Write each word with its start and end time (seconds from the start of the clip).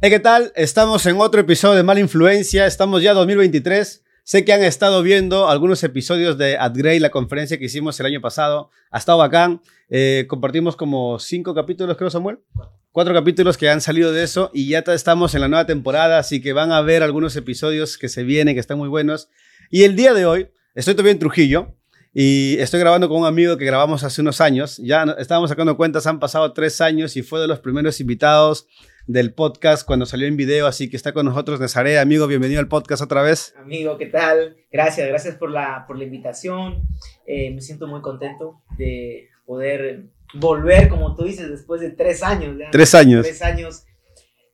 Hey, 0.00 0.10
¿qué 0.10 0.20
tal? 0.20 0.52
Estamos 0.54 1.04
en 1.06 1.16
otro 1.18 1.40
episodio 1.40 1.74
de 1.74 1.82
Mala 1.82 1.98
Influencia. 1.98 2.66
Estamos 2.66 3.02
ya 3.02 3.14
2023. 3.14 4.04
Sé 4.22 4.44
que 4.44 4.52
han 4.52 4.62
estado 4.62 5.02
viendo 5.02 5.48
algunos 5.48 5.82
episodios 5.82 6.38
de 6.38 6.56
AdGrey, 6.56 7.00
la 7.00 7.10
conferencia 7.10 7.58
que 7.58 7.64
hicimos 7.64 7.98
el 7.98 8.06
año 8.06 8.20
pasado. 8.20 8.70
Ha 8.92 8.98
estado 8.98 9.18
bacán. 9.18 9.60
Eh, 9.90 10.26
compartimos 10.28 10.76
como 10.76 11.18
cinco 11.18 11.52
capítulos, 11.52 11.96
creo, 11.96 12.10
Samuel. 12.10 12.38
Cuatro 12.92 13.12
capítulos 13.12 13.56
que 13.56 13.68
han 13.68 13.80
salido 13.80 14.12
de 14.12 14.22
eso 14.22 14.52
y 14.54 14.68
ya 14.68 14.84
estamos 14.86 15.34
en 15.34 15.40
la 15.40 15.48
nueva 15.48 15.66
temporada, 15.66 16.20
así 16.20 16.40
que 16.40 16.52
van 16.52 16.70
a 16.70 16.80
ver 16.80 17.02
algunos 17.02 17.34
episodios 17.34 17.98
que 17.98 18.08
se 18.08 18.22
vienen, 18.22 18.54
que 18.54 18.60
están 18.60 18.78
muy 18.78 18.88
buenos. 18.88 19.28
Y 19.68 19.82
el 19.82 19.96
día 19.96 20.14
de 20.14 20.26
hoy, 20.26 20.48
estoy 20.76 20.94
todavía 20.94 21.12
en 21.12 21.18
Trujillo 21.18 21.74
y 22.14 22.56
estoy 22.60 22.78
grabando 22.78 23.08
con 23.08 23.22
un 23.22 23.26
amigo 23.26 23.56
que 23.56 23.64
grabamos 23.64 24.04
hace 24.04 24.20
unos 24.20 24.40
años. 24.40 24.76
Ya 24.76 25.02
estábamos 25.18 25.50
sacando 25.50 25.76
cuentas, 25.76 26.06
han 26.06 26.20
pasado 26.20 26.52
tres 26.52 26.80
años 26.80 27.16
y 27.16 27.22
fue 27.22 27.40
de 27.40 27.48
los 27.48 27.58
primeros 27.58 27.98
invitados 27.98 28.68
del 29.08 29.32
podcast 29.32 29.86
cuando 29.86 30.04
salió 30.04 30.28
en 30.28 30.36
video, 30.36 30.66
así 30.66 30.90
que 30.90 30.96
está 30.96 31.14
con 31.14 31.24
nosotros 31.24 31.58
Nezaré. 31.58 31.98
Amigo, 31.98 32.26
bienvenido 32.26 32.60
al 32.60 32.68
podcast 32.68 33.02
otra 33.02 33.22
vez. 33.22 33.54
Amigo, 33.56 33.96
¿qué 33.96 34.04
tal? 34.04 34.58
Gracias, 34.70 35.08
gracias 35.08 35.34
por 35.36 35.50
la, 35.50 35.86
por 35.86 35.96
la 35.96 36.04
invitación. 36.04 36.82
Eh, 37.26 37.50
me 37.54 37.62
siento 37.62 37.86
muy 37.86 38.02
contento 38.02 38.60
de 38.76 39.30
poder 39.46 40.10
volver, 40.34 40.90
como 40.90 41.16
tú 41.16 41.24
dices, 41.24 41.48
después 41.48 41.80
de 41.80 41.90
tres 41.90 42.22
años. 42.22 42.58
Tres 42.70 42.94
años. 42.94 43.24
Tres 43.24 43.40
años 43.40 43.86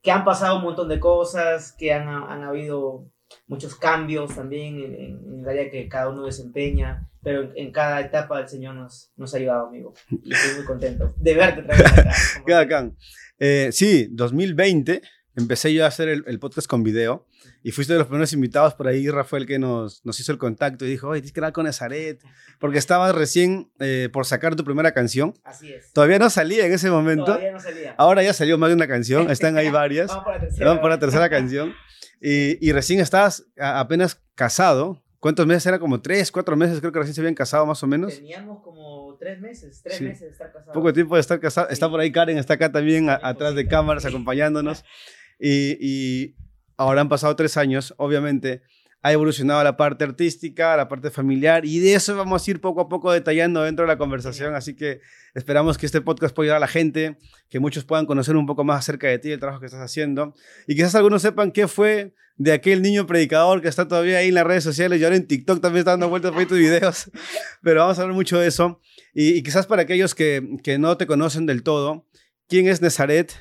que 0.01 0.11
han 0.11 0.23
pasado 0.23 0.57
un 0.57 0.63
montón 0.63 0.87
de 0.87 1.01
cosas, 1.01 1.73
que 1.77 1.91
han, 1.91 2.07
han 2.07 2.43
habido 2.45 3.11
muchos 3.47 3.75
cambios 3.75 4.35
también 4.35 4.79
en, 4.79 4.95
en, 4.95 5.39
el 5.41 5.49
área 5.49 5.69
que 5.69 5.89
cada 5.89 6.09
uno 6.09 6.25
desempeña, 6.25 7.09
pero 7.21 7.51
en, 7.55 7.73
cada 7.73 7.99
etapa 7.99 8.39
el 8.39 8.47
Señor 8.47 8.75
nos, 8.75 9.11
nos 9.17 9.33
ha 9.33 9.37
ayudado, 9.37 9.67
amigo. 9.67 9.93
Y 10.23 10.33
estoy 10.33 10.55
muy 10.55 10.65
contento 10.65 11.13
de 11.17 11.33
verte 11.33 11.59
otra 11.59 11.75
vez 11.75 12.61
acá. 12.61 12.91
Eh, 13.39 13.69
sí, 13.71 14.07
2020 14.11 15.01
empecé 15.37 15.73
yo 15.73 15.83
a 15.83 15.87
hacer 15.87 16.07
el, 16.07 16.39
podcast 16.39 16.67
con 16.67 16.81
video 16.83 17.25
y 17.61 17.71
fuiste 17.71 17.91
de 17.93 17.99
los 17.99 18.07
primeros 18.07 18.31
invitados 18.31 18.73
por 18.73 18.87
ahí, 18.87 19.09
Rafael, 19.09 19.45
que 19.45 19.59
nos, 19.59 20.05
nos 20.05 20.19
hizo 20.19 20.31
el 20.31 20.37
contacto 20.37 20.85
y 20.85 20.89
dijo, 20.89 21.09
oye, 21.09 21.19
tienes 21.21 21.33
que 21.33 21.39
hablar 21.41 21.51
con 21.51 21.67
Ezaret, 21.67 22.21
porque 22.59 22.77
estabas 22.77 23.13
recién 23.13 23.69
eh, 23.79 24.07
por 24.13 24.25
sacar 24.25 24.55
tu 24.55 24.63
primera 24.63 24.93
canción. 24.93 25.33
Así 25.43 25.73
es. 25.73 25.91
Todavía 25.91 26.19
no 26.19 26.29
salía 26.29 26.65
en 26.65 26.71
ese 26.73 26.89
momento. 26.89 27.25
Todavía 27.25 27.51
no 27.51 27.59
salía. 27.59 27.95
Ahora 27.97 28.23
ya 28.23 28.33
salió 28.33 28.57
más 28.57 28.69
de 28.69 28.75
una 28.75 28.87
canción, 28.87 29.29
están 29.31 29.57
ahí 29.57 29.69
varias. 29.69 30.07
Vamos 30.07 30.23
por 30.23 30.33
la 30.35 30.39
tercera. 30.39 30.65
Vamos 30.67 30.81
por 30.81 30.89
la 30.89 30.99
tercera 30.99 31.29
canción. 31.29 31.73
Y, 32.21 32.65
y 32.65 32.71
recién 32.71 33.01
estabas 33.01 33.45
a- 33.59 33.79
apenas 33.81 34.21
casado. 34.35 35.01
¿Cuántos 35.19 35.47
meses? 35.47 35.65
Era 35.65 35.79
como 35.79 36.01
tres, 36.01 36.31
cuatro 36.31 36.55
meses, 36.55 36.79
creo 36.79 36.91
que 36.91 36.99
recién 36.99 37.15
se 37.15 37.21
habían 37.21 37.33
casado 37.33 37.65
más 37.65 37.81
o 37.81 37.87
menos. 37.87 38.13
Teníamos 38.15 38.61
como 38.63 38.84
tres 39.25 39.41
meses, 39.41 39.81
tres 39.83 39.97
Sí. 39.97 40.03
meses 40.03 40.21
de 40.21 40.29
estar 40.29 40.51
casados. 40.51 40.73
Poco 40.73 40.93
tiempo 40.93 41.15
de 41.15 41.21
estar 41.21 41.39
casado. 41.39 41.67
Está 41.69 41.89
por 41.89 41.99
ahí 41.99 42.11
Karen, 42.11 42.37
está 42.37 42.53
acá 42.53 42.71
también, 42.71 43.09
a- 43.09 43.19
atrás 43.23 43.55
de 43.55 43.67
cámaras, 43.67 44.05
acompañándonos. 44.05 44.83
Y, 45.39 45.77
y 45.81 46.35
ahora 46.77 47.01
han 47.01 47.09
pasado 47.09 47.35
tres 47.35 47.57
años, 47.57 47.93
obviamente. 47.97 48.61
Ha 49.05 49.11
evolucionado 49.11 49.63
la 49.63 49.77
parte 49.77 50.03
artística, 50.03 50.75
la 50.75 50.87
parte 50.87 51.11
familiar, 51.11 51.63
y 51.63 51.77
de 51.77 51.93
eso 51.93 52.17
vamos 52.17 52.47
a 52.47 52.49
ir 52.49 52.59
poco 52.59 52.81
a 52.81 52.89
poco 52.89 53.11
detallando 53.11 53.61
dentro 53.61 53.85
de 53.85 53.87
la 53.87 53.99
conversación. 53.99 54.55
Así 54.55 54.75
que 54.75 54.99
esperamos 55.35 55.77
que 55.77 55.85
este 55.85 56.01
podcast 56.01 56.35
pueda 56.35 56.45
ayudar 56.47 56.57
a 56.57 56.61
la 56.61 56.67
gente, 56.67 57.19
que 57.47 57.59
muchos 57.59 57.85
puedan 57.85 58.07
conocer 58.07 58.35
un 58.35 58.47
poco 58.47 58.63
más 58.63 58.79
acerca 58.79 59.05
de 59.07 59.19
ti, 59.19 59.29
el 59.29 59.39
trabajo 59.39 59.59
que 59.59 59.67
estás 59.67 59.81
haciendo, 59.81 60.33
y 60.65 60.73
quizás 60.73 60.95
algunos 60.95 61.21
sepan 61.21 61.51
qué 61.51 61.67
fue 61.67 62.15
de 62.37 62.51
aquel 62.51 62.81
niño 62.81 63.05
predicador 63.05 63.61
que 63.61 63.67
está 63.67 63.87
todavía 63.87 64.17
ahí 64.17 64.29
en 64.29 64.33
las 64.33 64.43
redes 64.43 64.63
sociales 64.63 64.99
y 64.99 65.03
ahora 65.03 65.17
en 65.17 65.27
TikTok 65.27 65.61
también 65.61 65.81
está 65.81 65.91
dando 65.91 66.09
vueltas 66.09 66.31
por 66.31 66.43
tus 66.47 66.57
videos. 66.57 67.11
Pero 67.61 67.81
vamos 67.81 67.99
a 67.99 68.01
hablar 68.01 68.15
mucho 68.15 68.39
de 68.39 68.47
eso. 68.47 68.81
Y, 69.13 69.37
y 69.37 69.43
quizás 69.43 69.67
para 69.67 69.83
aquellos 69.83 70.15
que, 70.15 70.57
que 70.63 70.79
no 70.79 70.97
te 70.97 71.05
conocen 71.05 71.45
del 71.45 71.61
todo, 71.61 72.07
¿quién 72.47 72.67
es 72.67 72.81
Nezaret 72.81 73.31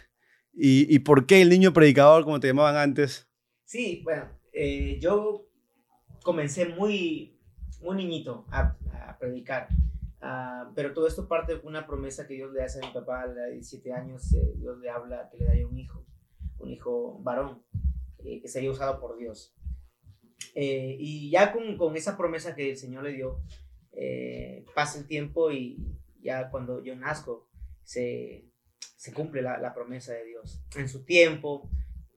y, 0.52 0.94
y 0.94 0.98
por 0.98 1.24
qué 1.24 1.40
el 1.40 1.48
niño 1.48 1.72
predicador, 1.72 2.24
como 2.24 2.38
te 2.38 2.48
llamaban 2.48 2.76
antes? 2.76 3.28
Sí, 3.64 4.02
bueno, 4.04 4.28
eh, 4.52 4.98
yo 5.00 5.48
comencé 6.24 6.66
muy, 6.66 7.38
muy 7.80 7.94
niñito 7.94 8.46
a, 8.50 8.76
a 8.92 9.16
predicar, 9.18 9.68
Ah, 10.26 10.72
pero 10.74 10.94
todo 10.94 11.06
esto 11.06 11.28
parte 11.28 11.54
de 11.54 11.60
una 11.66 11.86
promesa 11.86 12.26
que 12.26 12.32
Dios 12.32 12.50
le 12.50 12.62
hace 12.62 12.78
a 12.78 12.86
mi 12.86 12.94
papá 12.94 13.20
a 13.20 13.28
de 13.28 13.52
17 13.52 13.92
años, 13.92 14.32
eh, 14.32 14.54
Dios 14.56 14.78
le 14.78 14.88
habla 14.88 15.28
que 15.30 15.36
le 15.36 15.44
daría 15.44 15.68
un 15.68 15.78
hijo, 15.78 16.06
un 16.60 16.70
hijo 16.70 17.18
varón, 17.22 17.62
eh, 18.20 18.40
que 18.40 18.48
sería 18.48 18.70
usado 18.70 18.98
por 19.00 19.18
Dios. 19.18 19.54
Eh, 20.54 20.96
y 20.98 21.28
ya 21.28 21.52
con, 21.52 21.76
con 21.76 21.94
esa 21.94 22.16
promesa 22.16 22.54
que 22.54 22.70
el 22.70 22.78
Señor 22.78 23.04
le 23.04 23.12
dio, 23.12 23.42
eh, 23.92 24.64
pasa 24.74 24.98
el 24.98 25.06
tiempo 25.06 25.52
y 25.52 25.94
ya 26.22 26.48
cuando 26.48 26.82
yo 26.82 26.96
nazco, 26.96 27.50
se, 27.82 28.48
se 28.78 29.12
cumple 29.12 29.42
la, 29.42 29.58
la 29.58 29.74
promesa 29.74 30.14
de 30.14 30.24
Dios. 30.24 30.64
En 30.74 30.88
su 30.88 31.04
tiempo, 31.04 31.68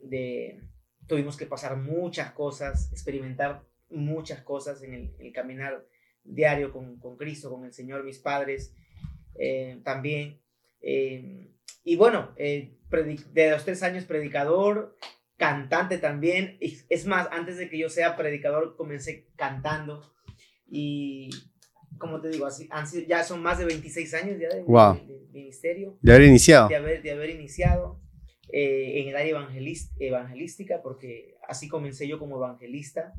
de, 0.02 0.64
tuvimos 1.08 1.36
que 1.36 1.46
pasar 1.46 1.76
muchas 1.76 2.32
cosas, 2.32 2.90
experimentar 2.94 3.67
muchas 3.90 4.42
cosas 4.44 4.82
en 4.84 4.94
el, 4.94 5.16
el 5.20 5.32
caminar 5.34 5.86
diario 6.24 6.72
con, 6.72 6.98
con, 7.00 7.18
Cristo, 7.18 7.50
con 7.50 7.66
el 7.66 7.74
Señor, 7.74 8.04
mis 8.04 8.20
padres 8.20 8.74
eh, 9.40 9.80
también. 9.84 10.42
Eh, 10.82 11.52
y 11.84 11.96
bueno, 11.96 12.34
eh, 12.38 12.78
de 13.32 13.52
los 13.52 13.64
tres 13.66 13.82
años 13.84 14.06
predicador, 14.06 14.96
cantante 15.38 15.98
también. 15.98 16.58
Es 16.90 17.06
más, 17.06 17.28
antes 17.32 17.58
de 17.58 17.70
que 17.70 17.78
yo 17.78 17.90
sea 17.90 18.16
predicador, 18.18 18.76
comencé 18.76 19.30
cantando. 19.36 20.12
Y 20.70 21.30
como 21.98 22.20
te 22.22 22.30
digo, 22.30 22.46
así, 22.46 22.68
ya 23.08 23.24
son 23.24 23.42
más 23.42 23.58
de 23.60 23.66
26 23.66 24.14
años 24.16 24.40
ya 24.40 24.50
de, 24.50 24.64
Wow. 24.64 24.96
de, 24.96 25.20
de 25.20 25.28
ministerio 25.32 25.98
De 26.02 26.14
haber 26.14 26.28
iniciado. 26.28 26.68
de 26.68 26.76
haber, 26.76 27.02
de 27.02 27.12
haber 27.12 27.30
iniciado 27.30 28.02
eh, 28.52 29.02
en 29.02 29.10
el 29.10 29.16
área 29.16 29.48
evangelística, 30.00 30.82
porque 30.82 31.36
así 31.48 31.68
comencé 31.68 32.08
yo 32.08 32.20
como 32.20 32.38
evangelista, 32.38 33.14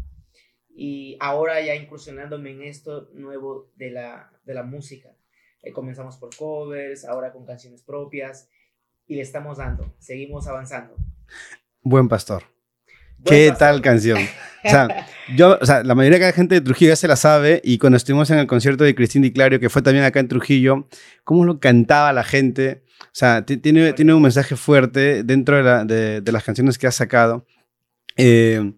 y 0.81 1.17
ahora 1.19 1.61
ya 1.61 1.75
incursionándome 1.75 2.53
en 2.53 2.63
esto 2.63 3.11
nuevo 3.15 3.73
de 3.75 3.91
la, 3.91 4.31
de 4.45 4.55
la 4.55 4.63
música. 4.63 5.09
Eh, 5.65 5.73
comenzamos 5.73 6.17
por 6.19 6.31
covers, 6.37 7.05
ahora 7.05 7.33
con 7.33 7.45
canciones 7.45 7.83
propias, 7.83 8.49
y 9.09 9.17
le 9.17 9.23
estamos 9.23 9.59
dando, 9.59 9.93
seguimos 9.99 10.47
avanzando. 10.47 10.95
Buen 11.83 12.09
pastor. 12.09 12.45
Buen 13.19 13.25
¿Qué 13.25 13.49
pastor. 13.49 13.59
tal 13.69 13.83
canción? 13.83 14.19
O 14.65 14.69
sea, 14.71 15.07
yo, 15.37 15.59
o 15.61 15.67
sea, 15.67 15.83
la 15.83 15.97
mayoría 15.97 16.21
de 16.21 16.27
la 16.27 16.33
gente 16.33 16.55
de 16.55 16.61
Trujillo 16.61 16.91
ya 16.91 16.97
se 16.97 17.09
la 17.09 17.17
sabe 17.17 17.61
y 17.65 17.79
cuando 17.79 17.97
estuvimos 17.97 18.31
en 18.31 18.39
el 18.39 18.47
concierto 18.47 18.85
de 18.85 18.95
Cristín 18.95 19.23
Di 19.23 19.33
Clario, 19.33 19.59
que 19.59 19.71
fue 19.71 19.83
también 19.83 20.05
acá 20.05 20.21
en 20.21 20.29
Trujillo, 20.29 20.87
cómo 21.25 21.45
lo 21.45 21.59
cantaba 21.59 22.13
la 22.13 22.23
gente. 22.23 22.85
O 23.01 23.11
sea, 23.19 23.45
ti- 23.45 23.57
tiene, 23.57 23.93
tiene 23.95 24.15
un 24.15 24.23
mensaje 24.23 24.55
fuerte 24.55 25.25
dentro 25.25 25.57
de, 25.57 25.63
la- 25.65 25.85
de- 25.85 26.21
de 26.21 26.33
las 26.33 26.45
canciones 26.45 26.79
que 26.79 26.87
has 26.87 26.95
sacado. 26.95 27.45
Eh, 28.17 28.75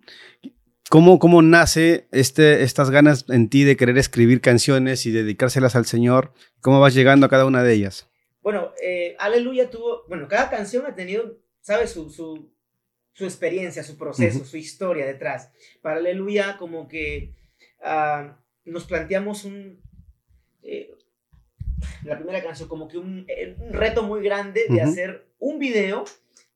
¿cómo, 0.91 1.19
¿Cómo 1.19 1.41
nace 1.41 2.07
este, 2.13 2.63
estas 2.63 2.91
ganas 2.91 3.25
en 3.31 3.49
ti 3.49 3.65
de 3.65 3.77
querer 3.77 3.97
escribir 3.97 4.43
canciones 4.43 5.07
y 5.07 5.11
dedicárselas 5.13 5.75
al 5.77 5.87
Señor? 5.87 6.35
¿Cómo 6.61 6.81
vas 6.81 6.95
llegando 6.95 7.25
a 7.25 7.31
cada 7.31 7.47
una 7.47 7.63
de 7.63 7.73
ellas? 7.73 8.11
Bueno, 8.43 8.73
eh, 8.83 9.17
Aleluya 9.19 9.71
tuvo, 9.71 10.05
bueno, 10.09 10.29
cada 10.29 10.51
canción 10.51 10.85
ha 10.87 10.95
tenido, 10.95 11.39
¿sabes? 11.63 11.91
Su, 11.91 12.11
su, 12.11 12.53
su 13.13 13.25
experiencia, 13.25 13.83
su 13.83 13.97
proceso, 13.97 14.45
su 14.45 14.57
historia 14.57 15.07
detrás. 15.07 15.51
Para 15.81 15.97
Aleluya, 15.99 16.57
como 16.59 16.89
que 16.89 17.35
ah, 17.83 18.37
nos 18.65 18.85
planteamos 18.85 19.45
un, 19.45 19.81
eh, 20.63 20.91
la 22.05 22.17
primera 22.17 22.43
canción, 22.43 22.69
como 22.69 22.89
que 22.89 22.99
un, 22.99 23.25
eh, 23.29 23.57
un 23.59 23.73
reto 23.73 24.03
muy 24.03 24.23
grande 24.23 24.63
de 24.69 24.81
hacer 24.83 25.27
un 25.39 25.59
video 25.59 26.05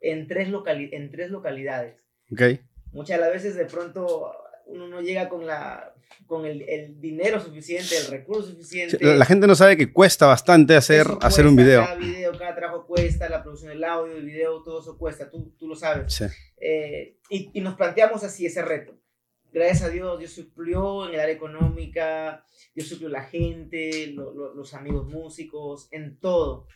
en 0.01 0.27
tres, 0.27 0.49
locali- 0.49 0.91
en 0.93 1.11
tres 1.11 1.31
localidades. 1.31 1.97
¿Ok? 2.33 2.43
Muchas 2.95 3.19
de 3.19 3.25
las 3.25 3.33
veces 3.33 3.55
de 3.57 3.67
pronto 3.67 4.33
uno 4.67 4.89
no 4.89 5.03
llega 5.03 5.29
con, 5.29 5.47
la, 5.47 5.93
con 6.27 6.47
el, 6.47 6.63
el 6.63 6.99
dinero 7.01 7.39
suficiente, 7.41 7.97
el 7.99 8.07
recurso 8.07 8.49
suficiente. 8.51 8.97
La, 9.01 9.15
la 9.17 9.25
gente 9.27 9.47
no 9.47 9.55
sabe 9.55 9.77
que 9.77 9.93
cuesta 9.93 10.27
bastante 10.27 10.75
hacer, 10.75 11.03
Eso 11.03 11.19
hacer 11.21 11.47
un 11.47 11.55
cuesta, 11.55 11.67
video. 11.71 11.85
Cada 11.85 11.97
video, 11.97 12.39
cada 12.39 12.55
trabajo 12.55 12.87
cuesta, 12.87 13.29
la 13.29 13.43
producción 13.43 13.71
del 13.71 13.85
audio, 13.85 14.17
el 14.17 14.25
video, 14.25 14.63
todo 14.63 14.81
eso 14.81 14.97
cuesta, 14.97 15.29
tú, 15.31 15.53
tú 15.59 15.69
lo 15.69 15.77
sabes. 15.77 16.15
Sí. 16.15 16.25
Eh, 16.59 17.19
y, 17.29 17.51
y 17.53 17.61
nos 17.61 17.75
planteamos 17.75 18.25
así 18.25 18.47
ese 18.47 18.63
reto. 18.63 18.97
Gracias 19.53 19.83
a 19.83 19.89
Dios, 19.91 20.19
Dios 20.19 20.33
suplió 20.33 21.07
en 21.07 21.15
el 21.15 21.21
área 21.21 21.35
económica, 21.35 22.45
Dios 22.75 22.89
suplió 22.89 23.09
la 23.09 23.23
gente, 23.25 24.09
lo- 24.09 24.33
lo- 24.33 24.55
los 24.55 24.73
amigos 24.75 25.07
músicos, 25.07 25.89
en 25.93 26.19
todo. 26.19 26.67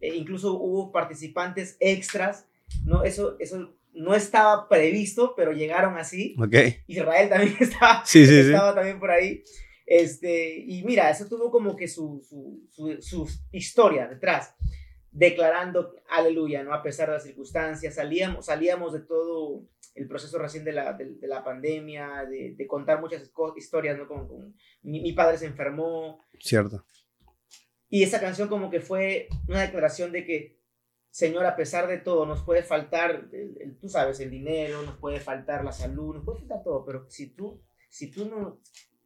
Eh, 0.00 0.14
incluso 0.14 0.52
hubo 0.54 0.92
participantes 0.92 1.76
extras, 1.80 2.46
¿no? 2.84 3.02
Eso, 3.02 3.36
eso 3.40 3.74
no 3.92 4.14
estaba 4.14 4.68
previsto, 4.68 5.34
pero 5.36 5.52
llegaron 5.52 5.96
así. 5.98 6.36
Ok. 6.38 6.54
Israel 6.86 7.28
también 7.28 7.56
estaba, 7.60 8.04
Sí, 8.04 8.26
sí, 8.26 8.32
sí. 8.32 8.50
estaba 8.50 8.74
también 8.74 8.98
por 8.98 9.10
ahí. 9.10 9.42
Este, 9.86 10.56
y 10.58 10.84
mira, 10.84 11.10
eso 11.10 11.26
tuvo 11.26 11.50
como 11.50 11.74
que 11.76 11.88
su, 11.88 12.22
su, 12.28 12.64
su, 12.70 13.00
su 13.00 13.28
historia 13.50 14.06
detrás, 14.06 14.54
declarando 15.10 15.96
aleluya, 16.08 16.62
¿no? 16.62 16.72
A 16.72 16.82
pesar 16.82 17.08
de 17.08 17.14
las 17.14 17.24
circunstancias, 17.24 17.94
salíamos, 17.96 18.46
salíamos 18.46 18.92
de 18.92 19.00
todo 19.00 19.66
el 19.96 20.06
proceso 20.06 20.38
recién 20.38 20.64
de 20.64 20.72
la, 20.72 20.92
de, 20.92 21.16
de 21.16 21.26
la 21.26 21.42
pandemia, 21.42 22.24
de, 22.30 22.54
de, 22.56 22.66
contar 22.68 23.00
muchas 23.00 23.28
historias, 23.56 23.98
¿no? 23.98 24.06
Como, 24.06 24.28
como 24.28 24.52
mi, 24.82 25.00
mi 25.00 25.12
padre 25.12 25.36
se 25.38 25.46
enfermó, 25.46 26.20
Cierto. 26.38 26.84
y 27.88 28.04
esa 28.04 28.20
canción 28.20 28.48
como 28.48 28.70
que 28.70 28.80
fue 28.80 29.26
una 29.48 29.62
declaración 29.62 30.12
de 30.12 30.24
que 30.24 30.59
Señor, 31.10 31.44
a 31.44 31.56
pesar 31.56 31.88
de 31.88 31.98
todo, 31.98 32.24
nos 32.24 32.42
puede 32.42 32.62
faltar, 32.62 33.28
tú 33.80 33.88
sabes, 33.88 34.20
el 34.20 34.30
dinero, 34.30 34.82
nos 34.82 34.96
puede 34.96 35.18
faltar 35.18 35.64
la 35.64 35.72
salud, 35.72 36.14
nos 36.14 36.24
puede 36.24 36.38
faltar 36.38 36.62
todo, 36.62 36.84
pero 36.84 37.10
si 37.10 37.30
tú, 37.30 37.60
si 37.88 38.10
tú 38.10 38.26
no, 38.26 38.60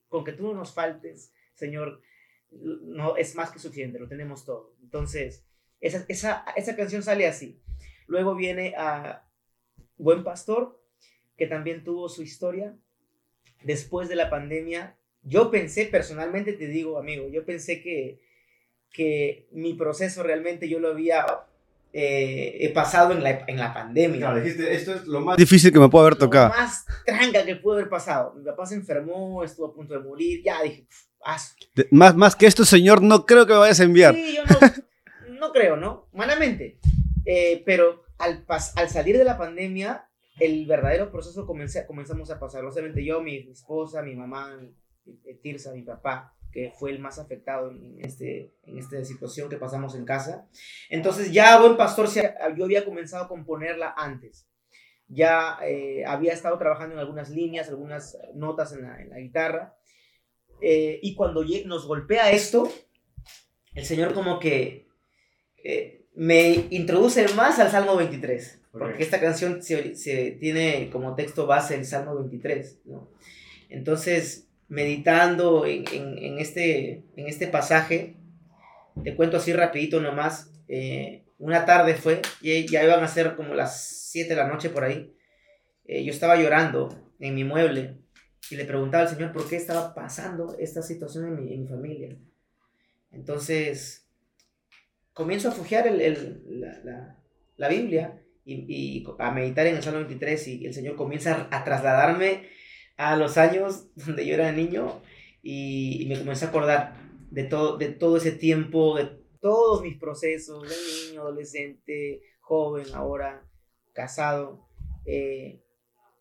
con 0.09 0.23
que 0.23 0.33
tú 0.33 0.43
no 0.43 0.55
nos 0.55 0.75
faltes, 0.75 1.33
Señor, 1.55 2.03
no 2.51 3.17
es 3.17 3.35
más 3.35 3.51
que 3.51 3.59
suficiente, 3.59 3.99
lo 3.99 4.07
tenemos 4.07 4.45
todo. 4.45 4.75
Entonces, 4.83 5.47
esa, 5.81 6.05
esa, 6.09 6.45
esa 6.57 6.77
canción 6.77 7.03
sale 7.03 7.27
así. 7.27 7.63
Luego 8.07 8.35
viene 8.35 8.75
a 8.77 9.27
Buen 9.97 10.25
Pastor, 10.25 10.81
que 11.37 11.47
también 11.47 11.85
tuvo 11.85 12.09
su 12.09 12.23
historia. 12.23 12.77
Después 13.63 14.09
de 14.09 14.17
la 14.17 14.29
pandemia, 14.29 14.99
yo 15.23 15.51
pensé, 15.51 15.87
personalmente 15.87 16.53
te 16.53 16.69
digo, 16.69 16.99
amigo, 16.99 17.29
yo 17.29 17.47
pensé 17.47 17.83
que, 17.83 18.21
que 18.91 19.49
mi 19.53 19.73
proceso 19.75 20.23
realmente 20.23 20.69
yo 20.69 20.79
lo 20.81 20.89
había 20.89 21.25
eh, 21.97 22.73
pasado 22.75 23.13
en 23.13 23.23
la, 23.23 23.45
en 23.47 23.57
la 23.57 23.73
pandemia. 23.73 24.19
Claro, 24.19 24.41
dijiste, 24.41 24.75
esto 24.75 24.95
es 24.95 25.07
lo 25.07 25.21
más 25.21 25.37
difícil 25.37 25.73
que 25.73 25.79
me 25.79 25.89
puede 25.89 26.07
haber 26.07 26.19
tocado. 26.19 26.49
Lo 26.49 26.57
más 26.57 26.85
tranca 27.07 27.45
que 27.45 27.55
pudo 27.55 27.75
haber 27.75 27.89
pasado. 27.89 28.35
Mi 28.35 28.45
papá 28.45 28.67
se 28.67 28.75
enfermó, 28.75 29.45
estuvo 29.45 29.67
a 29.67 29.75
punto 29.75 29.95
de 29.95 30.01
morir, 30.01 30.43
ya 30.45 30.61
dije, 30.61 30.89
más, 31.93 32.17
más 32.17 32.35
que 32.35 32.47
esto, 32.47 32.65
señor, 32.65 33.01
no 33.01 33.25
creo 33.25 33.47
que 33.47 33.53
me 33.53 33.61
vayas 33.61 33.79
a 33.79 33.85
enviar. 33.85 34.15
Sí, 34.15 34.37
yo 34.37 34.43
no, 34.45 35.39
no 35.41 35.53
creo, 35.53 35.77
¿no? 35.77 36.09
Malamente. 36.13 36.81
Eh, 37.25 37.63
pero 37.65 38.03
al, 38.19 38.45
al 38.49 38.89
salir 38.89 39.17
de 39.17 39.25
la 39.25 39.39
pandemia, 39.39 40.09
el 40.41 40.67
verdadero 40.67 41.13
proceso 41.13 41.47
comencé, 41.47 41.87
comenzamos 41.87 42.29
a 42.31 42.41
pasar. 42.41 42.65
Obviamente 42.65 43.05
yo, 43.05 43.23
mi, 43.23 43.37
esposa, 43.37 44.03
mi 44.03 44.17
mamá, 44.17 44.59
eh, 45.25 45.39
Tirsa, 45.41 45.73
mi 45.73 45.83
papá, 45.83 46.34
que 46.55 46.71
fue 46.71 46.93
el 46.93 47.01
más 47.01 47.19
afectado 47.19 47.71
en, 47.71 47.99
este, 48.01 48.55
en 48.63 48.79
esta 48.79 49.05
situación 49.05 49.51
que 49.51 49.57
pasamos 49.57 49.95
en 49.95 50.05
casa. 50.05 50.49
Entonces 50.89 51.33
ya 51.33 51.61
Buen 51.61 51.77
Pastor, 51.77 52.09
yo 52.57 52.65
había 52.65 52.85
comenzado 52.85 53.25
a 53.25 53.29
componerla 53.29 53.93
antes. 53.97 54.49
Ya 55.09 55.59
eh, 55.63 56.05
había 56.07 56.33
estado 56.33 56.57
trabajando 56.57 56.95
en 56.95 57.01
algunas 57.01 57.29
líneas, 57.29 57.69
algunas 57.69 58.17
notas 58.35 58.73
en 58.73 58.83
la, 58.83 59.03
en 59.03 59.11
la 59.11 59.19
guitarra. 59.19 59.77
Eh, 60.63 61.01
y 61.03 61.15
cuando 61.15 61.45
nos 61.67 61.87
golpea 61.87 62.31
esto, 62.31 62.73
el 63.75 63.85
Señor 63.85 64.15
como 64.15 64.39
que 64.39 64.87
me 66.15 66.69
introduce 66.71 67.27
más 67.35 67.59
al 67.59 67.71
Salmo 67.71 67.97
23. 67.97 68.61
Porque 68.79 69.05
esta 69.05 69.21
canción 69.21 69.63
se, 69.63 70.37
tiene 70.41 70.91
como 70.91 71.15
texto 71.15 71.47
base 71.47 71.77
el 71.77 71.85
Salmo 71.85 72.17
23, 72.17 72.81
¿no? 72.87 73.09
Entonces, 73.69 74.44
meditando 74.69 75.67
en, 75.67 75.85
en, 75.93 76.39
este, 76.39 77.05
en 77.17 77.27
este 77.29 77.47
pasaje, 77.47 78.17
te 79.03 79.15
cuento 79.15 79.37
así 79.37 79.53
rapidito 79.53 80.01
nomás, 80.01 80.53
eh, 80.69 81.25
una 81.39 81.65
tarde 81.67 81.95
fue, 81.95 82.23
y 82.41 82.67
ya 82.67 82.85
iban 82.85 83.03
a 83.03 83.09
ser 83.09 83.37
como 83.37 83.55
las 83.55 84.09
7 84.11 84.31
de 84.31 84.37
la 84.37 84.49
noche 84.49 84.71
por 84.71 84.85
ahí, 84.85 85.15
eh, 85.85 86.05
yo 86.05 86.13
estaba 86.13 86.37
llorando 86.37 87.13
en 87.19 87.35
mi 87.35 87.45
mueble 87.45 87.99
y 88.51 88.57
le 88.57 88.65
preguntaba 88.65 89.05
al 89.05 89.09
Señor 89.09 89.33
por 89.33 89.49
qué 89.49 89.57
estaba 89.57 89.95
pasando 89.95 90.57
esta 90.59 90.83
situación 90.83 91.27
en 91.27 91.37
mi, 91.37 91.53
en 91.53 91.63
mi 91.63 91.69
familia. 91.69 92.17
Entonces, 93.11 94.07
comienzo 95.13 95.49
a 95.49 95.53
fugiar 95.53 95.87
el, 95.87 96.01
el, 96.01 96.43
la, 96.61 96.79
la, 96.85 97.19
la, 97.57 97.69
Biblia 97.69 98.23
y, 98.45 98.65
y, 98.69 99.07
a 99.19 99.31
meditar 99.31 99.67
en 99.67 99.77
el 99.77 99.83
Salmo 99.83 100.01
23 100.01 100.49
y 100.49 100.67
el 100.67 100.75
Señor 100.75 100.97
comienza 100.97 101.49
a, 101.51 101.65
trasladarme 101.65 102.49
a 102.97 103.17
los 103.17 103.37
años 103.39 103.87
donde 103.95 104.27
yo 104.27 104.35
era 104.35 104.53
niño 104.53 105.01
y, 105.43 106.03
y, 106.03 106.07
me 106.07 106.19
comencé 106.19 106.47
a 106.47 106.49
acordar 106.49 106.97
de 107.31 107.45
todo, 107.45 107.77
de 107.77 107.89
todo 107.89 108.17
ese 108.17 108.33
tiempo, 108.33 108.97
de 108.97 109.25
todos 109.41 109.83
mis 109.83 109.99
procesos, 109.99 110.63
de 110.63 110.75
niño, 111.09 111.21
adolescente, 111.21 112.23
joven, 112.41 112.87
ahora 112.95 113.45
casado. 113.93 114.67
Eh, 115.05 115.61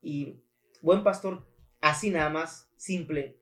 y 0.01 0.41
buen 0.81 1.03
pastor, 1.03 1.47
así 1.79 2.09
nada 2.09 2.29
más, 2.29 2.69
simple, 2.75 3.37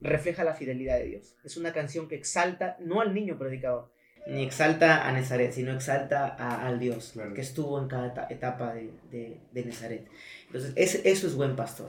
refleja 0.00 0.44
la 0.44 0.54
fidelidad 0.54 0.98
de 0.98 1.04
Dios. 1.04 1.36
Es 1.44 1.56
una 1.56 1.72
canción 1.72 2.08
que 2.08 2.16
exalta 2.16 2.76
no 2.80 3.00
al 3.00 3.14
niño 3.14 3.38
predicador, 3.38 3.90
ni 4.26 4.44
exalta 4.44 5.08
a 5.08 5.12
Nazaret, 5.12 5.52
sino 5.52 5.72
exalta 5.72 6.26
al 6.26 6.78
Dios 6.78 7.14
que 7.34 7.40
estuvo 7.40 7.80
en 7.80 7.88
cada 7.88 8.26
etapa 8.28 8.74
de, 8.74 8.90
de, 9.10 9.40
de 9.52 9.64
Nazaret. 9.64 10.06
Entonces, 10.46 10.74
eso 10.76 11.26
es 11.26 11.34
buen 11.34 11.56
pastor. 11.56 11.88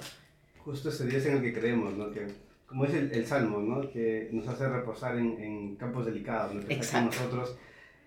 Justo 0.70 0.90
ese 0.90 1.08
Dios 1.08 1.26
en 1.26 1.38
el 1.38 1.42
que 1.42 1.52
creemos, 1.52 1.96
¿no? 1.98 2.12
Que, 2.12 2.28
como 2.68 2.86
es 2.86 2.94
el, 2.94 3.12
el 3.12 3.26
Salmo, 3.26 3.60
¿no? 3.60 3.90
Que 3.90 4.30
nos 4.32 4.48
hace 4.48 4.70
reposar 4.70 5.18
en, 5.18 5.42
en 5.42 5.76
campos 5.78 6.06
delicados, 6.06 6.54
¿no? 6.54 6.64
Que 6.64 6.76
Exacto. 6.76 7.08
nosotros, 7.08 7.58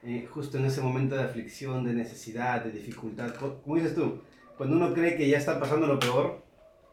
eh, 0.04 0.28
justo 0.30 0.58
en 0.58 0.66
ese 0.66 0.80
momento 0.80 1.16
de 1.16 1.24
aflicción, 1.24 1.84
de 1.84 1.92
necesidad, 1.92 2.64
de 2.64 2.70
dificultad. 2.70 3.34
Como 3.34 3.74
dices 3.74 3.96
tú, 3.96 4.20
cuando 4.56 4.76
uno 4.76 4.94
cree 4.94 5.16
que 5.16 5.28
ya 5.28 5.38
está 5.38 5.58
pasando 5.58 5.88
lo 5.88 5.98
peor, 5.98 6.40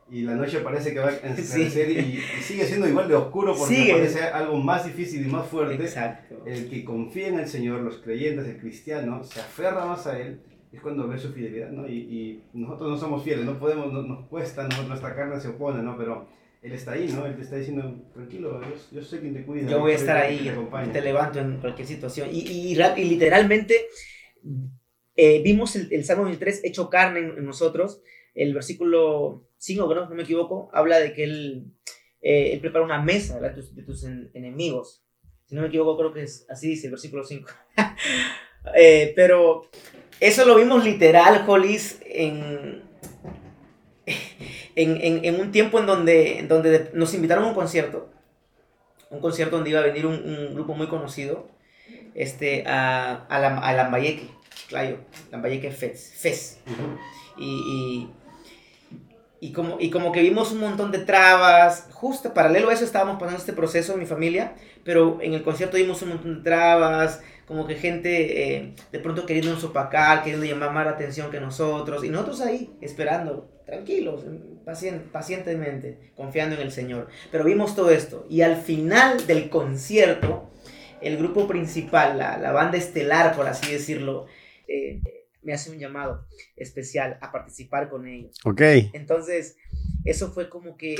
y 0.09 0.21
la 0.21 0.33
noche 0.33 0.61
parece 0.61 0.91
que 0.91 0.99
va 1.01 1.09
a 1.09 1.17
encerrar 1.23 1.91
y, 1.91 2.19
sigue 2.41 2.65
siendo 2.65 2.87
igual 2.87 3.07
de 3.07 3.13
oscuro 3.13 3.55
porque 3.55 3.89
parece 3.91 4.23
algo 4.23 4.57
más 4.57 4.87
difícil 4.87 5.23
y 5.23 5.29
más 5.29 5.45
fuerte. 5.45 5.75
Exacto. 5.75 6.41
El 6.47 6.67
que 6.67 6.83
confía 6.83 7.27
en 7.27 7.37
el 7.37 7.47
Señor, 7.47 7.81
los 7.81 7.97
creyentes, 7.97 8.47
el 8.47 8.57
cristiano, 8.57 9.23
se 9.23 9.39
aferra 9.39 9.85
más 9.85 10.07
a 10.07 10.19
Él, 10.19 10.41
es 10.71 10.81
cuando 10.81 11.07
ve 11.07 11.17
su 11.17 11.33
fidelidad, 11.33 11.71
¿no? 11.71 11.87
Y, 11.87 11.97
y 11.97 12.43
nosotros 12.53 12.89
no 12.91 12.97
somos 12.97 13.23
fieles, 13.23 13.45
no 13.45 13.57
podemos, 13.59 13.91
nos 13.91 14.27
cuesta, 14.27 14.67
nuestra 14.67 15.15
carne 15.15 15.39
se 15.39 15.49
opone, 15.49 15.81
¿no? 15.81 15.97
Pero 15.97 16.27
Él 16.61 16.73
está 16.73 16.91
ahí, 16.91 17.11
¿no? 17.11 17.25
Él 17.25 17.35
te 17.35 17.41
está 17.41 17.55
diciendo, 17.55 18.07
tranquilo, 18.13 18.61
yo, 18.61 18.99
yo 18.99 19.01
sé 19.01 19.19
quien 19.19 19.33
te 19.33 19.43
cuida. 19.45 19.69
Yo 19.69 19.79
voy 19.79 19.93
a 19.93 19.95
estar 19.95 20.17
ahí, 20.17 20.51
te, 20.83 20.91
te, 20.91 21.01
levanto 21.01 21.39
en 21.39 21.57
cualquier 21.57 21.87
situación. 21.87 22.29
Y, 22.31 22.41
y, 22.41 22.79
y 22.97 23.03
literalmente 23.05 23.87
eh, 25.15 25.41
vimos 25.43 25.75
el, 25.75 25.91
el 25.91 26.05
Salmo 26.05 26.25
23 26.25 26.63
hecho 26.63 26.89
carne 26.89 27.19
en, 27.19 27.37
en 27.37 27.45
nosotros, 27.45 28.01
el 28.35 28.53
versículo 28.53 29.49
5, 29.57 29.93
no, 29.93 30.07
no 30.07 30.15
me 30.15 30.23
equivoco, 30.23 30.69
habla 30.71 30.99
de 30.99 31.13
que 31.13 31.23
él, 31.23 31.73
eh, 32.21 32.53
él 32.53 32.59
prepara 32.59 32.85
una 32.85 33.01
mesa 33.01 33.39
de 33.39 33.49
tus, 33.49 33.75
de 33.75 33.83
tus 33.83 34.03
enemigos. 34.03 35.03
Si 35.45 35.55
no 35.55 35.61
me 35.61 35.67
equivoco, 35.67 35.97
creo 35.97 36.13
que 36.13 36.23
es 36.23 36.45
así 36.47 36.69
dice 36.69 36.87
el 36.87 36.91
versículo 36.91 37.23
5. 37.23 37.49
eh, 38.75 39.13
pero 39.15 39.69
eso 40.19 40.45
lo 40.45 40.55
vimos 40.55 40.83
literal, 40.83 41.45
Jolis, 41.45 41.99
en, 42.05 42.83
en, 44.75 44.97
en, 45.01 45.25
en, 45.25 45.39
un 45.39 45.51
tiempo 45.51 45.79
en 45.79 45.85
donde, 45.85 46.39
en 46.39 46.47
donde 46.47 46.89
nos 46.93 47.13
invitaron 47.13 47.45
a 47.45 47.47
un 47.47 47.53
concierto. 47.53 48.09
Un 49.09 49.21
concierto 49.21 49.55
donde 49.55 49.71
iba 49.71 49.79
a 49.79 49.83
venir 49.83 50.05
un, 50.05 50.15
un 50.15 50.53
grupo 50.53 50.75
muy 50.75 50.87
conocido 50.87 51.47
este, 52.13 52.63
a, 52.67 53.25
a, 53.29 53.39
la, 53.39 53.57
a 53.57 53.73
Lambayeque, 53.73 54.29
claro, 54.67 54.97
Lambayeque 55.31 55.71
Fest. 55.71 56.15
Fest. 56.15 56.59
y, 57.37 57.45
y 57.45 58.09
y 59.41 59.53
como, 59.53 59.77
y 59.79 59.89
como 59.89 60.11
que 60.11 60.21
vimos 60.21 60.51
un 60.51 60.59
montón 60.59 60.91
de 60.91 60.99
trabas, 60.99 61.87
justo 61.93 62.33
paralelo 62.33 62.69
a 62.69 62.73
eso 62.73 62.83
estábamos 62.83 63.19
pasando 63.19 63.39
este 63.39 63.53
proceso 63.53 63.93
en 63.93 63.99
mi 63.99 64.05
familia, 64.05 64.53
pero 64.83 65.19
en 65.21 65.33
el 65.33 65.43
concierto 65.43 65.77
vimos 65.77 66.01
un 66.01 66.09
montón 66.09 66.37
de 66.37 66.43
trabas, 66.43 67.21
como 67.49 67.65
que 67.65 67.73
gente 67.73 68.57
eh, 68.57 68.75
de 68.91 68.99
pronto 68.99 69.25
queriendo 69.25 69.59
sopacar, 69.59 70.21
queriendo 70.21 70.45
llamar 70.45 70.71
más 70.71 70.85
la 70.85 70.91
atención 70.91 71.31
que 71.31 71.39
nosotros, 71.39 72.03
y 72.03 72.09
nosotros 72.09 72.41
ahí 72.41 72.77
esperando, 72.79 73.49
tranquilos, 73.65 74.23
pacientemente, 75.11 76.11
confiando 76.15 76.55
en 76.55 76.61
el 76.61 76.71
Señor. 76.71 77.07
Pero 77.31 77.43
vimos 77.43 77.75
todo 77.75 77.89
esto, 77.89 78.27
y 78.29 78.41
al 78.41 78.57
final 78.57 79.25
del 79.25 79.49
concierto, 79.49 80.51
el 81.01 81.17
grupo 81.17 81.47
principal, 81.47 82.19
la, 82.19 82.37
la 82.37 82.51
banda 82.51 82.77
estelar, 82.77 83.35
por 83.35 83.47
así 83.47 83.71
decirlo, 83.71 84.27
eh, 84.67 85.01
me 85.41 85.51
hace 85.51 85.71
un 85.71 85.79
llamado 85.79 86.27
especial 86.55 87.17
a 87.19 87.31
participar 87.31 87.89
con 87.89 88.05
ellos. 88.07 88.37
Ok. 88.45 88.61
Entonces, 88.93 89.57
eso 90.05 90.31
fue 90.31 90.49
como 90.49 90.77
que 90.77 90.97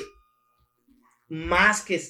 más 1.28 1.84
que 1.84 2.02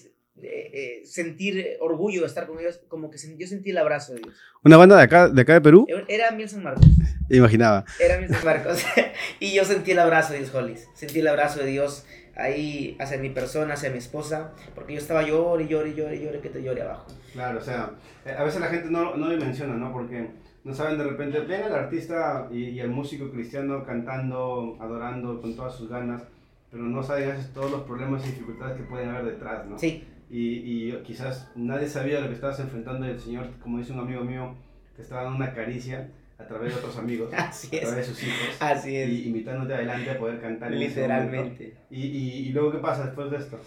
eh, 0.44 1.02
sentir 1.06 1.78
orgullo 1.80 2.22
de 2.22 2.28
estar 2.28 2.48
con 2.48 2.60
ellos, 2.60 2.82
como 2.88 3.10
que 3.10 3.18
yo 3.38 3.48
sentí 3.48 3.72
el 3.72 3.78
abrazo 3.78 4.14
de 4.14 4.22
Dios. 4.22 4.36
¿Una 4.64 4.78
banda 4.78 4.98
de 4.98 5.04
acá 5.04 5.30
de, 5.30 5.42
acá 5.42 5.54
de 5.54 5.62
Perú? 5.62 5.86
Era 6.08 6.32
Miel 6.32 6.50
San 6.50 6.64
Marcos. 6.64 6.86
Imaginaba. 7.30 7.86
Era 8.00 8.18
Miel 8.18 8.30
San 8.30 8.46
Marcos. 8.46 8.84
y 9.40 9.54
yo 9.54 9.66
sentí 9.66 9.92
el 9.92 10.00
abrazo 10.00 10.34
de 10.34 10.40
Dios, 10.40 10.54
Hollis. 10.54 10.88
Sentí 10.94 11.20
el 11.20 11.28
abrazo 11.28 11.60
de 11.60 11.68
Dios 11.68 12.06
ahí 12.40 12.96
hacia 13.00 13.18
mi 13.18 13.30
persona, 13.30 13.74
hacia 13.74 13.90
mi 13.90 13.98
esposa, 13.98 14.54
porque 14.74 14.94
yo 14.94 15.00
estaba 15.00 15.24
llore, 15.24 15.68
llore, 15.68 15.94
llore, 15.94 16.20
llore, 16.22 16.40
que 16.40 16.50
te 16.50 16.64
llore 16.64 16.82
abajo. 16.82 17.08
Claro, 17.34 17.60
o 17.60 17.62
sea, 17.62 17.92
eh, 18.26 18.34
a 18.38 18.44
veces 18.44 18.62
la 18.62 18.68
gente 18.68 18.90
no, 18.90 19.16
no 19.16 19.28
le 19.28 19.38
menciona, 19.38 19.76
¿no? 19.76 19.92
Porque 19.92 20.30
no 20.64 20.74
saben 20.74 20.98
de 20.98 21.04
repente, 21.04 21.40
ven 21.42 21.64
al 21.64 21.76
artista 21.76 22.48
y, 22.52 22.80
el 22.80 22.90
músico 22.90 23.30
cristiano 23.32 23.84
cantando, 23.86 24.78
adorando 24.80 25.42
con 25.42 25.56
todas 25.56 25.76
sus 25.76 25.90
ganas, 25.90 26.24
pero 26.72 26.84
no 26.84 27.04
saben 27.04 27.36
todos 27.54 27.72
los 27.72 27.82
problemas 27.82 28.26
y 28.26 28.30
dificultades 28.30 28.78
que 28.78 28.84
pueden 28.84 29.10
haber 29.10 29.26
detrás, 29.26 29.66
¿no? 29.66 29.78
Sí. 29.78 30.08
Y, 30.30 30.90
y 30.92 31.04
quizás 31.04 31.50
nadie 31.56 31.88
sabía 31.88 32.20
lo 32.20 32.28
que 32.28 32.36
estabas 32.36 32.60
enfrentando 32.60 33.08
y 33.08 33.12
el 33.12 33.20
Señor, 33.20 33.50
como 33.62 33.80
dice 33.80 33.94
un 33.94 34.00
amigo 34.00 34.24
mío, 34.24 34.56
te 34.96 35.02
estaba 35.02 35.24
dando 35.24 35.38
una 35.38 35.54
caricia 35.54 36.12
a 36.38 36.46
través 36.46 36.74
de 36.74 36.80
otros 36.80 36.98
amigos, 36.98 37.34
Así 37.38 37.68
a 37.78 37.82
través 37.82 37.96
de 37.96 38.04
sus 38.14 38.24
hijos, 38.24 38.56
Así 38.60 38.96
es. 38.96 39.10
y 39.10 39.28
invitándote 39.28 39.74
adelante 39.74 40.12
a 40.12 40.18
poder 40.20 40.40
cantar. 40.40 40.72
Literalmente. 40.72 41.76
Y, 41.90 42.06
y, 42.06 42.30
y, 42.48 42.50
luego, 42.50 42.72
¿qué 42.72 42.78
pasa 42.78 43.06
después 43.06 43.32
de 43.32 43.38
esto? 43.38 43.60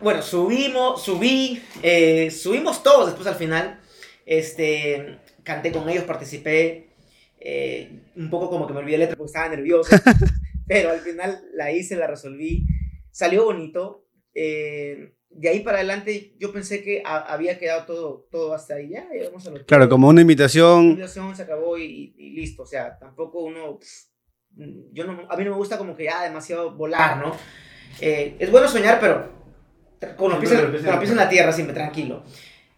bueno, 0.00 0.20
subimos, 0.20 1.02
subí, 1.02 1.62
eh, 1.82 2.30
subimos 2.30 2.82
todos 2.82 3.06
después 3.06 3.26
al 3.26 3.36
final 3.36 3.80
Este, 4.26 5.18
canté 5.42 5.72
con 5.72 5.88
ellos, 5.88 6.04
participé. 6.04 6.88
eh, 7.40 8.00
un 8.16 8.28
poco 8.28 8.50
como 8.50 8.66
que 8.66 8.72
me 8.74 8.80
olvidé 8.80 8.98
la 8.98 9.04
letra 9.04 9.16
porque 9.16 9.30
estaba 9.30 9.48
nervioso. 9.48 9.96
pero 10.66 10.90
al 10.90 11.00
final 11.00 11.44
la 11.54 11.72
hice, 11.72 11.96
la 11.96 12.06
resolví. 12.06 12.66
Salió 13.10 13.44
bonito. 13.44 14.01
Eh, 14.34 15.14
de 15.30 15.48
ahí 15.48 15.60
para 15.60 15.78
adelante 15.78 16.34
yo 16.38 16.52
pensé 16.52 16.82
que 16.82 17.02
ha- 17.06 17.32
había 17.32 17.58
quedado 17.58 17.86
todo, 17.86 18.28
todo 18.30 18.52
hasta 18.54 18.74
ahí. 18.74 18.90
Ya, 18.90 19.08
a 19.10 19.50
lo 19.50 19.64
Claro, 19.66 19.88
como 19.88 20.08
una 20.08 20.16
la 20.16 20.22
invitación. 20.22 20.84
invitación 20.90 21.34
se 21.34 21.42
acabó 21.42 21.78
y, 21.78 22.14
y 22.18 22.30
listo. 22.30 22.62
O 22.62 22.66
sea, 22.66 22.98
tampoco 22.98 23.40
uno. 23.40 23.78
pff, 23.78 23.88
yo 24.92 25.04
no, 25.04 25.26
a 25.30 25.36
mí 25.36 25.44
no 25.44 25.50
me 25.52 25.56
gusta 25.56 25.78
como 25.78 25.96
que 25.96 26.04
ya 26.04 26.22
demasiado 26.24 26.72
volar, 26.74 27.16
¿no? 27.18 27.34
Eh, 28.00 28.36
es 28.38 28.50
bueno 28.50 28.68
soñar, 28.68 29.00
pero 29.00 29.30
con 30.16 30.30
los 30.32 30.40
pies, 30.40 30.52
en- 30.52 31.16
la 31.16 31.28
tierra, 31.28 31.52
siempre 31.52 31.74
tranquilo. 31.74 32.24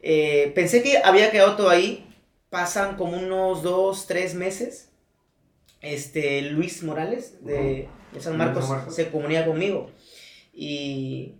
Eh, 0.00 0.52
pensé 0.54 0.82
que 0.82 0.98
había 0.98 1.30
quedado 1.30 1.56
todo 1.56 1.70
ahí. 1.70 2.06
Pasan 2.50 2.96
como 2.96 3.16
unos 3.16 3.64
dos, 3.64 4.06
tres 4.06 4.34
meses. 4.36 4.92
Este, 5.80 6.40
Luis 6.42 6.82
Morales 6.84 7.44
de, 7.44 7.88
de 8.12 8.20
San 8.20 8.36
Marcos 8.38 8.66
San 8.66 8.76
Marcos. 8.76 8.94
se 8.94 9.10
comunica 9.10 9.44
conmigo. 9.44 9.90
Y 10.52 11.34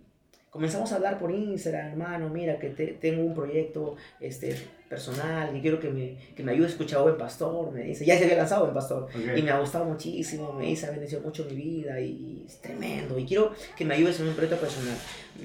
comenzamos 0.55 0.91
a 0.91 0.95
hablar 0.95 1.19
por 1.19 1.31
Instagram, 1.31 1.87
hermano, 1.91 2.29
mira 2.29 2.57
que 2.57 2.69
te- 2.69 2.93
tengo 2.93 3.21
un 3.23 3.33
proyecto 3.33 3.95
este, 4.21 4.55
personal 4.89 5.55
y 5.55 5.59
quiero 5.61 5.79
que 5.79 5.89
me, 5.89 6.17
que 6.35 6.43
me 6.43 6.53
ayudes 6.53 6.69
a 6.69 6.71
escuchar 6.75 6.99
a 6.99 7.03
Buen 7.03 7.17
Pastor, 7.17 7.71
me 7.73 7.83
dice, 7.83 8.05
ya 8.05 8.17
se 8.17 8.23
había 8.23 8.37
lanzado 8.37 8.61
Buen 8.61 8.73
Pastor 8.73 9.07
y 9.35 9.41
me 9.41 9.51
ha 9.51 9.59
gustado 9.59 9.83
muchísimo, 9.85 10.53
me 10.53 10.67
dice, 10.67 10.85
ha 10.87 10.91
bendecido 10.91 11.21
mucho 11.21 11.45
mi 11.49 11.55
vida 11.55 11.99
y 11.99 12.43
es 12.47 12.61
tremendo 12.61 13.19
y 13.19 13.25
quiero 13.25 13.51
que 13.75 13.83
me 13.83 13.95
ayudes 13.95 14.19
en 14.21 14.27
un 14.29 14.33
proyecto 14.33 14.57
personal. 14.59 14.97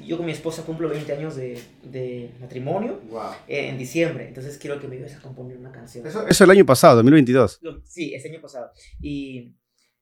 Yo 0.06 0.16
con 0.16 0.26
mi 0.26 0.32
esposa 0.32 0.62
cumplo 0.62 0.88
20 0.88 1.12
años 1.12 1.34
de, 1.34 1.60
de 1.82 2.30
matrimonio 2.40 3.00
Wow. 3.10 3.32
eh, 3.48 3.68
en 3.68 3.78
diciembre, 3.78 4.28
entonces 4.28 4.56
quiero 4.58 4.78
que 4.80 4.86
me 4.86 4.94
ayudes 4.96 5.16
a 5.16 5.20
componer 5.20 5.56
una 5.56 5.72
canción. 5.72 6.06
Eso, 6.06 6.24
Eso 6.28 6.44
el 6.44 6.50
año 6.50 6.64
pasado, 6.64 6.94
2022. 6.96 7.58
Lo- 7.62 7.82
Sí, 7.84 8.14
ese 8.14 8.28
año 8.28 8.40
pasado. 8.40 8.70
Y 9.00 9.52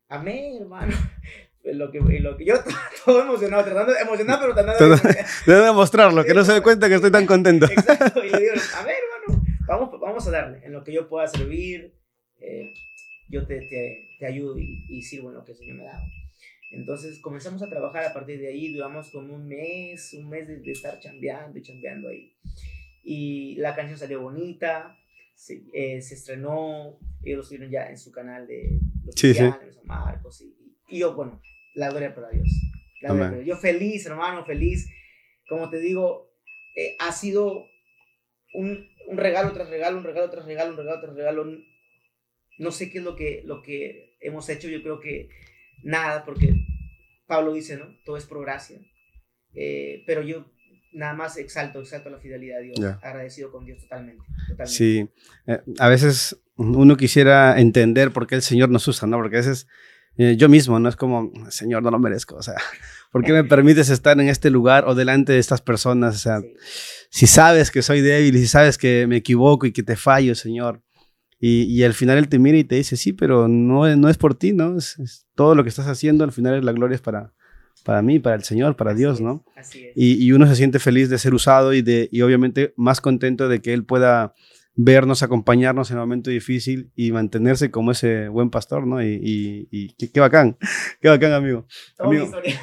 amén, 0.08 0.58
hermano. 0.60 0.94
Lo 1.74 1.90
que, 1.90 2.00
lo 2.00 2.36
que 2.36 2.44
yo 2.44 2.54
todo 3.04 3.22
emocionado, 3.22 3.64
tratando, 3.64 3.92
emocionado, 3.96 4.40
pero 4.40 4.54
tratando 4.54 4.96
de... 4.96 5.24
Debo 5.46 5.64
demostrarlo, 5.64 6.24
que 6.24 6.34
no 6.34 6.44
se 6.44 6.52
dé 6.52 6.62
cuenta 6.62 6.88
que 6.88 6.94
estoy 6.96 7.10
tan 7.10 7.26
contento. 7.34 7.66
Exacto, 7.66 8.24
y 8.24 8.30
le 8.30 8.38
digo, 8.38 8.52
a 8.76 8.84
ver, 8.84 8.96
hermano, 9.26 9.44
vamos, 9.66 10.00
vamos 10.00 10.26
a 10.26 10.30
darle, 10.30 10.60
en 10.64 10.72
lo 10.72 10.82
que 10.84 10.92
yo 10.92 11.08
pueda 11.08 11.26
servir, 11.26 11.94
eh, 12.40 12.72
yo 13.28 13.46
te, 13.46 13.60
te, 13.60 14.08
te 14.18 14.26
ayudo 14.26 14.58
y, 14.58 14.86
y 14.88 15.02
sirvo 15.02 15.28
en 15.28 15.34
lo 15.34 15.44
que 15.44 15.52
el 15.52 15.58
Señor 15.58 15.76
me 15.76 15.88
ha 15.88 15.92
dado. 15.92 16.04
Entonces 16.70 17.18
comenzamos 17.20 17.62
a 17.62 17.68
trabajar 17.68 18.04
a 18.04 18.12
partir 18.12 18.38
de 18.40 18.48
ahí, 18.48 18.72
duramos 18.72 19.10
como 19.10 19.34
un 19.34 19.48
mes, 19.48 20.12
un 20.14 20.28
mes 20.28 20.46
de, 20.46 20.58
de 20.58 20.72
estar 20.72 20.98
chambeando 21.00 21.58
y 21.58 21.62
chambeando 21.62 22.08
ahí. 22.08 22.34
Y 23.02 23.54
la 23.56 23.74
canción 23.74 23.98
salió 23.98 24.20
bonita, 24.20 24.96
se, 25.34 25.62
eh, 25.72 26.02
se 26.02 26.14
estrenó, 26.14 26.98
ellos 27.22 27.38
lo 27.38 27.42
subieron 27.42 27.70
ya 27.70 27.88
en 27.88 27.96
su 27.98 28.12
canal 28.12 28.46
de 28.46 28.80
los 29.04 29.14
Sí, 29.14 29.32
sí. 29.32 29.44
Marcos, 29.84 30.42
y, 30.42 30.54
y 30.88 30.98
yo, 30.98 31.14
bueno, 31.14 31.40
la 31.78 31.90
gloria 31.90 32.14
para 32.14 32.30
Dios. 32.30 32.48
La 33.00 33.10
gloria 33.10 33.30
para 33.30 33.42
Dios. 33.42 33.46
Yo 33.46 33.56
feliz, 33.60 34.04
hermano, 34.06 34.44
feliz. 34.44 34.88
Como 35.48 35.70
te 35.70 35.78
digo, 35.78 36.30
eh, 36.76 36.96
ha 36.98 37.12
sido 37.12 37.64
un, 38.54 38.88
un 39.08 39.16
regalo 39.16 39.52
tras 39.52 39.68
regalo, 39.70 39.98
un 39.98 40.04
regalo 40.04 40.28
tras 40.30 40.44
regalo, 40.44 40.70
un 40.72 40.76
regalo 40.76 41.00
tras 41.00 41.14
regalo. 41.14 41.46
No 42.58 42.70
sé 42.72 42.90
qué 42.90 42.98
es 42.98 43.04
lo 43.04 43.14
que, 43.14 43.42
lo 43.44 43.62
que 43.62 44.16
hemos 44.20 44.48
hecho, 44.48 44.68
yo 44.68 44.82
creo 44.82 44.98
que 45.00 45.28
nada, 45.82 46.24
porque 46.24 46.54
Pablo 47.26 47.52
dice, 47.52 47.76
¿no? 47.76 47.86
Todo 48.04 48.16
es 48.16 48.24
por 48.26 48.40
gracia. 48.42 48.78
Eh, 49.54 50.02
pero 50.06 50.22
yo 50.22 50.44
nada 50.92 51.14
más 51.14 51.36
exalto, 51.36 51.80
exalto 51.80 52.10
la 52.10 52.18
fidelidad 52.18 52.58
a 52.58 52.62
Dios, 52.62 52.80
Ya. 52.80 52.98
agradecido 53.02 53.52
con 53.52 53.64
Dios 53.64 53.80
totalmente. 53.82 54.24
totalmente. 54.48 54.72
Sí, 54.72 55.08
eh, 55.46 55.60
a 55.78 55.88
veces 55.88 56.40
uno 56.56 56.96
quisiera 56.96 57.60
entender 57.60 58.10
por 58.10 58.26
qué 58.26 58.34
el 58.34 58.42
Señor 58.42 58.68
nos 58.70 58.88
usa, 58.88 59.06
¿no? 59.06 59.16
Porque 59.18 59.36
a 59.36 59.40
veces 59.40 59.68
eh, 60.18 60.36
yo 60.36 60.48
mismo, 60.48 60.78
¿no? 60.78 60.88
Es 60.88 60.96
como, 60.96 61.32
Señor, 61.50 61.82
no 61.82 61.90
lo 61.90 61.98
merezco, 61.98 62.36
o 62.36 62.42
sea, 62.42 62.54
¿por 63.12 63.24
qué 63.24 63.32
me 63.32 63.44
permites 63.44 63.88
estar 63.88 64.20
en 64.20 64.28
este 64.28 64.50
lugar 64.50 64.84
o 64.86 64.94
delante 64.94 65.32
de 65.32 65.38
estas 65.38 65.62
personas? 65.62 66.16
O 66.16 66.18
sea, 66.18 66.40
Sí. 66.40 66.52
si 67.10 67.26
sabes 67.26 67.70
que 67.70 67.80
soy 67.82 68.00
débil 68.02 68.36
y 68.36 68.40
si 68.40 68.46
sabes 68.48 68.76
que 68.76 69.06
me 69.06 69.16
equivoco 69.16 69.64
y 69.66 69.72
que 69.72 69.82
te 69.82 69.96
fallo, 69.96 70.34
Señor. 70.34 70.82
Y, 71.40 71.62
y 71.62 71.84
al 71.84 71.94
final 71.94 72.18
Él 72.18 72.28
te 72.28 72.38
mira 72.38 72.58
y 72.58 72.64
te 72.64 72.74
dice, 72.74 72.96
sí, 72.96 73.12
pero 73.12 73.46
no, 73.48 73.86
es- 73.86 73.96
no 73.96 74.08
es 74.08 74.18
por 74.18 74.34
ti, 74.34 74.52
¿no? 74.52 74.76
Es, 74.76 74.98
es 74.98 75.26
todo 75.36 75.54
lo 75.54 75.62
que 75.62 75.68
estás 75.68 75.86
haciendo, 75.86 76.24
al 76.24 76.32
final 76.32 76.64
la 76.64 76.72
gloria 76.72 76.96
es 76.96 77.00
para, 77.00 77.32
para 77.84 78.02
mí, 78.02 78.18
para 78.18 78.34
el 78.36 78.42
Señor, 78.42 78.74
para 78.74 78.90
Así 78.90 78.98
Dios, 78.98 79.14
es, 79.16 79.20
¿no? 79.20 79.44
Así 79.56 79.84
es. 79.84 79.92
Y, 79.94 80.24
y 80.26 80.32
uno 80.32 80.48
se 80.48 80.56
siente 80.56 80.80
feliz 80.80 81.08
de 81.10 81.16
ser 81.18 81.32
usado 81.34 81.72
y, 81.74 81.80
de, 81.82 82.08
y 82.10 82.22
obviamente 82.22 82.74
más 82.76 83.00
contento 83.00 83.48
de 83.48 83.62
que 83.62 83.72
Él 83.72 83.84
pueda 83.84 84.34
vernos, 84.80 85.24
acompañarnos 85.24 85.90
en 85.90 85.96
el 85.96 86.00
momento 86.00 86.30
difícil 86.30 86.92
y 86.94 87.10
mantenerse 87.10 87.68
como 87.72 87.90
ese 87.90 88.28
buen 88.28 88.48
pastor, 88.48 88.86
¿no? 88.86 89.02
Y, 89.02 89.18
y- 89.20 89.68
y 89.72 89.92
qué, 89.94 90.12
qué 90.12 90.20
bacán, 90.20 90.56
qué 91.00 91.08
bacán, 91.08 91.32
amigo. 91.32 91.66
Amigo. 91.98 92.24
historia. 92.26 92.60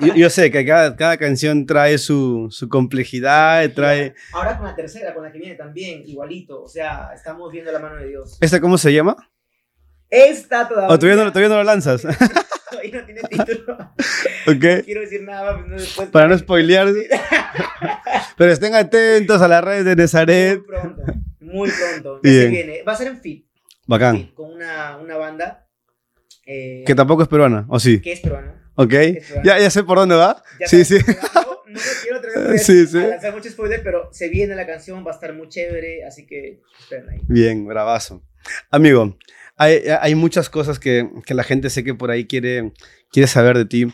Yo, 0.00 0.14
yo 0.14 0.30
sé 0.30 0.50
que 0.50 0.64
cada, 0.64 0.96
cada 0.96 1.18
canción 1.18 1.66
trae 1.66 1.98
su, 1.98 2.48
su 2.50 2.70
complejidad, 2.70 3.70
trae... 3.74 4.14
Ahora 4.32 4.56
con 4.56 4.66
la 4.66 4.74
tercera, 4.74 5.12
con 5.12 5.22
la 5.24 5.30
que 5.30 5.38
viene 5.38 5.56
también, 5.56 6.02
igualito. 6.06 6.62
O 6.62 6.68
sea, 6.68 7.10
estamos 7.14 7.52
viendo 7.52 7.70
la 7.70 7.78
mano 7.78 7.96
de 7.96 8.08
Dios. 8.08 8.38
¿Esta 8.40 8.60
cómo 8.60 8.78
se 8.78 8.92
llama? 8.94 9.14
Esta 10.08 10.66
todavía. 10.66 10.94
¿O 10.94 10.98
todavía 10.98 11.22
no, 11.22 11.30
todavía 11.30 11.48
no 11.50 11.56
lo 11.56 11.64
lanzas? 11.64 12.00
Todavía 12.70 13.00
no 13.00 13.04
tiene 13.06 13.20
título. 13.22 13.74
¿Ok? 14.46 14.64
No 14.78 14.84
quiero 14.84 15.00
decir 15.02 15.22
nada 15.22 15.56
más, 15.56 15.66
no 15.66 15.76
después. 15.76 16.08
Para 16.10 16.28
no 16.28 16.38
spoilear. 16.38 16.88
Pero 18.36 18.52
estén 18.52 18.74
atentos 18.74 19.40
a 19.42 19.48
las 19.48 19.64
redes 19.64 19.84
de 19.84 19.94
Muy 19.96 20.02
Nazaret. 20.02 20.62
pronto. 20.66 21.02
Muy 21.52 21.70
pronto. 21.70 22.20
Ya 22.22 22.30
se 22.30 22.48
viene. 22.48 22.82
Va 22.82 22.92
a 22.92 22.96
ser 22.96 23.08
en 23.08 23.20
fit. 23.20 23.46
Bacán. 23.86 24.16
fit, 24.18 24.34
con 24.34 24.52
una, 24.52 24.96
una 24.98 25.16
banda. 25.16 25.66
eh, 26.46 26.84
Que 26.86 26.94
tampoco 26.94 27.22
es 27.22 27.28
peruana, 27.28 27.66
¿o 27.68 27.78
sí? 27.80 28.00
que 28.00 28.12
es 28.12 28.20
peruana. 28.20 28.70
¿Ok? 28.74 28.92
es 28.92 29.26
peruana. 29.26 29.42
Ya, 29.44 29.58
ya 29.58 29.70
sé 29.70 29.82
por 29.84 29.98
dónde 29.98 30.14
va. 30.14 30.42
Ya 30.60 30.66
Sí, 30.68 30.84
sí. 30.84 30.98
No, 31.34 31.74
no 31.74 31.80
quiero 32.02 32.20
traer 32.20 32.58
Sí, 32.58 32.86
sí. 32.86 32.98
a 32.98 33.08
lanzar 33.08 33.34
mucho 33.34 33.50
spoiler, 33.50 33.82
pero 33.82 34.08
se 34.12 34.28
viene 34.28 34.54
la 34.54 34.66
canción, 34.66 35.04
va 35.06 35.10
a 35.10 35.14
estar 35.14 35.34
muy 35.34 35.48
chévere, 35.48 36.04
así 36.04 36.26
que 36.26 36.60
esperen 36.78 37.08
ahí. 37.10 37.18
Bien, 37.28 37.66
bravazo. 37.66 38.22
Amigo, 38.70 39.18
hay, 39.56 39.82
hay 40.00 40.14
muchas 40.14 40.48
cosas 40.48 40.78
que, 40.78 41.08
que 41.26 41.34
la 41.34 41.44
gente 41.44 41.68
sé 41.70 41.84
que 41.84 41.94
por 41.94 42.10
ahí 42.10 42.26
quiere, 42.26 42.72
quiere 43.10 43.26
saber 43.26 43.58
de 43.58 43.64
ti. 43.66 43.86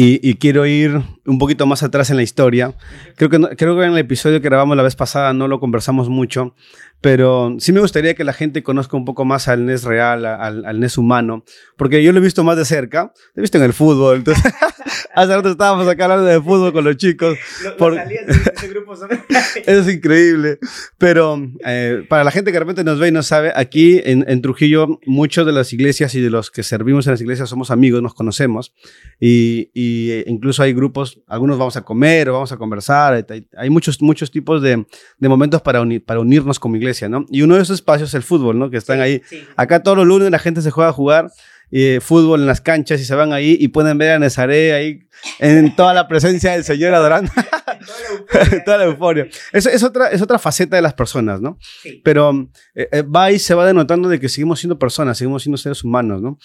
Y, 0.00 0.34
quiero 0.34 0.64
ir 0.64 1.02
un 1.26 1.38
poquito 1.38 1.66
más 1.66 1.82
atrás 1.82 2.10
en 2.10 2.16
la 2.16 2.22
historia. 2.22 2.72
Creo 3.16 3.30
que, 3.30 3.56
creo 3.56 3.76
que 3.76 3.84
en 3.84 3.94
el 3.94 3.98
episodio 3.98 4.40
que 4.40 4.48
grabamos 4.48 4.76
la 4.76 4.84
vez 4.84 4.94
pasada 4.94 5.32
no 5.32 5.48
lo 5.48 5.58
conversamos 5.58 6.08
mucho, 6.08 6.54
pero 7.00 7.56
sí 7.58 7.72
me 7.72 7.80
gustaría 7.80 8.14
que 8.14 8.22
la 8.22 8.32
gente 8.32 8.62
conozca 8.62 8.96
un 8.96 9.04
poco 9.04 9.24
más 9.24 9.48
al 9.48 9.66
NES 9.66 9.82
real, 9.82 10.24
al, 10.24 10.64
al 10.64 10.78
NES 10.78 10.98
humano, 10.98 11.42
porque 11.76 12.04
yo 12.04 12.12
lo 12.12 12.20
he 12.20 12.22
visto 12.22 12.44
más 12.44 12.56
de 12.56 12.64
cerca. 12.64 13.12
Lo 13.34 13.40
he 13.40 13.42
visto 13.42 13.58
en 13.58 13.64
el 13.64 13.72
fútbol. 13.72 14.22
hace 15.14 15.34
rato 15.36 15.50
estábamos 15.50 15.86
acá 15.88 16.04
hablando 16.04 16.24
de 16.26 16.40
fútbol 16.40 16.72
con 16.72 16.84
los 16.84 16.96
chicos. 16.96 17.36
Lo- 17.64 17.76
Por- 17.76 17.94
Las 17.94 18.04
salidas 18.04 18.26
de 18.26 18.52
ese 18.56 18.68
grupo 18.68 18.96
son... 18.96 19.10
Eso 19.66 19.80
es 19.80 19.94
increíble. 19.94 20.58
Pero 20.98 21.40
eh, 21.64 22.04
para 22.08 22.24
la 22.24 22.30
gente 22.30 22.50
que 22.50 22.54
de 22.54 22.60
repente 22.60 22.84
nos 22.84 22.98
ve 22.98 23.08
y 23.08 23.12
no 23.12 23.22
sabe, 23.22 23.52
aquí 23.54 24.00
en, 24.04 24.24
en 24.28 24.42
Trujillo, 24.42 24.98
muchas 25.06 25.46
de 25.46 25.52
las 25.52 25.72
iglesias 25.72 26.14
y 26.14 26.20
de 26.20 26.30
los 26.30 26.50
que 26.50 26.62
servimos 26.62 27.06
en 27.06 27.12
las 27.12 27.20
iglesias 27.20 27.48
somos 27.48 27.70
amigos, 27.70 28.02
nos 28.02 28.14
conocemos. 28.14 28.72
Y, 29.20 29.70
y, 29.74 30.10
eh, 30.10 30.24
incluso 30.26 30.62
hay 30.62 30.72
grupos, 30.72 31.20
algunos 31.26 31.58
vamos 31.58 31.76
a 31.76 31.82
comer 31.82 32.28
o 32.30 32.34
vamos 32.34 32.52
a 32.52 32.56
conversar. 32.56 33.26
Hay, 33.56 33.70
muchos, 33.70 34.00
muchos 34.02 34.30
tipos 34.30 34.62
de, 34.62 34.86
de 35.18 35.28
momentos 35.28 35.62
para, 35.62 35.82
para 36.04 36.20
unirnos 36.20 36.58
como 36.58 36.76
iglesia, 36.76 37.08
¿no? 37.08 37.24
Y 37.30 37.42
uno 37.42 37.56
de 37.56 37.62
esos 37.62 37.74
espacios 37.76 38.10
es 38.10 38.14
el 38.14 38.22
fútbol, 38.22 38.58
¿no? 38.58 38.70
Que 38.70 38.76
están 38.76 39.00
ahí. 39.00 39.22
Sí, 39.28 39.38
sí. 39.38 39.44
Acá 39.56 39.82
todos 39.82 39.96
los 39.96 40.06
lunes 40.06 40.30
la 40.30 40.38
gente 40.38 40.62
se 40.62 40.70
juega 40.70 40.90
a 40.90 40.92
jugar 40.92 41.30
eh, 41.70 41.98
fútbol 42.00 42.40
en 42.40 42.46
las 42.46 42.60
canchas 42.60 43.00
y 43.00 43.04
se 43.04 43.14
van 43.14 43.32
ahí 43.32 43.56
y 43.60 43.68
pueden 43.68 43.98
ver 43.98 44.12
a 44.12 44.18
Nezaré 44.18 44.72
ahí 44.72 45.00
en 45.38 45.74
toda 45.76 45.92
la 45.94 46.08
presencia 46.08 46.52
del 46.52 46.64
Señor 46.64 46.94
adorando. 46.94 47.30
Toda 48.64 48.78
la 48.78 48.84
euforia. 48.84 49.28
Es, 49.52 49.66
es, 49.66 49.82
otra, 49.82 50.08
es 50.08 50.20
otra 50.20 50.38
faceta 50.38 50.76
de 50.76 50.82
las 50.82 50.94
personas, 50.94 51.40
¿no? 51.40 51.58
Sí. 51.82 52.00
Pero 52.04 52.48
eh, 52.74 52.88
eh, 52.90 53.02
va 53.02 53.30
y 53.30 53.38
se 53.38 53.54
va 53.54 53.64
denotando 53.66 54.08
de 54.08 54.18
que 54.18 54.28
seguimos 54.28 54.60
siendo 54.60 54.78
personas, 54.78 55.16
seguimos 55.18 55.42
siendo 55.42 55.56
seres 55.58 55.84
humanos, 55.84 56.20
¿no? 56.20 56.38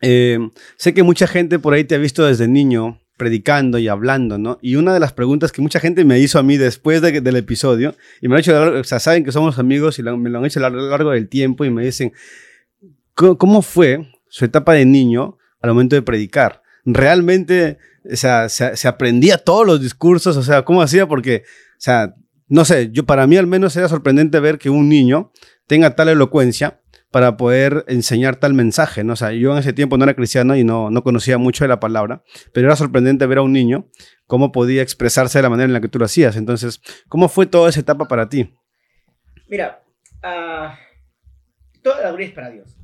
Eh, 0.00 0.38
sé 0.76 0.94
que 0.94 1.02
mucha 1.02 1.26
gente 1.26 1.58
por 1.58 1.74
ahí 1.74 1.84
te 1.84 1.94
ha 1.94 1.98
visto 1.98 2.24
desde 2.26 2.48
niño 2.48 3.00
predicando 3.16 3.78
y 3.78 3.88
hablando, 3.88 4.38
¿no? 4.38 4.58
Y 4.62 4.76
una 4.76 4.94
de 4.94 5.00
las 5.00 5.12
preguntas 5.12 5.50
que 5.50 5.60
mucha 5.62 5.80
gente 5.80 6.04
me 6.04 6.18
hizo 6.20 6.38
a 6.38 6.42
mí 6.44 6.56
después 6.56 7.02
de 7.02 7.20
del 7.20 7.36
episodio, 7.36 7.96
y 8.20 8.28
me 8.28 8.32
lo 8.32 8.34
han 8.36 8.40
hecho, 8.40 8.72
o 8.80 8.84
sea, 8.84 9.00
saben 9.00 9.24
que 9.24 9.32
somos 9.32 9.58
amigos 9.58 9.98
y 9.98 10.02
lo- 10.02 10.16
me 10.16 10.30
lo 10.30 10.38
han 10.38 10.44
hecho 10.44 10.64
a 10.64 10.70
lo 10.70 10.88
largo 10.88 11.10
del 11.10 11.28
tiempo 11.28 11.64
y 11.64 11.70
me 11.70 11.84
dicen, 11.84 12.12
¿cómo, 13.14 13.36
cómo 13.38 13.62
fue 13.62 14.06
su 14.28 14.44
etapa 14.44 14.74
de 14.74 14.86
niño 14.86 15.38
al 15.60 15.70
momento 15.70 15.96
de 15.96 16.02
predicar? 16.02 16.62
¿Realmente 16.84 17.78
o 18.10 18.16
sea, 18.16 18.48
se, 18.48 18.88
aprendía 18.88 19.38
todos 19.38 19.66
los 19.66 19.80
discursos? 19.80 20.36
O 20.36 20.42
sea, 20.42 20.64
¿cómo 20.64 20.82
hacía? 20.82 21.06
Porque, 21.06 21.42
o 21.44 21.80
sea, 21.80 22.14
no 22.48 22.64
sé, 22.64 22.90
yo 22.90 23.04
para 23.04 23.26
mí 23.26 23.36
al 23.36 23.46
menos 23.46 23.76
era 23.76 23.88
sorprendente 23.88 24.40
ver 24.40 24.58
que 24.58 24.70
un 24.70 24.88
niño 24.88 25.32
tenga 25.66 25.94
tal 25.94 26.08
elocuencia 26.08 26.80
para 27.10 27.36
poder 27.36 27.84
enseñar 27.88 28.36
tal 28.36 28.54
mensaje, 28.54 29.02
¿no? 29.02 29.14
O 29.14 29.30
yo 29.30 29.52
en 29.52 29.58
ese 29.58 29.72
tiempo 29.72 29.96
no 29.96 30.04
era 30.04 30.14
cristiano 30.14 30.56
y 30.56 30.64
no, 30.64 30.90
no 30.90 31.02
conocía 31.02 31.38
mucho 31.38 31.64
de 31.64 31.68
la 31.68 31.80
palabra, 31.80 32.22
pero 32.52 32.66
era 32.66 32.76
sorprendente 32.76 33.26
ver 33.26 33.38
a 33.38 33.42
un 33.42 33.52
niño 33.52 33.88
cómo 34.26 34.52
podía 34.52 34.82
expresarse 34.82 35.38
de 35.38 35.42
la 35.42 35.50
manera 35.50 35.66
en 35.66 35.72
la 35.72 35.80
que 35.80 35.88
tú 35.88 35.98
lo 35.98 36.04
hacías. 36.04 36.36
Entonces, 36.36 36.80
¿cómo 37.08 37.28
fue 37.28 37.46
toda 37.46 37.70
esa 37.70 37.80
etapa 37.80 38.08
para 38.08 38.28
ti? 38.28 38.54
Mira, 39.48 39.82
ah, 40.22 40.78
toda 41.82 42.02
la 42.02 42.08
gloria 42.10 42.34
para 42.34 42.50
Dios. 42.50 42.77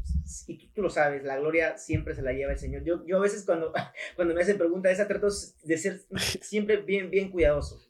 Y 0.46 0.58
tú, 0.58 0.66
tú 0.74 0.82
lo 0.82 0.90
sabes, 0.90 1.22
la 1.24 1.38
gloria 1.38 1.78
siempre 1.78 2.14
se 2.14 2.22
la 2.22 2.32
lleva 2.32 2.52
el 2.52 2.58
Señor. 2.58 2.84
Yo, 2.84 3.04
yo 3.06 3.18
a 3.18 3.20
veces 3.22 3.44
cuando, 3.44 3.72
cuando 4.16 4.34
me 4.34 4.40
hacen 4.42 4.58
preguntas 4.58 4.92
esa 4.92 5.08
trato 5.08 5.28
de 5.64 5.78
ser 5.78 6.00
siempre 6.42 6.78
bien, 6.78 7.10
bien 7.10 7.30
cuidadoso. 7.30 7.80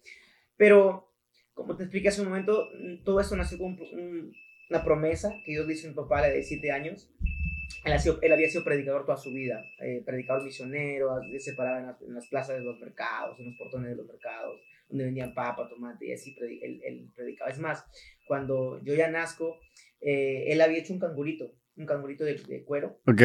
Pero, 0.57 1.13
como 1.53 1.77
te 1.77 1.85
expliqué 1.85 2.09
hace 2.09 2.21
un 2.23 2.29
momento, 2.29 2.69
todo 3.05 3.21
esto 3.21 3.37
nació 3.37 3.59
con 3.59 3.79
un- 3.79 4.33
una 4.71 4.83
promesa 4.85 5.31
que 5.45 5.53
Dios 5.53 5.67
le 5.67 5.75
hizo 5.75 5.87
a 5.87 5.91
mi 5.91 5.97
papá 5.97 6.21
la 6.23 6.29
de 6.31 6.43
7 6.43 6.71
años. 6.71 7.11
Él, 7.85 7.93
ha 7.93 7.99
sido- 7.99 8.19
él 8.23 8.33
había 8.33 8.49
sido 8.49 8.65
predicador 8.65 9.05
toda 9.05 9.17
su 9.19 9.31
vida, 9.33 9.63
eh, 9.81 10.03
predicador 10.07 10.43
misionero, 10.45 11.21
se 11.39 11.53
paraba 11.55 11.81
en 11.81 11.87
las, 11.87 12.03
en 12.03 12.15
las 12.15 12.27
plazas 12.29 12.57
de 12.59 12.65
los 12.65 12.79
mercados, 12.81 13.39
en 13.39 13.47
los 13.47 13.57
portones 13.57 13.91
de 13.91 13.97
los 13.97 14.07
mercados, 14.07 14.61
donde 14.89 15.05
vendían 15.05 15.35
papa, 15.35 15.69
tomate, 15.69 16.07
y 16.07 16.13
así 16.13 16.35
él, 16.41 16.81
él 16.85 17.11
predicaba. 17.15 17.51
Es 17.51 17.59
más, 17.59 17.85
cuando 18.27 18.81
yo 18.85 18.95
ya 18.95 19.11
nazco, 19.11 19.59
eh, 20.01 20.45
él 20.53 20.61
había 20.61 20.79
hecho 20.79 20.93
un 20.95 20.99
cangurito, 21.01 21.53
un 21.77 21.87
cangurito 21.87 22.25
de, 22.25 22.35
de 22.35 22.65
cuero 22.65 23.01
Ok. 23.07 23.23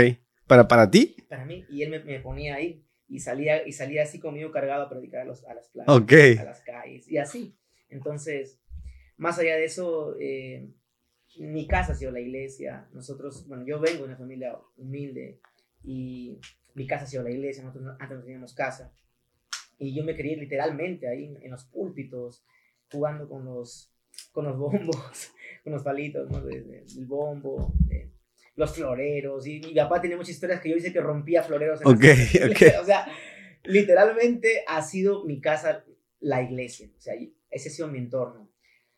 ¿Para, 0.47 0.67
para 0.67 0.89
ti? 0.89 1.15
para 1.29 1.45
mí, 1.45 1.65
y 1.69 1.83
él 1.83 1.91
me, 1.91 1.99
me 1.99 2.19
ponía 2.19 2.55
ahí, 2.55 2.83
y 3.07 3.19
salía, 3.19 3.67
y 3.67 3.71
salía 3.71 4.03
así 4.03 4.19
conmigo 4.19 4.51
cargado 4.51 4.83
a 4.83 4.89
predicar 4.89 5.21
a, 5.21 5.25
los- 5.25 5.45
a 5.45 5.53
las 5.53 5.67
plazas, 5.69 5.95
Ok. 5.95 6.11
a 6.39 6.43
las 6.43 6.61
calles, 6.61 7.07
y 7.07 7.17
así. 7.17 7.55
Entonces, 7.89 8.59
más 9.17 9.37
allá 9.39 9.55
de 9.55 9.65
eso, 9.65 10.15
eh, 10.19 10.69
mi 11.37 11.67
casa 11.67 11.93
ha 11.93 11.95
sido 11.95 12.11
la 12.11 12.19
iglesia. 12.19 12.87
Nosotros, 12.93 13.47
bueno, 13.47 13.63
yo 13.65 13.79
vengo 13.79 13.99
de 13.99 14.03
una 14.05 14.17
familia 14.17 14.57
humilde 14.77 15.39
y 15.83 16.39
mi 16.73 16.87
casa 16.87 17.03
ha 17.05 17.07
sido 17.07 17.23
la 17.23 17.31
iglesia. 17.31 17.63
Nosotros 17.63 17.85
no- 17.85 17.97
antes 17.99 18.17
no 18.17 18.23
teníamos 18.23 18.53
casa. 18.53 18.91
Y 19.77 19.93
yo 19.95 20.03
me 20.03 20.15
crié 20.15 20.35
literalmente 20.37 21.07
ahí 21.07 21.35
en, 21.41 21.51
los 21.51 21.65
púlpitos, 21.65 22.43
jugando 22.91 23.29
con 23.29 23.45
los, 23.45 23.93
con 24.31 24.45
los 24.45 24.57
bombos, 24.57 25.31
con 25.63 25.73
los 25.73 25.83
palitos 25.83 26.29
¿no? 26.29 26.41
del 26.41 26.85
bombo, 27.05 27.71
de 27.87 28.11
los 28.59 28.75
floreros. 28.75 29.47
Y 29.47 29.61
mi 29.61 29.73
papá 29.73 30.01
tenía 30.01 30.17
muchas 30.17 30.31
historias 30.35 30.59
que 30.61 30.69
yo 30.69 30.75
hice 30.75 30.91
que 30.93 30.99
rompía 31.01 31.41
floreros. 31.41 31.81
En 31.81 31.87
Ok, 31.87 32.01
casas. 32.01 32.35
ok. 32.51 32.61
o 32.81 32.85
sea, 32.85 33.07
literalmente 33.63 34.63
ha 34.67 34.81
sido 34.81 35.23
mi 35.25 35.39
casa 35.41 35.85
la 36.19 36.41
iglesia. 36.41 36.89
O 36.97 37.01
sea, 37.01 37.13
ese 37.49 37.69
ha 37.69 37.71
sido 37.71 37.87
mi 37.87 37.97
entorno 37.99 38.49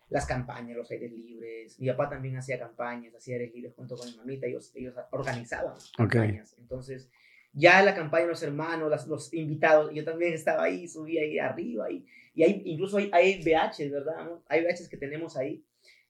las 0.09 0.25
campañas, 0.25 0.75
los 0.75 0.91
aires 0.91 1.09
libres. 1.13 1.79
Mi 1.79 1.87
papá 1.87 2.09
también 2.09 2.35
hacía 2.35 2.59
campañas, 2.59 3.15
hacía 3.15 3.35
aires 3.35 3.53
libres 3.53 3.73
junto 3.75 3.95
con 3.95 4.09
mi 4.11 4.17
mamita, 4.17 4.45
ellos, 4.45 4.69
ellos 4.75 4.93
organizaban 5.11 5.75
campañas. 5.95 6.53
Entonces, 6.59 7.09
ya 7.53 7.81
la 7.81 7.95
campaña 7.95 8.23
de 8.23 8.29
los 8.31 8.43
hermanos, 8.43 8.89
las- 8.89 9.07
los 9.07 9.33
invitados, 9.33 9.93
yo 9.93 10.03
también 10.03 10.33
estaba 10.33 10.63
ahí, 10.63 10.85
subía 10.89 11.21
ahí 11.21 11.39
arriba, 11.39 11.89
y, 11.89 12.05
y 12.33 12.43
hay, 12.43 12.61
incluso 12.65 12.97
hay, 12.97 13.09
hay 13.13 13.41
VHs, 13.41 13.89
¿verdad? 13.89 14.25
¿no? 14.25 14.43
Hay 14.49 14.65
VHs 14.65 14.89
que 14.89 14.97
tenemos 14.97 15.37
ahí, 15.37 15.63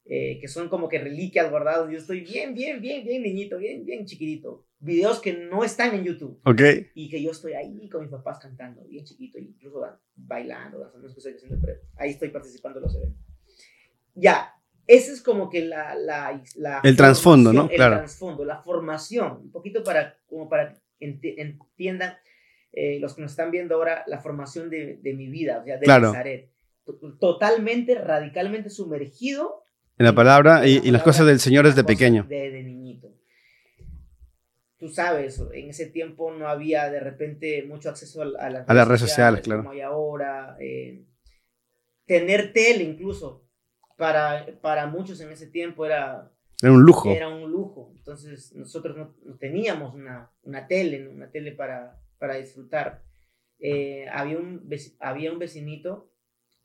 eh, 0.05 0.39
que 0.39 0.47
son 0.47 0.67
como 0.69 0.89
que 0.89 0.99
reliquias 0.99 1.49
guardadas. 1.49 1.89
Yo 1.91 1.97
estoy 1.97 2.21
bien, 2.21 2.53
bien, 2.53 2.81
bien, 2.81 3.05
bien 3.05 3.21
niñito, 3.23 3.57
bien, 3.57 3.85
bien 3.85 4.05
chiquitito. 4.05 4.65
Videos 4.79 5.19
que 5.19 5.33
no 5.33 5.63
están 5.63 5.93
en 5.93 6.03
YouTube 6.03 6.39
Ok. 6.43 6.61
y 6.95 7.07
que 7.09 7.21
yo 7.21 7.31
estoy 7.31 7.53
ahí 7.53 7.87
con 7.89 8.01
mis 8.01 8.09
papás 8.09 8.39
cantando, 8.39 8.83
bien 8.85 9.05
chiquito, 9.05 9.37
incluso 9.37 9.79
ba- 9.79 10.01
bailando, 10.15 10.79
danzando, 10.79 11.07
estoy 11.07 11.33
haciendo, 11.33 11.57
pero 11.61 11.79
ahí 11.97 12.09
estoy 12.11 12.29
participando 12.29 12.79
en 12.79 12.83
los 12.85 12.95
eventos. 12.95 13.23
Ya, 14.15 14.53
ese 14.87 15.11
es 15.13 15.21
como 15.21 15.49
que 15.49 15.63
la... 15.65 15.95
la, 15.95 16.43
la 16.55 16.81
El 16.83 16.97
trasfondo, 16.97 17.53
¿no? 17.53 17.69
Claro. 17.69 17.95
El 17.95 17.99
trasfondo, 18.01 18.43
la 18.43 18.61
formación, 18.61 19.33
un 19.43 19.51
poquito 19.51 19.83
para, 19.83 20.17
como 20.25 20.49
para 20.49 20.73
que 20.73 20.79
enti- 20.99 21.35
entiendan 21.37 22.15
eh, 22.73 22.99
los 22.99 23.13
que 23.15 23.21
nos 23.21 23.31
están 23.31 23.51
viendo 23.51 23.75
ahora 23.75 24.03
la 24.07 24.19
formación 24.19 24.69
de, 24.69 24.97
de 24.97 25.13
mi 25.13 25.27
vida, 25.27 25.59
o 25.59 25.63
sea, 25.63 25.77
de 25.77 25.83
Claro. 25.85 26.07
Nazaret. 26.07 26.49
To- 26.85 26.97
Totalmente, 27.19 27.95
radicalmente 27.95 28.69
sumergido 28.71 29.61
En 30.01 30.05
la 30.05 30.15
palabra 30.15 30.67
y, 30.67 30.89
las 30.89 31.03
cosas 31.03 31.27
del 31.27 31.39
Señor 31.39 31.63
desde 31.65 31.83
pequeño. 31.83 32.23
De, 32.27 32.49
de 32.49 32.63
niñito. 32.63 33.13
Tú 34.77 34.89
sabes, 34.89 35.39
en 35.53 35.69
ese 35.69 35.85
tiempo 35.85 36.31
no 36.33 36.47
había 36.47 36.89
de 36.89 36.99
repente 36.99 37.61
mucho 37.67 37.87
acceso 37.89 38.23
a, 38.23 38.25
a 38.39 38.49
las, 38.49 38.67
A 38.67 38.73
las 38.73 38.87
redes 38.87 39.01
sociales, 39.01 39.41
claro. 39.41 39.61
Como 39.61 39.73
hay 39.73 39.81
ahora. 39.81 40.57
eh, 40.59 41.05
tener 42.07 42.51
tele 42.51 42.83
incluso, 42.83 43.47
para, 43.95 44.47
para 44.61 44.87
muchos 44.87 45.21
en 45.21 45.29
ese 45.31 45.45
tiempo 45.47 45.85
era, 45.85 46.31
Era 46.63 46.71
un 46.71 46.81
lujo. 46.81 47.11
era 47.11 47.29
un 47.29 47.51
lujo. 47.51 47.93
Entonces 47.95 48.53
nosotros 48.55 48.97
no, 48.97 49.15
no 49.23 49.37
teníamos 49.37 49.93
una, 49.93 50.31
una 50.41 50.65
tele, 50.67 50.97
¿no? 50.99 51.11
una 51.11 51.29
tele 51.29 51.51
para, 51.51 52.01
para 52.17 52.37
disfrutar. 52.37 53.03
Eh, 53.59 54.07
había, 54.11 54.39
un, 54.39 54.67
había 54.99 55.31
un 55.31 55.37
vecinito 55.37 56.11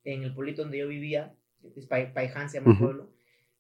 en 0.04 0.22
el 0.22 0.32
pueblito 0.34 0.62
donde 0.62 0.78
yo 0.78 0.88
vivía, 0.88 1.34
es 1.76 1.87
Pai- 1.87 2.14
Paiján 2.14 2.48
se 2.48 2.58
llama 2.61 2.72
el 2.72 2.78
pueblo, 2.78 3.12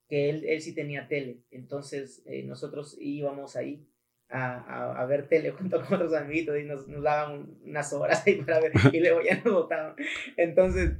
que 0.08 0.30
él, 0.30 0.44
él 0.44 0.60
sí 0.62 0.74
tenía 0.74 1.08
tele. 1.08 1.42
Entonces 1.50 2.22
eh, 2.26 2.42
nosotros 2.44 2.96
íbamos 3.00 3.56
ahí 3.56 3.86
a, 4.28 4.56
a, 4.56 5.00
a 5.02 5.06
ver 5.06 5.28
tele 5.28 5.50
junto 5.58 5.84
con 5.84 5.94
otros 5.94 6.14
amiguitos 6.14 6.58
y 6.58 6.64
nos, 6.64 6.86
nos 6.88 7.02
daban 7.02 7.38
un- 7.38 7.60
unas 7.64 7.92
horas 7.92 8.22
ahí 8.26 8.36
para 8.42 8.60
ver 8.60 8.72
y 8.92 9.00
luego 9.00 9.20
ya 9.22 9.36
nos 9.44 9.52
botaban. 9.54 9.94
Entonces, 10.36 10.92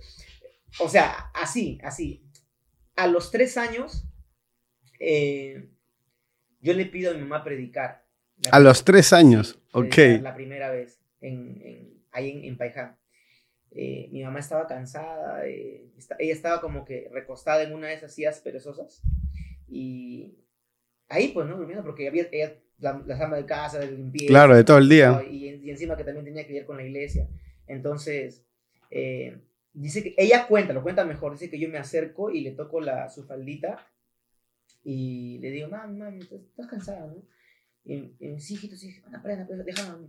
o 0.81 0.89
sea, 0.89 1.31
así, 1.35 1.79
así. 1.83 2.23
A 2.97 3.07
los 3.07 3.31
tres 3.31 3.57
años, 3.59 4.05
eh, 5.01 5.69
yo 6.61 6.73
le 6.75 6.87
pido 6.87 7.11
a 7.11 7.15
mi 7.15 7.21
mamá 7.21 7.45
predicar. 7.45 8.05
A 8.51 8.59
los 8.61 8.85
tres 8.85 9.13
años. 9.13 9.59
Ok. 9.73 9.97
La 10.23 10.35
primera 10.35 10.71
vez, 10.71 11.01
en, 11.21 11.61
en- 11.63 12.03
ahí 12.13 12.31
en, 12.31 12.45
en 12.45 12.57
Paiján. 12.57 12.97
Eh, 13.79 14.09
mi 14.11 14.23
mamá 14.23 14.41
estaba 14.41 14.67
cansada, 14.67 15.47
eh, 15.47 15.85
ella 16.19 16.33
estaba 16.33 16.63
como 16.63 16.87
que 16.87 17.11
recostada 17.13 17.63
en 17.63 17.75
una 17.75 17.89
de 17.89 17.95
esas 17.95 18.15
sillas 18.15 18.41
perezosas. 18.41 19.03
Y 19.69 20.39
ahí, 21.09 21.29
pues, 21.29 21.47
¿no? 21.47 21.59
Durmiendo, 21.59 21.85
porque 21.85 22.09
había 22.09 22.27
ella, 22.33 22.55
la, 22.79 23.03
la 23.07 23.23
ama 23.23 23.37
de 23.37 23.45
casa, 23.45 23.79
de 23.79 23.93
limpieza. 23.93 24.29
Claro, 24.29 24.57
de 24.57 24.65
todo 24.65 24.79
el 24.79 24.89
día. 24.89 25.23
Y, 25.31 25.47
y 25.63 25.71
encima 25.71 25.95
que 25.95 26.05
también 26.05 26.25
tenía 26.25 26.47
que 26.47 26.55
ir 26.57 26.65
con 26.65 26.79
la 26.79 26.85
iglesia. 26.85 27.29
Entonces, 27.67 28.47
eh, 28.91 29.43
dice 29.75 30.03
que 30.03 30.15
ella 30.17 30.47
cuenta, 30.47 30.73
lo 30.73 30.83
cuenta 30.83 31.05
mejor. 31.05 31.33
Dice 31.33 31.51
que 31.51 31.59
yo 31.59 31.69
me 31.69 31.77
acerco 31.77 32.31
y 32.31 32.41
le 32.41 32.53
toco 32.53 32.81
la, 32.81 33.11
su 33.11 33.25
faldita 33.25 33.87
y 34.85 35.39
le 35.41 35.51
digo, 35.51 35.69
mami, 35.69 35.99
mami, 35.99 36.21
estás, 36.21 36.67
cansada, 36.67 37.07
¿no? 37.09 37.23
Y, 37.85 37.95
y 37.95 38.29
me 38.29 38.35
dice, 38.37 38.41
sí, 38.41 38.55
hijito, 38.55 38.75
sí, 38.75 38.95
aprenda, 39.13 39.45
aprenda, 39.45 39.65
déjame. 39.65 40.09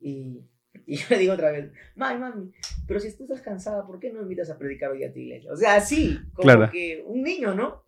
Y, 0.00 0.44
y 0.86 0.96
yo 0.96 1.06
le 1.10 1.18
digo 1.18 1.32
otra 1.34 1.50
vez, 1.52 1.72
mami, 1.96 2.18
mami, 2.20 2.52
pero 2.86 3.00
si 3.00 3.16
tú 3.16 3.24
estás 3.24 3.40
cansada, 3.40 3.86
¿por 3.86 3.98
qué 4.00 4.12
no 4.12 4.22
invitas 4.22 4.50
a 4.50 4.58
predicar 4.58 4.90
hoy 4.90 5.04
a 5.04 5.12
tu 5.12 5.18
iglesia? 5.18 5.52
O 5.52 5.56
sea, 5.56 5.76
así, 5.76 6.18
como 6.34 6.42
Claro. 6.42 6.70
que 6.70 7.02
un 7.06 7.22
niño, 7.22 7.54
¿no? 7.54 7.84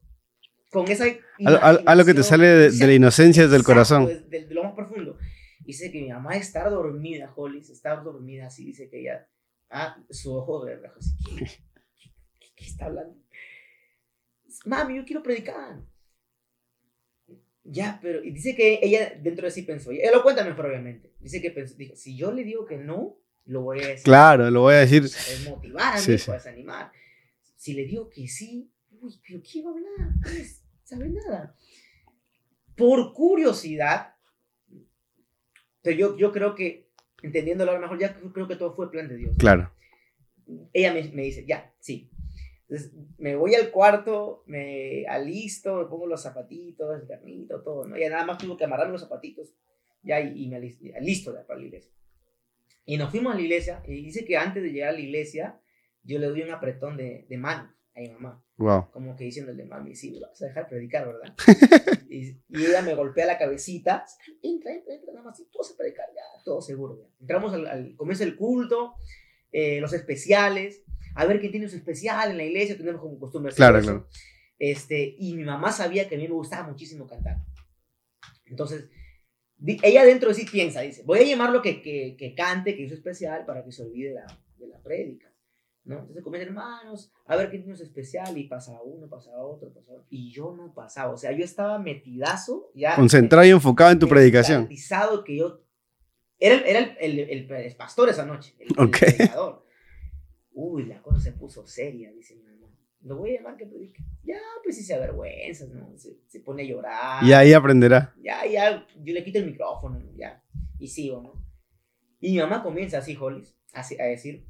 Con 0.71 0.89
esa 0.91 1.05
Al- 1.45 1.59
al- 1.63 1.83
Algo 1.87 2.05
que 2.05 2.15
te 2.15 2.23
sale 2.23 2.47
de, 2.47 2.87
la 2.87 2.93
inocencia 2.93 3.43
del 3.45 3.61
Exacto, 3.61 3.67
corazón. 3.67 4.07
De, 4.07 4.21
de- 4.45 4.55
lo 4.55 4.65
más 4.65 4.75
profundo. 4.75 5.19
Dice 5.61 5.91
que 5.91 6.01
mi 6.03 6.09
mamá 6.11 6.37
está 6.37 6.69
dormida, 6.69 7.33
Hollis, 7.35 7.71
está 7.71 7.97
dormida, 7.97 8.47
así 8.47 8.65
dice 8.65 8.89
que 8.89 9.01
ella, 9.01 9.29
ah, 9.71 9.97
su 10.11 10.35
ojo 10.35 10.65
de 10.65 10.79
¿qué, 10.81 11.35
qué, 11.35 11.45
qué- 12.39 12.53
qué 12.55 12.65
está 12.65 12.87
hablando? 12.87 13.17
Mami, 14.65 14.97
yo 14.97 15.05
quiero 15.05 15.23
predicar. 15.23 15.81
Ya, 17.69 17.99
pero, 18.01 18.23
y 18.23 18.31
dice 18.31 18.55
que 18.55 18.79
ella 18.83 19.19
dentro 19.21 19.45
de 19.47 19.51
sí 19.51 19.63
pensó, 19.63 19.91
ella 19.91 20.13
lo 20.13 20.23
cuenta 20.23 20.45
mejor 20.45 20.67
obviamente, 20.67 21.13
dice 21.21 21.41
que 21.43 21.51
pensó, 21.51 21.75
dijo, 21.75 21.97
si 21.97 22.17
yo 22.17 22.31
le 22.31 22.45
digo 22.45 22.65
que 22.65 22.77
no, 22.77 23.19
lo 23.45 23.63
voy 23.63 23.83
a 23.83 23.89
decir. 23.89 24.05
Claro, 24.05 24.51
lo 24.51 24.63
voy 24.63 24.75
a 24.75 24.79
decir. 24.79 25.05
Es 25.05 25.45
motivar 25.49 25.99
Sí, 25.99 26.19
sí. 26.19 26.27
pues 26.27 26.47
animar. 26.47 26.93
Si 27.57 27.73
le 27.75 27.85
digo 27.85 28.09
que 28.09 28.29
sí, 28.29 28.71
uy, 29.01 29.15
pero 29.27 29.41
¿qué 29.43 29.63
va 29.63 29.71
a 29.71 29.75
hablar? 29.75 29.99
No 29.99 30.45
sabe 30.85 31.09
nada. 31.09 31.57
Por 32.77 33.13
curiosidad, 33.13 34.15
pero 35.83 35.97
yo, 35.97 36.17
yo 36.17 36.33
creo 36.33 36.55
que, 36.55 36.91
entendiéndolo 37.23 37.71
a 37.73 37.75
lo 37.75 37.81
mejor, 37.81 37.99
ya 37.99 38.15
creo, 38.15 38.33
creo 38.33 38.49
que 38.49 38.57
todo 38.57 38.75
fue 38.75 38.91
plan 38.91 39.09
de 39.09 39.17
Dios. 39.17 39.37
Claro. 39.39 39.73
Ella 40.73 40.93
me, 40.93 41.03
me 41.13 41.23
dice, 41.23 41.45
ya, 41.47 41.73
sí. 41.81 42.11
Entonces, 42.69 42.93
me 43.19 43.37
voy 43.37 43.55
al 43.55 43.71
cuarto, 43.71 44.43
me 44.47 45.07
alisto, 45.07 45.77
me 45.77 45.85
pongo 45.87 46.07
los 46.07 46.23
zapatitos, 46.23 47.01
el 47.01 47.07
carnito, 47.07 47.63
todo, 47.63 47.85
¿no? 47.85 47.97
Ya 47.97 48.11
nada 48.11 48.25
más 48.27 48.39
tuve 48.39 48.57
que 48.57 48.65
amarrarme 48.65 48.93
los 48.93 49.03
zapatitos, 49.03 49.55
ya, 50.03 50.21
y, 50.21 50.45
y 50.45 50.49
me 50.49 50.59
alis- 50.59 50.81
listo 51.01 51.33
ya 51.33 51.47
para 51.47 51.61
la 51.61 51.67
iglesia. 51.67 51.93
Y 52.85 52.97
nos 52.97 53.11
fuimos 53.11 53.33
a 53.33 53.37
la 53.37 53.43
iglesia, 53.43 53.83
y 53.87 54.03
dice 54.03 54.25
que 54.25 54.37
antes 54.37 54.63
de 54.63 54.71
llegar 54.71 54.91
a 54.91 54.93
la 54.93 55.01
iglesia, 55.01 55.61
yo 56.03 56.19
le 56.19 56.27
doy 56.29 56.43
un 56.43 56.51
apretón 56.51 56.97
de, 56.97 57.27
de 57.29 57.37
mano 57.39 57.73
a 57.95 58.01
mi 58.01 58.09
mamá, 58.11 58.43
Wow. 58.59 58.91
como 58.91 59.15
que 59.17 59.25
diciéndole, 59.25 59.65
mami, 59.65 59.95
sí, 59.95 60.11
me 60.13 60.21
vas 60.21 60.41
a 60.43 60.47
dejar 60.47 60.69
predicar, 60.69 61.07
¿verdad? 61.07 61.35
y, 62.11 62.31
y 62.49 62.65
ella 62.65 62.83
me 62.83 62.95
golpea 62.95 63.27
la 63.27 63.39
cabecita, 63.39 64.05
entra, 64.43 64.73
entra, 64.73 64.95
entra, 64.95 65.13
nada 65.13 65.27
más, 65.27 65.37
tú 65.39 65.59
vas 65.59 65.71
a 65.73 65.77
predicar, 65.77 66.07
ya, 66.15 66.43
todo 66.45 66.61
seguro. 66.63 66.99
ya. 66.99 67.07
Entramos 67.21 67.53
al, 67.53 67.67
al 67.67 67.95
comienza 67.97 68.25
el 68.25 68.35
culto, 68.37 68.95
eh, 69.59 69.81
los 69.81 69.93
especiales, 69.95 70.83
a 71.15 71.25
ver 71.25 71.41
quién 71.41 71.51
tiene 71.51 71.69
su 71.69 71.77
especial 71.77 72.31
en 72.31 72.37
la 72.37 72.45
iglesia, 72.45 72.77
tenemos 72.77 73.01
como 73.01 73.19
costumbre 73.19 73.53
Claro, 73.55 73.81
claro. 73.81 74.07
Este, 74.59 75.17
y 75.19 75.35
mi 75.35 75.45
mamá 75.45 75.73
sabía 75.73 76.07
que 76.09 76.17
a 76.17 76.19
mí 76.19 76.29
me 76.29 76.35
gustaba 76.35 76.69
muchísimo 76.69 77.07
cantar. 77.07 77.39
Entonces, 78.45 78.91
di- 79.57 79.79
ella 79.83 80.05
dentro 80.05 80.29
de 80.29 80.35
sí 80.35 80.45
piensa, 80.51 80.81
dice, 80.83 81.03
voy 81.05 81.21
a 81.21 81.23
llamarlo 81.25 81.63
que, 81.63 81.81
que, 81.81 82.17
que 82.19 82.35
cante, 82.35 82.77
que 82.77 82.83
hizo 82.83 82.95
especial 82.95 83.45
para 83.47 83.65
que 83.65 83.73
se 83.73 83.83
olvide 83.83 84.11
de 84.11 84.15
la, 84.17 84.27
de 84.59 84.67
la 84.69 84.79
prédica. 84.83 85.33
¿no? 85.85 86.01
Entonces 86.01 86.23
comienzan 86.25 86.49
hermanos, 86.49 87.13
a 87.27 87.37
ver 87.37 87.49
qué 87.51 87.59
niño 87.59 87.75
es 87.75 87.81
especial, 87.81 88.37
y 88.37 88.45
pasaba 88.45 88.83
uno, 88.83 89.09
pasaba 89.09 89.39
otro, 89.39 89.73
pasaba 89.73 89.99
otro, 89.99 90.07
y 90.11 90.33
yo 90.33 90.53
no 90.55 90.75
pasaba, 90.75 91.13
o 91.15 91.17
sea, 91.17 91.31
yo 91.33 91.45
estaba 91.45 91.79
metidazo, 91.79 92.73
ya. 92.75 92.97
Concentrado 92.97 93.47
y 93.47 93.51
enfocado 93.51 93.93
en 93.93 94.01
tu 94.01 94.09
predicación. 94.09 94.69
Que 95.25 95.37
yo, 95.37 95.61
era, 96.39 96.57
era 96.67 96.81
el, 97.01 97.19
el, 97.19 97.51
el, 97.51 97.77
pastor 97.77 98.09
esa 98.09 98.25
noche, 98.27 98.55
el, 98.59 98.69
Ok. 98.79 98.99
predicador. 98.99 99.67
Uy, 100.53 100.87
la 100.87 101.03
cosa 101.03 101.21
se 101.21 101.33
puso 101.33 101.67
seria, 101.67 102.13
dice 102.13 102.35
mi 102.37 102.45
mamá. 102.45 102.75
Lo 103.03 103.17
voy 103.17 103.31
a 103.31 103.39
llamar 103.39 103.57
que 103.57 103.67
predique. 103.67 104.03
Ya, 104.25 104.41
pues 104.65 104.77
si 104.77 104.83
se 104.83 104.95
avergüenza, 104.95 105.67
¿no? 105.67 105.97
Se, 105.97 106.19
se 106.27 106.41
pone 106.41 106.63
a 106.63 106.67
llorar. 106.67 107.25
Y 107.25 107.33
ahí 107.33 107.53
aprenderá. 107.53 108.15
Ya, 108.21 108.45
ya, 108.47 108.87
yo 109.03 109.15
le 109.15 109.23
quito 109.23 109.39
el 109.39 109.47
micrófono, 109.47 109.99
¿no? 109.99 110.13
ya, 110.17 110.43
y 110.79 110.89
sigo, 110.89 111.23
¿no? 111.23 111.45
Y 112.21 112.33
mi 112.33 112.39
mamá 112.39 112.63
comienza 112.63 112.99
así, 112.99 113.17
Hollis, 113.17 113.55
así, 113.73 114.01
a 114.01 114.05
decir, 114.05 114.47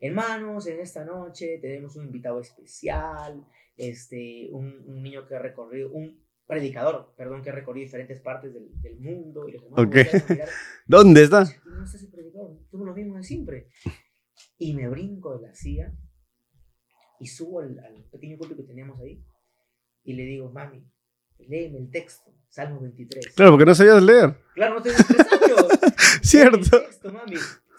hermanos, 0.00 0.66
en 0.66 0.80
esta 0.80 1.04
noche 1.04 1.58
tenemos 1.60 1.96
un 1.96 2.06
invitado 2.06 2.40
especial, 2.40 3.44
este, 3.76 4.48
un, 4.52 4.84
un 4.86 5.02
niño 5.02 5.26
que 5.26 5.34
ha 5.34 5.38
recorrido, 5.40 5.90
un 5.90 6.24
predicador, 6.52 7.14
perdón, 7.16 7.42
que 7.42 7.50
ha 7.50 7.52
recorrido 7.54 7.84
diferentes 7.84 8.20
partes 8.20 8.52
del, 8.52 8.68
del 8.82 8.98
mundo. 9.00 9.48
Y 9.48 9.52
los 9.52 9.62
hermanos 9.64 9.86
Ok. 9.86 9.94
voltean 9.94 10.22
a 10.22 10.32
mirar, 10.32 10.48
¿Dónde 10.86 11.22
está? 11.24 11.44
no 11.64 11.84
está 11.84 11.96
ese 11.96 12.08
predicador, 12.08 12.58
somos 12.70 12.86
lo 12.86 12.94
mismo 12.94 13.16
de 13.16 13.22
siempre. 13.22 13.68
Y 14.58 14.74
me 14.74 14.88
brinco 14.88 15.38
de 15.38 15.48
la 15.48 15.54
silla 15.54 15.92
y 17.20 17.26
subo 17.26 17.60
al, 17.60 17.78
al 17.78 18.04
pequeño 18.10 18.36
culto 18.36 18.56
que 18.56 18.62
teníamos 18.64 19.00
ahí 19.00 19.24
y 20.04 20.12
le 20.14 20.24
digo, 20.24 20.50
mami, 20.50 20.84
léeme 21.38 21.78
el 21.78 21.90
texto, 21.90 22.34
Salmo 22.48 22.80
23. 22.80 23.34
Claro, 23.34 23.52
porque 23.52 23.64
no 23.66 23.74
sabías 23.74 24.02
leer. 24.02 24.36
Claro, 24.54 24.74
no 24.74 24.82
tengo 24.82 24.96
tres 25.08 25.26
años. 25.32 25.68
Cierto. 26.22 26.76
El 26.76 26.82
texto, 26.86 27.12
mami. 27.12 27.36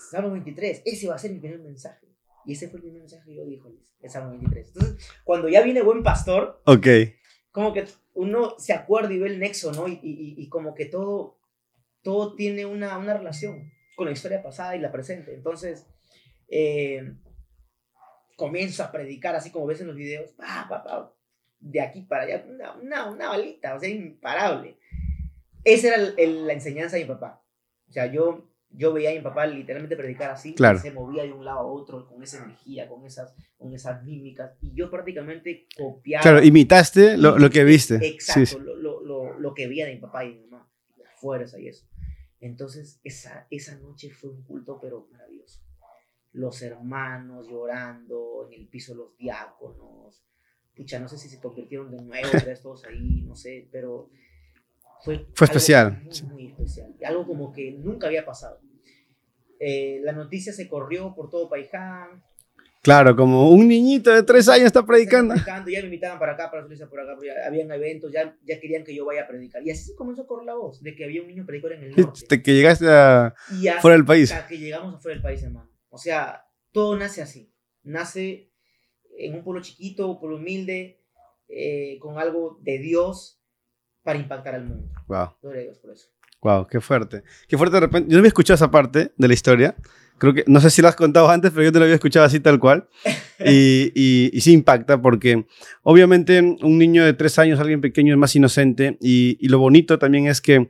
Salmo 0.09 0.31
23. 0.31 0.81
Ese 0.85 1.07
va 1.07 1.15
a 1.15 1.17
ser 1.19 1.31
mi 1.31 1.39
primer 1.39 1.59
mensaje. 1.59 2.07
Y 2.45 2.53
ese 2.53 2.67
fue 2.69 2.77
el 2.77 2.83
primer 2.83 3.01
mensaje 3.01 3.23
que 3.25 3.35
yo 3.35 3.45
dijo, 3.45 3.69
el 4.01 4.09
Salmo 4.09 4.31
23. 4.31 4.67
Entonces, 4.67 5.07
cuando 5.23 5.47
ya 5.47 5.61
viene 5.61 5.81
buen 5.81 6.01
pastor, 6.03 6.61
Ok. 6.65 6.87
como 7.51 7.71
que 7.73 7.85
uno 8.13 8.55
se 8.59 8.73
acuerda 8.73 9.13
y 9.13 9.19
ve 9.19 9.27
el 9.27 9.39
nexo, 9.39 9.71
¿no? 9.71 9.87
Y, 9.87 9.93
y, 10.03 10.35
y 10.37 10.49
como 10.49 10.73
que 10.75 10.85
todo, 10.85 11.39
todo 12.01 12.35
tiene 12.35 12.65
una, 12.65 12.97
una 12.97 13.13
relación 13.15 13.71
con 13.95 14.05
la 14.07 14.11
historia 14.13 14.41
pasada 14.43 14.75
y 14.75 14.79
la 14.79 14.91
presente. 14.91 15.33
Entonces, 15.33 15.87
eh, 16.47 17.13
comienzo 18.35 18.83
a 18.83 18.91
predicar 18.91 19.35
así 19.35 19.51
como 19.51 19.67
ves 19.67 19.81
en 19.81 19.87
los 19.87 19.95
videos, 19.95 20.31
pa, 20.31 20.65
pa, 20.69 20.83
pa, 20.83 21.15
de 21.59 21.81
aquí 21.81 22.01
para 22.01 22.23
allá, 22.23 22.45
una, 22.47 22.73
una, 22.75 23.09
una 23.11 23.29
balita, 23.29 23.75
o 23.75 23.79
sea, 23.79 23.89
imparable. 23.89 24.77
Esa 25.63 25.87
era 25.89 25.95
el- 25.97 26.13
el- 26.17 26.47
la 26.47 26.53
enseñanza 26.53 26.97
de 26.97 27.03
mi 27.03 27.07
papá. 27.09 27.43
O 27.87 27.91
sea, 27.93 28.07
yo, 28.07 28.49
yo 28.75 28.91
veía 28.91 29.11
a 29.11 29.13
mi 29.13 29.21
papá 29.21 29.45
literalmente 29.45 29.95
predicar 29.95 30.31
así, 30.31 30.53
Claro. 30.55 30.79
se 30.79 30.91
movía 30.91 31.23
de 31.23 31.31
un 31.31 31.45
lado 31.45 31.59
a 31.59 31.65
otro 31.65 32.07
con 32.07 32.23
esa 32.23 32.43
energía, 32.43 32.87
con 32.87 33.05
esas, 33.05 33.35
con 33.57 33.73
esas 33.73 34.03
mímicas, 34.03 34.57
y 34.61 34.73
yo 34.73 34.89
prácticamente 34.89 35.67
copiaba. 35.77 36.23
Claro, 36.23 36.43
imitaste 36.43 37.17
lo, 37.17 37.37
lo 37.37 37.49
que 37.49 37.63
viste. 37.63 37.95
Exacto, 37.95 38.45
Sí. 38.45 38.57
Lo, 38.59 39.01
lo, 39.01 39.39
lo, 39.39 39.53
que 39.53 39.67
veía 39.67 39.85
de 39.85 39.95
mi 39.95 40.01
papá 40.01 40.25
y 40.25 40.33
de 40.33 40.41
mi 40.41 40.47
mamá, 40.47 40.69
la 40.97 41.09
fuerza 41.15 41.59
y 41.59 41.67
eso. 41.67 41.85
Entonces, 42.39 42.99
esa, 43.03 43.47
esa 43.49 43.77
noche 43.77 44.09
fue 44.09 44.31
un 44.31 44.43
culto, 44.43 44.79
pero 44.81 45.07
maravilloso. 45.11 45.61
Los 46.31 46.61
hermanos 46.61 47.47
llorando, 47.47 48.49
en 48.51 48.59
el 48.59 48.67
piso 48.67 48.95
los 48.95 49.15
diáconos. 49.17 50.23
Pucha, 50.75 50.99
no 50.99 51.07
sé 51.07 51.17
si 51.19 51.29
se 51.29 51.39
convirtieron 51.39 51.91
de 51.91 52.01
nuevo, 52.01 52.27
todos 52.63 52.85
ahí, 52.85 53.21
no 53.21 53.35
sé, 53.35 53.69
pero 53.71 54.09
fue, 55.03 55.25
Fue 55.33 55.45
especial. 55.45 56.01
Muy, 56.03 56.27
muy 56.33 56.45
especial. 56.47 56.95
Algo 57.05 57.25
como 57.27 57.51
que 57.51 57.71
nunca 57.71 58.07
había 58.07 58.25
pasado. 58.25 58.59
Eh, 59.59 60.01
la 60.03 60.11
noticia 60.11 60.51
se 60.53 60.67
corrió 60.67 61.13
por 61.15 61.29
todo 61.29 61.49
Paiján, 61.49 62.23
Claro, 62.83 63.15
como 63.15 63.49
un 63.49 63.69
niñito 63.69 64.11
de 64.13 64.23
tres 64.23 64.49
años 64.49 64.65
está 64.65 64.85
predicando. 64.85 65.33
predicando, 65.33 65.71
ya 65.71 65.79
me 65.79 65.85
invitaban 65.85 66.19
para 66.19 66.33
acá, 66.33 66.51
para 66.51 66.67
Suiza, 66.67 66.89
por 66.89 66.99
acá, 66.99 67.15
habían 67.47 67.71
eventos, 67.71 68.11
ya, 68.11 68.35
ya 68.43 68.59
querían 68.59 68.83
que 68.83 68.93
yo 68.93 69.05
vaya 69.05 69.21
a 69.23 69.27
predicar. 69.27 69.65
Y 69.65 69.71
así 69.71 69.85
se 69.85 69.95
comenzó 69.95 70.23
a 70.23 70.27
correr 70.27 70.47
la 70.47 70.55
voz 70.55 70.83
de 70.83 70.93
que 70.93 71.05
había 71.05 71.21
un 71.21 71.29
niño 71.29 71.45
predicador 71.45 71.77
en 71.77 71.83
el 71.83 71.95
norte. 71.95 72.19
Hasta 72.23 72.41
que 72.41 72.53
llegaste 72.53 72.85
a 72.89 73.33
Y 73.57 73.69
hasta 73.69 73.81
fuera 73.81 73.95
del 73.95 74.05
país. 74.05 74.33
que 74.49 74.57
llegamos 74.57 74.95
afuera 74.95 75.13
del 75.15 75.21
país, 75.23 75.41
hermano. 75.43 75.69
O 75.87 75.97
sea, 75.97 76.45
todo 76.73 76.97
nace 76.97 77.21
así. 77.21 77.53
Nace 77.83 78.51
en 79.17 79.35
un 79.35 79.45
pueblo 79.45 79.61
chiquito, 79.61 80.09
un 80.09 80.19
pueblo 80.19 80.35
humilde, 80.35 80.99
eh, 81.47 81.97
con 82.01 82.17
algo 82.19 82.59
de 82.63 82.79
Dios 82.79 83.41
para 84.03 84.19
impactar 84.19 84.55
al 84.55 84.65
mundo. 84.65 84.87
Wow, 85.07 85.29
Gloria 85.41 85.61
a 85.61 85.63
Dios 85.65 85.77
por 85.79 85.91
eso. 85.91 86.07
wow, 86.41 86.67
qué 86.67 86.79
fuerte. 86.81 87.23
Qué 87.47 87.57
fuerte 87.57 87.75
de 87.75 87.79
repente. 87.81 88.09
Yo 88.09 88.15
no 88.15 88.19
había 88.19 88.27
escuchado 88.27 88.55
esa 88.55 88.69
parte 88.71 89.11
de 89.15 89.27
la 89.27 89.33
historia. 89.33 89.75
Creo 90.17 90.33
que, 90.33 90.43
no 90.47 90.61
sé 90.61 90.69
si 90.69 90.81
lo 90.81 90.87
has 90.87 90.95
contado 90.95 91.29
antes, 91.29 91.51
pero 91.51 91.63
yo 91.63 91.71
te 91.71 91.79
lo 91.79 91.85
había 91.85 91.95
escuchado 91.95 92.25
así 92.25 92.39
tal 92.39 92.59
cual. 92.59 92.87
Y, 93.45 93.91
y, 93.93 94.29
y 94.31 94.39
sí 94.41 94.53
impacta 94.53 95.01
porque 95.01 95.47
obviamente 95.81 96.39
un 96.39 96.77
niño 96.77 97.03
de 97.03 97.11
tres 97.13 97.37
años, 97.39 97.59
alguien 97.59 97.81
pequeño, 97.81 98.13
es 98.13 98.17
más 98.17 98.33
inocente. 98.37 98.97
Y, 99.01 99.37
y 99.41 99.49
lo 99.49 99.59
bonito 99.59 99.99
también 99.99 100.27
es 100.27 100.39
que 100.39 100.69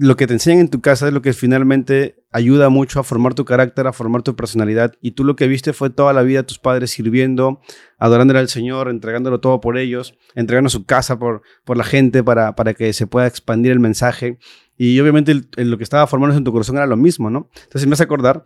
lo 0.00 0.16
que 0.16 0.26
te 0.28 0.32
enseñan 0.34 0.60
en 0.60 0.68
tu 0.68 0.80
casa 0.80 1.08
es 1.08 1.12
lo 1.12 1.22
que 1.22 1.32
finalmente 1.32 2.16
ayuda 2.30 2.68
mucho 2.68 3.00
a 3.00 3.02
formar 3.04 3.34
tu 3.34 3.44
carácter, 3.44 3.86
a 3.86 3.92
formar 3.92 4.22
tu 4.22 4.36
personalidad. 4.36 4.92
Y 5.00 5.12
tú 5.12 5.24
lo 5.24 5.34
que 5.34 5.48
viste 5.48 5.72
fue 5.72 5.90
toda 5.90 6.12
la 6.12 6.22
vida 6.22 6.44
tus 6.44 6.58
padres 6.58 6.90
sirviendo, 6.92 7.60
adorándole 7.98 8.38
al 8.38 8.48
Señor, 8.48 8.88
entregándolo 8.90 9.40
todo 9.40 9.60
por 9.60 9.76
ellos, 9.76 10.14
entregando 10.34 10.70
su 10.70 10.84
casa 10.84 11.18
por, 11.18 11.42
por 11.64 11.76
la 11.76 11.84
gente 11.84 12.22
para, 12.22 12.54
para 12.54 12.74
que 12.74 12.92
se 12.92 13.06
pueda 13.06 13.26
expandir 13.26 13.72
el 13.72 13.80
mensaje. 13.80 14.38
Y 14.76 15.00
obviamente 15.00 15.32
el- 15.32 15.70
lo 15.70 15.78
que 15.78 15.84
estaba 15.84 16.06
formándose 16.06 16.38
en 16.38 16.44
tu 16.44 16.52
corazón 16.52 16.76
era 16.76 16.86
lo 16.86 16.96
mismo, 16.96 17.28
¿no? 17.30 17.50
Entonces 17.64 17.86
me 17.88 17.94
hace 17.94 18.04
acordar 18.04 18.44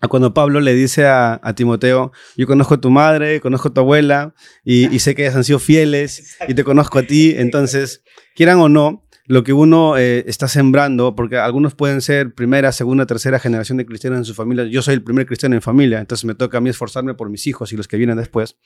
a 0.00 0.08
cuando 0.08 0.34
Pablo 0.34 0.60
le 0.60 0.74
dice 0.74 1.06
a, 1.06 1.40
Timoteo, 1.56 2.12
yo 2.36 2.46
conozco 2.46 2.74
a 2.74 2.80
tu 2.80 2.90
madre, 2.90 3.40
conozco 3.40 3.68
a 3.68 3.72
tu 3.72 3.80
abuela 3.80 4.34
y, 4.62 4.94
y 4.94 4.98
sé 4.98 5.14
que 5.14 5.22
ellas 5.22 5.36
han 5.36 5.44
sido 5.44 5.58
fieles 5.58 6.36
y 6.46 6.52
te 6.52 6.62
conozco 6.62 6.98
a 6.98 7.04
ti. 7.04 7.32
Entonces, 7.38 8.02
quieran 8.34 8.58
o 8.58 8.68
no, 8.68 9.03
lo 9.26 9.42
que 9.42 9.52
uno 9.52 9.96
eh, 9.96 10.24
está 10.26 10.48
sembrando, 10.48 11.14
porque 11.14 11.38
algunos 11.38 11.74
pueden 11.74 12.00
ser 12.00 12.34
primera, 12.34 12.72
segunda, 12.72 13.06
tercera 13.06 13.38
generación 13.38 13.78
de 13.78 13.86
cristianos 13.86 14.18
en 14.18 14.24
su 14.24 14.34
familia. 14.34 14.64
Yo 14.64 14.82
soy 14.82 14.94
el 14.94 15.02
primer 15.02 15.26
cristiano 15.26 15.54
en 15.54 15.62
familia, 15.62 15.98
entonces 15.98 16.24
me 16.24 16.34
toca 16.34 16.58
a 16.58 16.60
mí 16.60 16.70
esforzarme 16.70 17.14
por 17.14 17.30
mis 17.30 17.46
hijos 17.46 17.72
y 17.72 17.76
los 17.76 17.88
que 17.88 17.96
vienen 17.96 18.16
después. 18.16 18.56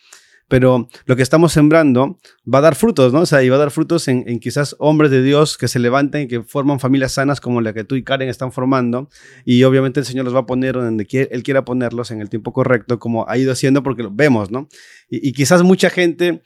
Pero 0.48 0.88
lo 1.04 1.14
que 1.14 1.22
estamos 1.22 1.52
sembrando 1.52 2.18
va 2.52 2.58
a 2.58 2.62
dar 2.62 2.74
frutos, 2.74 3.12
¿no? 3.12 3.20
O 3.20 3.26
sea, 3.26 3.42
y 3.42 3.50
va 3.50 3.56
a 3.56 3.58
dar 3.58 3.70
frutos 3.70 4.08
en, 4.08 4.24
quizás 4.40 4.74
hombres 4.78 5.10
de 5.10 5.22
Dios 5.22 5.58
que 5.58 5.68
se 5.68 5.78
levanten 5.78 6.22
y 6.22 6.26
que 6.26 6.42
forman 6.42 6.80
familias 6.80 7.12
sanas 7.12 7.38
como 7.38 7.60
la 7.60 7.74
que 7.74 7.84
tú 7.84 7.96
y 7.96 8.02
Karen 8.02 8.30
están 8.30 8.50
formando. 8.50 9.10
Y 9.44 9.62
obviamente 9.64 10.00
el 10.00 10.06
Señor 10.06 10.24
los 10.24 10.34
va 10.34 10.40
a 10.40 10.46
poner 10.46 10.74
donde 10.74 11.06
Él 11.30 11.42
quiera 11.42 11.66
ponerlos 11.66 12.10
en 12.10 12.22
el 12.22 12.30
tiempo 12.30 12.54
correcto, 12.54 12.98
como 12.98 13.28
ha 13.28 13.36
ido 13.36 13.52
haciendo, 13.52 13.82
porque 13.82 14.02
lo 14.02 14.10
vemos, 14.10 14.50
¿no? 14.50 14.68
Y 15.10 15.32
quizás 15.34 15.62
mucha 15.62 15.90
gente 15.90 16.42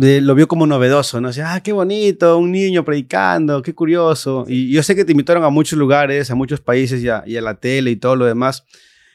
eh, 0.00 0.20
lo 0.22 0.34
vio 0.34 0.48
como 0.48 0.66
novedoso, 0.66 1.20
¿no? 1.20 1.28
Decía, 1.28 1.54
ah, 1.54 1.62
qué 1.62 1.72
bonito, 1.72 2.38
un 2.38 2.52
niño 2.52 2.84
predicando, 2.84 3.62
qué 3.62 3.74
curioso. 3.74 4.44
Y 4.48 4.70
yo 4.72 4.82
sé 4.82 4.94
que 4.94 5.04
te 5.04 5.12
invitaron 5.12 5.44
a 5.44 5.50
muchos 5.50 5.78
lugares, 5.78 6.30
a 6.30 6.34
muchos 6.34 6.60
países 6.60 7.02
y 7.02 7.08
a, 7.08 7.22
y 7.26 7.36
a 7.36 7.40
la 7.42 7.54
tele 7.54 7.90
y 7.90 7.96
todo 7.96 8.16
lo 8.16 8.24
demás. 8.26 8.64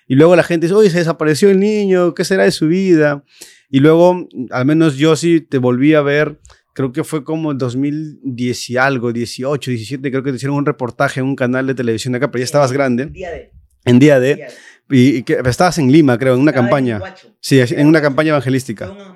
Y 0.07 0.15
luego 0.15 0.35
la 0.35 0.43
gente 0.43 0.67
dice, 0.67 0.75
oye, 0.75 0.89
se 0.89 0.99
desapareció 0.99 1.49
el 1.49 1.59
niño, 1.59 2.13
¿qué 2.13 2.23
será 2.23 2.43
de 2.43 2.51
su 2.51 2.67
vida? 2.67 3.23
Y 3.69 3.79
luego, 3.81 4.27
al 4.51 4.65
menos 4.65 4.95
yo 4.95 5.15
sí 5.15 5.41
te 5.41 5.57
volví 5.57 5.93
a 5.93 6.01
ver, 6.01 6.39
creo 6.73 6.91
que 6.93 7.03
fue 7.03 7.23
como 7.23 7.51
el 7.51 7.57
2010 7.57 8.69
y 8.69 8.77
algo, 8.77 9.11
18, 9.11 9.71
17, 9.71 10.09
creo 10.11 10.23
que 10.23 10.29
te 10.31 10.37
hicieron 10.37 10.57
un 10.57 10.65
reportaje 10.65 11.19
en 11.19 11.25
un 11.25 11.35
canal 11.35 11.67
de 11.67 11.75
televisión 11.75 12.13
de 12.13 12.17
acá, 12.17 12.31
pero 12.31 12.39
ya 12.39 12.45
estabas 12.45 12.71
grande, 12.71 13.07
Día 13.07 13.31
de. 13.31 13.51
en 13.83 13.99
día 13.99 14.19
de, 14.21 14.35
día 14.35 14.47
de. 14.87 14.95
y, 14.97 15.17
y 15.17 15.23
que 15.23 15.41
estabas 15.45 15.77
en 15.79 15.91
Lima, 15.91 16.17
creo, 16.17 16.35
en 16.35 16.39
una 16.39 16.51
Estaba 16.51 16.67
campaña. 16.67 16.99
Huacho. 16.99 17.27
Sí, 17.41 17.59
en 17.59 17.87
una 17.87 18.01
campaña 18.01 18.27
Fue 18.27 18.35
evangelística. 18.37 18.89
una 18.89 19.13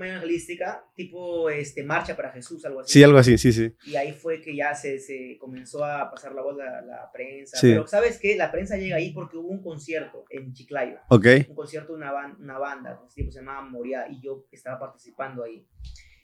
tipo 0.96 1.50
este, 1.50 1.84
Marcha 1.84 2.15
para 2.15 2.32
Jesús, 2.32 2.63
algo 2.65 2.82
así. 2.82 2.94
Sí, 2.94 3.04
algo 3.04 3.17
así, 3.17 3.38
sí, 3.38 3.52
sí. 3.52 3.74
Y 3.86 3.96
ahí 3.96 4.12
fue 4.13 4.41
que 4.41 4.56
ya 4.56 4.74
se, 4.76 5.00
se 5.00 5.38
comenzó 5.39 5.84
a 5.86 6.10
pasar 6.10 6.34
la 6.34 6.41
voz 6.41 6.60
a 6.60 6.82
la 6.82 7.10
prensa. 7.12 7.58
Sí. 7.58 7.70
Pero 7.72 7.88
¿sabes 7.88 8.20
qué? 8.20 8.36
La 8.36 8.52
prensa 8.52 8.78
llega 8.78 8.96
ahí 8.98 9.12
porque 9.12 9.38
hubo 9.38 9.50
un 9.50 9.62
concierto 9.62 10.26
en 10.30 10.54
Chiclayo. 10.54 10.98
Ok, 11.10 11.26
Un 11.50 11.56
concierto 11.56 11.94
de 11.94 11.98
una, 11.98 12.12
ban- 12.12 12.38
una 12.39 12.58
banda, 12.58 13.02
tipo 13.13 13.32
se 13.32 13.39
llamaba 13.39 13.62
Moria, 13.62 14.06
y 14.10 14.22
yo 14.22 14.46
estaba 14.52 14.80
participando 14.80 15.44
ahí. 15.44 15.65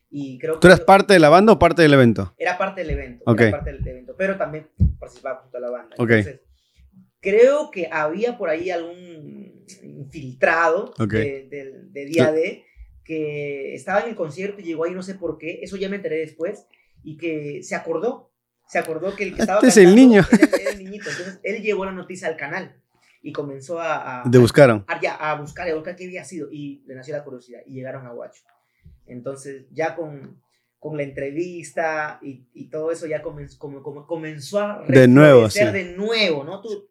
Y 0.10 0.38
creo 0.40 0.54
¿tú 0.56 0.62
que 0.62 0.68
eras 0.68 0.80
yo- 0.80 0.86
parte 0.86 1.14
de 1.14 1.20
la 1.20 1.30
banda 1.30 1.52
o 1.54 1.60
parte 1.60 1.82
del 1.82 1.94
evento? 1.94 2.34
era 2.38 2.58
parte 2.58 2.82
del 2.82 2.92
evento. 2.92 3.24
Ok. 3.28 3.42
Era 3.42 3.52
parte 3.52 3.74
del 3.74 3.88
evento, 3.88 4.16
pero 4.18 4.38
también 4.38 4.70
participaba 5.00 5.42
junto 5.42 5.58
a 5.58 5.60
la 5.62 5.70
banda. 5.70 5.96
Ok. 6.00 6.10
Entonces, 6.12 6.42
creo 7.20 7.72
que 7.72 7.90
había 7.92 8.38
por 8.38 8.50
ahí 8.50 8.70
algún 8.70 9.66
infiltrado 9.84 10.94
Ok. 11.00 11.12
de, 11.12 11.48
del- 11.50 11.92
de 11.92 12.06
día 12.06 12.32
D 12.32 12.64
que 13.08 13.74
estaba 13.74 14.02
en 14.02 14.10
el 14.10 14.16
concierto 14.16 14.60
y 14.60 14.66
llegó 14.66 14.84
ahí 14.84 14.94
no 14.94 15.02
sé 15.02 15.16
por 15.16 15.38
qué, 15.38 15.62
eso 15.64 15.78
ya 15.78 15.88
me 15.88 15.96
enteré 15.96 16.18
después, 16.18 16.68
y 17.04 17.16
que 17.18 17.64
se 17.64 17.74
acordó, 17.74 18.34
se 18.68 18.80
acordó 18.80 19.16
que 19.16 19.24
el 19.24 19.36
que 19.36 19.42
estaba 19.42 19.60
Este 19.60 19.70
es 19.70 19.78
el 19.78 19.86
cantando 19.86 20.02
niño. 20.02 20.26
Era, 20.30 20.62
era 20.62 20.70
el 20.72 20.84
niñito. 20.84 21.10
Entonces, 21.10 21.40
él 21.42 21.62
llevó 21.64 21.86
la 21.86 21.94
noticia 21.94 22.28
al 22.28 22.36
canal 22.36 22.76
y 23.22 23.32
comenzó 23.32 23.80
a, 23.80 24.24
a, 24.24 24.30
Te 24.30 24.38
buscaron. 24.38 24.84
a, 24.88 25.00
ya, 25.00 25.16
a 25.16 25.40
buscar, 25.40 25.70
a 25.70 25.74
buscar 25.76 25.96
qué 25.96 26.04
había 26.04 26.26
sido, 26.26 26.50
y 26.52 26.84
le 26.86 26.96
nació 26.96 27.16
la 27.16 27.24
curiosidad, 27.24 27.62
y 27.66 27.76
llegaron 27.76 28.06
a 28.06 28.12
Guacho. 28.12 28.44
Entonces, 29.06 29.68
ya 29.72 29.96
con, 29.96 30.42
con 30.78 30.98
la 30.98 31.04
entrevista 31.04 32.20
y, 32.22 32.46
y 32.54 32.70
todo 32.70 32.92
eso, 32.92 33.08
ya 33.08 33.22
comenzó, 33.22 33.58
como, 33.58 33.82
como 33.82 34.06
comenzó 34.06 34.60
a 34.60 34.84
De 34.86 35.08
nuevo, 35.08 35.50
sí. 35.50 35.64
de 35.64 35.96
nuevo, 35.96 36.44
¿no? 36.44 36.62
Tú, 36.62 36.90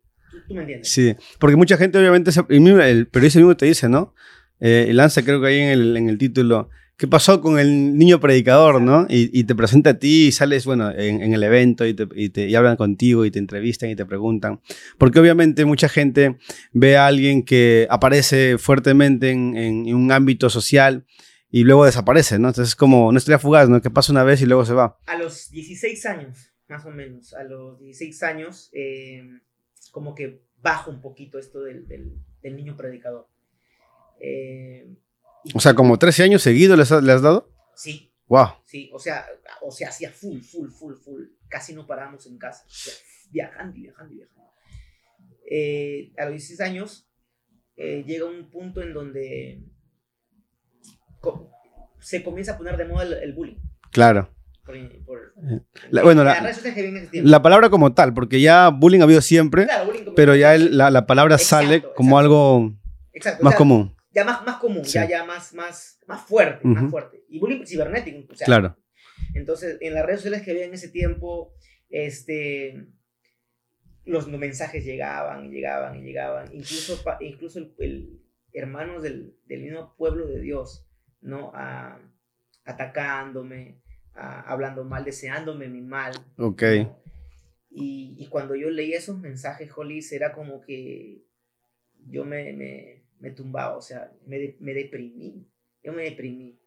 tú, 0.49 0.55
me 0.55 0.63
entiendes. 0.63 0.89
Sí, 0.89 1.15
porque 1.39 1.57
mucha 1.57 1.77
gente 1.77 1.99
obviamente, 1.99 2.31
el 2.49 3.07
periodista 3.09 3.39
mismo 3.39 3.55
te 3.55 3.67
dice, 3.67 3.89
¿no? 3.91 4.15
Eh, 4.61 4.91
lanza 4.93 5.23
creo 5.23 5.41
que 5.41 5.49
ahí 5.49 5.59
en 5.59 5.69
el, 5.69 5.97
en 5.97 6.09
el 6.09 6.19
título, 6.19 6.71
¿qué 6.97 7.07
pasó 7.07 7.41
con 7.41 7.59
el 7.59 7.97
niño 7.97 8.21
predicador, 8.21 8.81
no? 8.81 9.07
Y, 9.09 9.45
te 9.45 9.55
presenta 9.55 9.91
a 9.91 9.99
ti 9.99 10.29
y 10.29 10.33
sales, 10.33 10.65
bueno, 10.65 10.91
en, 10.91 11.33
el 11.35 11.43
evento 11.43 11.87
y, 11.87 11.95
te, 11.95 12.07
y, 12.49 12.55
hablan 12.55 12.77
contigo 12.77 13.25
y 13.25 13.31
te 13.31 13.39
entrevistan 13.39 13.91
y 13.91 13.97
te 13.97 14.07
preguntan. 14.07 14.61
Porque 14.99 15.21
obviamente 15.21 15.65
mucha 15.65 15.89
gente 15.89 16.39
ve 16.73 16.97
a 16.97 17.07
alguien 17.07 17.43
que 17.43 17.87
aparece 17.91 18.59
fuertemente 18.59 19.31
en, 19.31 19.95
un 19.95 20.11
ámbito 20.11 20.51
social 20.51 21.07
y 21.51 21.65
luego 21.65 21.85
desaparece, 21.85 22.39
¿no? 22.39 22.49
Entonces 22.49 22.71
es 22.71 22.77
como 22.77 23.09
una 23.09 23.19
estrella 23.19 23.39
fugaz, 23.39 23.69
¿no? 23.69 23.81
Que 23.81 23.91
pasa 23.91 24.13
una 24.13 24.25
vez 24.25 24.41
y 24.43 24.47
luego 24.47 24.65
se 24.65 24.75
va. 24.75 24.99
A 25.07 25.17
los 25.17 25.51
16 25.51 26.07
años, 26.07 26.53
más 26.69 26.85
o 26.87 26.91
menos, 26.91 27.35
a 27.35 27.45
los 27.45 27.79
16 27.79 28.23
años, 28.23 28.71
eh, 28.73 29.23
como 29.93 30.15
que 30.15 30.43
bajo 30.61 30.91
un 30.91 31.01
poquito 31.01 31.39
esto 31.39 31.63
del, 31.63 31.87
del, 31.87 32.57
niño 32.57 32.77
predicador. 32.77 33.29
Eh, 34.21 34.97
o 35.55 35.61
sea, 35.61 35.75
como 35.75 35.99
13 35.99 36.25
años 36.25 36.43
seguidos 36.43 36.77
le 37.03 37.13
has 37.13 37.23
dado. 37.23 37.51
Sí. 37.75 38.13
Wow. 38.27 38.49
Sí, 38.65 38.91
o 38.93 38.99
sea, 38.99 39.25
o 39.63 39.71
sea, 39.71 39.89
hacía 39.89 40.11
full, 40.11 40.41
full, 40.41 40.71
full, 40.71 40.95
full. 40.95 41.23
Casi 41.49 41.75
no 41.75 41.87
paramos 41.87 42.27
en 42.27 42.39
casa. 42.39 42.65
viajando 43.31 43.77
y 43.77 43.83
viajando 43.83 44.13
y 44.13 44.17
viajando. 44.17 44.51
Eh, 45.49 46.13
a 46.19 46.25
los 46.25 46.33
16 46.33 46.61
años 46.61 47.09
llega 47.77 48.25
un 48.25 48.51
punto 48.51 48.83
en 48.83 48.95
donde 48.95 49.63
se 52.01 52.23
comienza 52.23 52.53
a 52.53 52.59
poner 52.59 52.77
de 52.77 52.85
moda 52.85 53.05
el, 53.05 53.33
bullying. 53.33 53.57
Claro. 53.91 54.31
la, 55.91 56.03
bueno, 56.03 56.25
la, 56.25 57.43
palabra 57.43 57.71
como 57.71 57.95
tal, 57.95 58.15
porque 58.15 58.41
ya 58.41 58.69
bullying 58.69 59.01
ha 59.01 59.05
habido 59.05 59.21
siempre, 59.21 59.67
pero 60.15 60.35
ya 60.35 60.57
la, 60.57 61.07
palabra 61.07 61.39
sale 61.39 61.83
como 61.95 62.19
algo 62.19 62.75
más 63.41 63.55
común. 63.57 63.96
Ya 64.17 64.25
más, 64.25 64.47
más 64.47 64.57
común, 64.57 64.83
ya, 64.83 65.07
ya 65.07 65.27
más, 65.27 65.53
más, 65.53 66.01
más 66.07 66.23
fuerte, 66.23 66.67
más 66.67 66.91
fuerte. 66.91 67.23
Y 67.29 67.39
bullying 67.39 67.67
cibernético. 67.67 68.33
claro. 68.47 68.75
Entonces, 69.35 69.77
en 69.83 69.93
las 69.93 70.07
redes 70.07 70.21
sociales 70.21 70.43
que 70.43 70.53
había 70.53 70.65
en 70.65 70.73
ese 70.73 70.89
tiempo, 70.89 71.53
este, 71.91 72.87
los 74.07 74.27
mensajes 74.27 74.87
llegaban 74.87 75.45
y 75.45 75.51
llegaban 75.51 75.99
y 75.99 76.03
llegaban. 76.03 76.47
Incluso, 76.47 76.99
incluso 77.21 77.59
el, 77.79 78.23
hermanos 78.55 79.03
del, 79.03 79.37
del 79.45 79.61
mismo 79.61 79.95
pueblo 79.99 80.27
de 80.27 80.41
Dios 80.41 80.89
¿no? 81.21 81.53
atacándome, 82.65 83.83
hablando 84.15 84.83
mal, 84.85 85.05
deseándome 85.05 85.69
mi 85.69 85.83
mal. 85.83 86.15
Ok. 86.39 86.63
Y, 87.69 88.27
cuando 88.31 88.55
yo 88.55 88.71
leí 88.71 88.95
esos 88.95 89.21
mensajes, 89.21 89.71
Hollis, 89.77 90.11
era 90.13 90.33
como 90.33 90.63
que 90.63 91.23
yo 92.07 92.25
me, 92.25 92.55
me, 92.55 93.06
tumbaba, 93.31 93.77
o 93.77 93.83
sea, 93.83 94.13
me, 94.27 94.57
me 94.61 94.75
deprimí. 94.75 95.49
Yo 95.83 95.93
me 95.93 96.05
deprimí. 96.05 96.61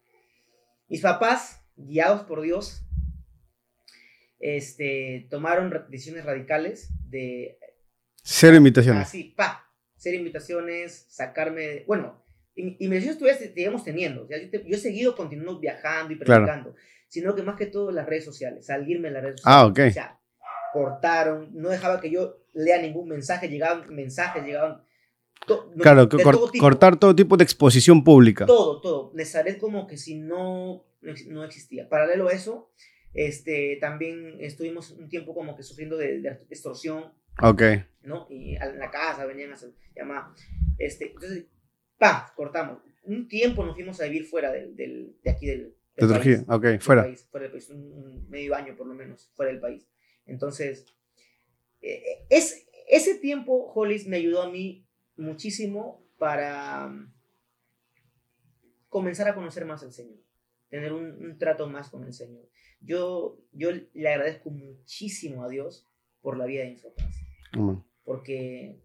Mis 0.88 1.02
papás, 1.02 1.62
guiados 1.76 2.22
por 2.22 2.40
Dios, 2.42 2.84
este, 4.40 5.26
tomaron 5.30 5.72
decisiones 5.88 6.24
radicales 6.24 6.90
de... 7.08 7.58
Ser 8.22 8.54
invitaciones. 8.54 9.02
Así, 9.02 9.34
pa, 9.36 9.70
ser 9.96 10.14
invitaciones, 10.14 11.06
sacarme, 11.08 11.84
bueno, 11.86 12.24
y, 12.56 12.88
me 12.88 13.00
todavía 13.00 13.38
seguimos 13.38 13.84
teniendo. 13.84 14.28
yo, 14.28 14.76
he 14.76 14.78
seguido 14.78 15.14
continuando 15.14 15.60
viajando 15.60 16.12
y 16.12 16.16
predicando, 16.16 16.74
sino 17.08 17.34
que 17.34 17.42
más 17.42 17.56
que 17.56 17.66
todo 17.66 17.90
las 17.90 18.06
redes 18.06 18.24
sociales, 18.24 18.66
salirme 18.66 19.08
en 19.08 19.14
las 19.14 19.22
redes 19.22 19.42
ah, 19.44 19.70
sociales. 19.70 19.76
Ah, 19.76 19.84
ok. 19.84 19.88
O 19.88 19.92
sea, 19.92 20.20
cortaron, 20.72 21.50
no 21.52 21.68
dejaba 21.68 22.00
que 22.00 22.10
yo 22.10 22.44
lea 22.52 22.80
ningún 22.80 23.08
mensaje, 23.08 23.48
llegaban 23.48 23.94
mensajes, 23.94 24.44
llegaban... 24.44 24.82
claro, 25.80 26.08
cortar 26.58 26.98
todo 26.98 27.14
tipo 27.14 27.36
de 27.36 27.44
exposición 27.44 28.04
pública. 28.04 28.46
Todo, 28.46 28.80
todo. 28.80 29.12
Nezaret 29.14 29.58
como 29.58 29.86
que 29.86 29.96
si 29.96 30.16
no, 30.16 30.84
no 31.00 31.44
existía. 31.44 31.88
Paralelo 31.88 32.28
a 32.28 32.32
eso, 32.32 32.70
este, 33.14 33.78
también 33.80 34.36
estuvimos 34.40 34.90
un 34.90 35.08
tiempo 35.08 35.34
como 35.34 35.56
que 35.56 35.62
sufriendo 35.62 35.96
de, 35.96 36.20
de 36.20 36.28
extorsión. 36.48 37.12
Ok. 37.42 37.62
¿no? 38.02 38.26
Y 38.30 38.56
en 38.56 38.78
la 38.78 38.90
casa 38.90 39.26
venían 39.26 39.52
a 39.52 39.56
llamar. 39.94 40.24
Este, 40.78 41.12
entonces, 41.12 41.46
pa, 41.98 42.32
cortamos. 42.36 42.78
Un 43.04 43.28
tiempo 43.28 43.64
nos 43.64 43.74
fuimos 43.74 44.00
a 44.00 44.04
vivir 44.04 44.24
fuera 44.24 44.52
del, 44.52 44.76
del 44.76 45.16
de 45.22 45.30
aquí 45.30 45.46
del, 45.46 45.74
de 45.96 46.06
país. 46.06 46.44
ok, 46.48 46.80
fuera. 46.80 47.06
fuera 47.30 47.44
del 47.44 47.52
país, 47.52 47.70
un, 47.70 48.28
medio 48.28 48.54
año 48.54 48.76
por 48.76 48.86
lo 48.86 48.94
menos, 48.94 49.30
fuera 49.34 49.52
del 49.52 49.60
país. 49.60 49.86
Entonces, 50.26 50.86
eh, 51.80 52.26
es, 52.28 52.66
ese 52.88 53.16
tiempo, 53.16 53.72
Hollis, 53.74 54.06
me 54.06 54.16
ayudó 54.16 54.42
a 54.42 54.50
mí 54.50 54.86
muchísimo 55.20 56.02
para 56.18 56.86
um, 56.86 57.12
comenzar 58.88 59.28
a 59.28 59.34
conocer 59.34 59.64
más 59.64 59.82
al 59.82 59.92
Señor, 59.92 60.18
tener 60.68 60.92
un, 60.92 61.38
trato 61.38 61.68
más 61.68 61.90
con 61.90 62.04
el 62.04 62.12
Señor. 62.12 62.48
Yo, 62.80 63.38
yo 63.52 63.70
le 63.72 64.08
agradezco 64.08 64.50
muchísimo 64.50 65.44
a 65.44 65.48
Dios 65.48 65.86
por 66.20 66.36
la 66.36 66.46
vida 66.46 66.64
de 66.64 66.70
mis 66.70 66.82
papás, 66.82 67.14
porque 68.04 68.80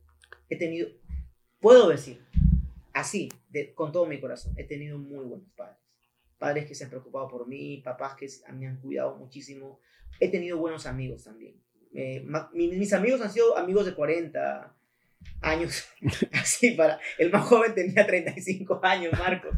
he 0.50 0.58
tenido, 0.58 0.90
puedo 1.60 1.90
decir, 1.90 2.22
así, 2.94 3.30
con 3.74 3.92
todo 3.92 4.06
mi 4.06 4.20
corazón, 4.20 4.54
he 4.58 4.64
tenido 4.64 4.98
muy 4.98 5.26
buenos 5.26 5.50
padres. 5.56 5.78
Padres 6.38 6.68
que 6.68 6.76
se 6.76 6.84
han 6.84 6.90
preocupado 6.90 7.30
por 7.30 7.48
mí, 7.48 7.78
papás 7.78 8.16
que 8.16 8.28
me 8.54 8.68
han 8.68 8.82
cuidado 8.82 9.16
muchísimo. 9.16 9.80
He 10.20 10.30
tenido 10.30 10.58
buenos 10.58 10.86
amigos 10.86 11.24
también. 11.24 11.62
mis 12.54 12.94
amigos 12.94 13.22
han 13.22 13.32
sido 13.32 13.58
amigos 13.58 13.86
de 13.86 13.96
40 13.96 14.75
años, 15.42 15.88
así 16.34 16.72
para... 16.72 17.00
El 17.18 17.32
más 17.32 17.46
joven 17.46 17.74
tenía 17.74 18.06
35 18.06 18.80
años, 18.84 19.14
Marcos. 19.18 19.56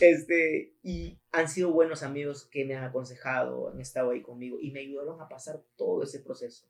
Este, 0.00 0.74
y 0.82 1.18
han 1.32 1.48
sido 1.48 1.72
buenos 1.72 2.02
amigos 2.02 2.46
que 2.50 2.64
me 2.64 2.74
han 2.74 2.84
aconsejado, 2.84 3.70
han 3.70 3.80
estado 3.80 4.10
ahí 4.10 4.22
conmigo 4.22 4.58
y 4.60 4.70
me 4.70 4.80
ayudaron 4.80 5.20
a 5.20 5.28
pasar 5.28 5.62
todo 5.76 6.02
ese 6.02 6.20
proceso 6.20 6.66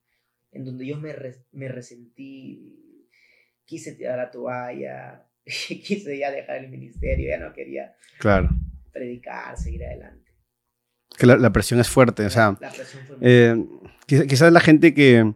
en 0.56 0.64
donde 0.64 0.86
yo 0.86 0.96
me, 0.98 1.14
me 1.52 1.68
resentí, 1.68 3.06
quise 3.64 3.92
tirar 3.92 4.18
la 4.18 4.30
toalla, 4.30 5.26
quise 5.44 6.18
ya 6.18 6.30
dejar 6.30 6.56
el 6.56 6.70
ministerio, 6.70 7.28
ya 7.28 7.38
no 7.38 7.52
quería 7.52 7.94
claro. 8.18 8.48
predicar, 8.92 9.56
seguir 9.56 9.84
adelante. 9.84 10.24
Que 11.18 11.26
la, 11.26 11.50
presión 11.50 11.80
es 11.80 11.88
fuerte, 11.88 12.26
o 12.26 12.30
sea, 12.30 12.58
eh, 13.22 13.56
quizás 14.06 14.52
la 14.52 14.60
gente 14.60 14.92
que, 14.92 15.32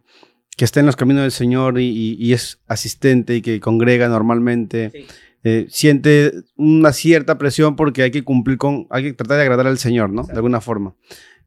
que, 0.60 0.64
está 0.66 0.80
en 0.80 0.86
los 0.86 0.96
caminos 0.96 1.22
del 1.22 1.32
Señor 1.32 1.80
y, 1.80 2.32
es 2.32 2.60
asistente 2.66 3.36
y 3.36 3.42
que 3.42 3.60
congrega 3.60 4.08
normalmente, 4.08 5.06
eh, 5.42 5.66
siente 5.70 6.32
una 6.56 6.92
cierta 6.92 7.38
presión 7.38 7.76
porque 7.76 8.02
hay 8.02 8.10
que 8.10 8.24
cumplir 8.24 8.58
con, 8.58 8.86
hay 8.90 9.04
que 9.04 9.12
tratar 9.14 9.38
de 9.38 9.42
agradar 9.44 9.66
al 9.66 9.78
Señor, 9.78 10.10
¿no? 10.10 10.24
De 10.24 10.34
alguna 10.34 10.60
forma. 10.60 10.94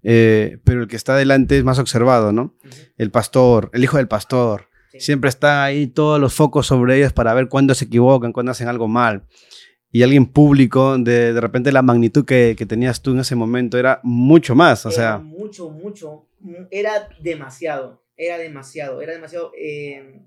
Eh, 0.01 0.57
pero 0.63 0.81
el 0.81 0.87
que 0.87 0.95
está 0.95 1.13
adelante 1.13 1.57
es 1.57 1.63
más 1.63 1.77
observado, 1.77 2.31
¿no? 2.31 2.55
El 2.97 3.11
pastor, 3.11 3.69
el 3.73 3.83
hijo 3.83 3.97
del 3.97 4.07
pastor, 4.07 4.67
Siempre 4.99 5.29
está 5.29 5.63
ahí 5.63 5.87
todos 5.87 6.19
los 6.19 6.35
focos 6.35 6.67
sobre 6.67 6.97
ellos 6.97 7.13
para 7.13 7.33
ver 7.33 7.49
cuándo 7.49 7.73
se 7.73 7.85
equivocan, 7.85 8.31
cuándo 8.31 8.51
hacen 8.51 8.67
algo 8.67 8.87
mal. 8.87 9.23
Y 9.91 10.03
alguien 10.03 10.27
público, 10.27 10.97
de, 10.99 11.33
de 11.33 11.41
repente 11.41 11.71
la 11.71 11.81
magnitud 11.81 12.25
que, 12.25 12.55
que, 12.55 12.67
tenías 12.67 13.01
tú 13.01 13.11
en 13.11 13.19
ese 13.19 13.35
momento 13.35 13.79
era 13.79 13.99
mucho 14.03 14.53
más, 14.53 14.85
o 14.85 14.89
era 14.89 14.95
sea... 14.95 15.17
Mucho, 15.17 15.69
mucho, 15.69 16.27
era 16.69 17.09
demasiado, 17.21 18.02
era 18.17 18.37
demasiado, 18.37 19.01
era 19.01 19.13
demasiado... 19.13 19.51
Eh, 19.57 20.21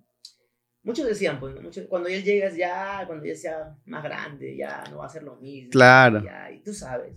muchos 0.83 1.07
decían, 1.07 1.41
pues, 1.41 1.55
cuando 1.89 2.09
ya 2.09 2.21
llegas 2.21 2.57
ya, 2.57 3.05
cuando 3.07 3.25
ya 3.27 3.35
sea 3.35 3.77
más 3.87 4.05
grande, 4.05 4.57
ya 4.57 4.85
no 4.91 4.99
va 4.99 5.07
a 5.07 5.11
ser 5.11 5.25
lo 5.25 5.37
mismo. 5.37 5.71
Claro. 5.71 6.23
y 6.53 6.61
tú 6.61 6.73
sabes. 6.73 7.15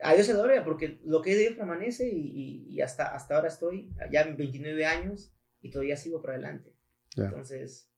A 0.00 0.14
Dios 0.14 0.26
se 0.26 0.34
gloria, 0.34 0.62
porque 0.62 1.00
lo 1.04 1.22
que 1.22 1.30
es 1.30 1.36
de 1.38 1.42
Dios 1.44 1.54
permanece 1.54 2.08
y, 2.08 2.66
y, 2.68 2.80
hasta, 2.82 3.14
hasta 3.14 3.36
ahora 3.36 3.48
estoy, 3.48 3.90
ya 4.10 4.22
en 4.22 4.36
29 4.36 4.84
años, 4.84 5.32
y 5.62 5.70
todavía 5.70 5.96
sigo 5.96 6.20
por 6.20 6.32
adelante. 6.32 6.74
Entonces, 7.16 7.88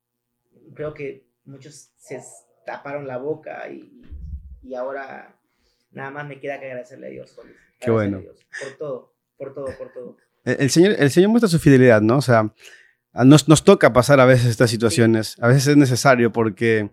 creo 0.74 0.94
que 0.94 1.26
muchos 1.44 1.90
se 1.96 2.22
taparon 2.64 3.06
la 3.06 3.18
boca 3.18 3.68
y, 3.68 4.02
y, 4.62 4.74
ahora 4.74 5.36
nada 5.90 6.10
más 6.10 6.28
me 6.28 6.38
queda 6.38 6.60
que 6.60 6.66
agradecerle 6.66 7.08
a 7.08 7.10
Dios. 7.10 7.36
Qué 7.80 7.90
bueno. 7.90 8.20
por 8.20 8.78
todo, 8.78 9.14
por 9.36 9.54
todo, 9.54 9.78
por 9.78 9.92
todo. 9.92 10.16
El, 10.46 10.70
Señor, 10.70 10.94
el 10.98 11.10
Señor 11.10 11.30
muestra 11.30 11.48
su 11.48 11.58
fidelidad, 11.58 12.00
¿no? 12.00 12.18
O 12.18 12.22
sea, 12.22 12.54
nos, 13.12 13.48
nos 13.48 13.64
toca 13.64 13.92
pasar 13.92 14.20
a 14.20 14.24
veces 14.24 14.46
estas 14.46 14.70
situaciones. 14.70 15.36
A 15.40 15.48
veces 15.48 15.66
es 15.66 15.76
necesario 15.76 16.32
porque 16.32 16.90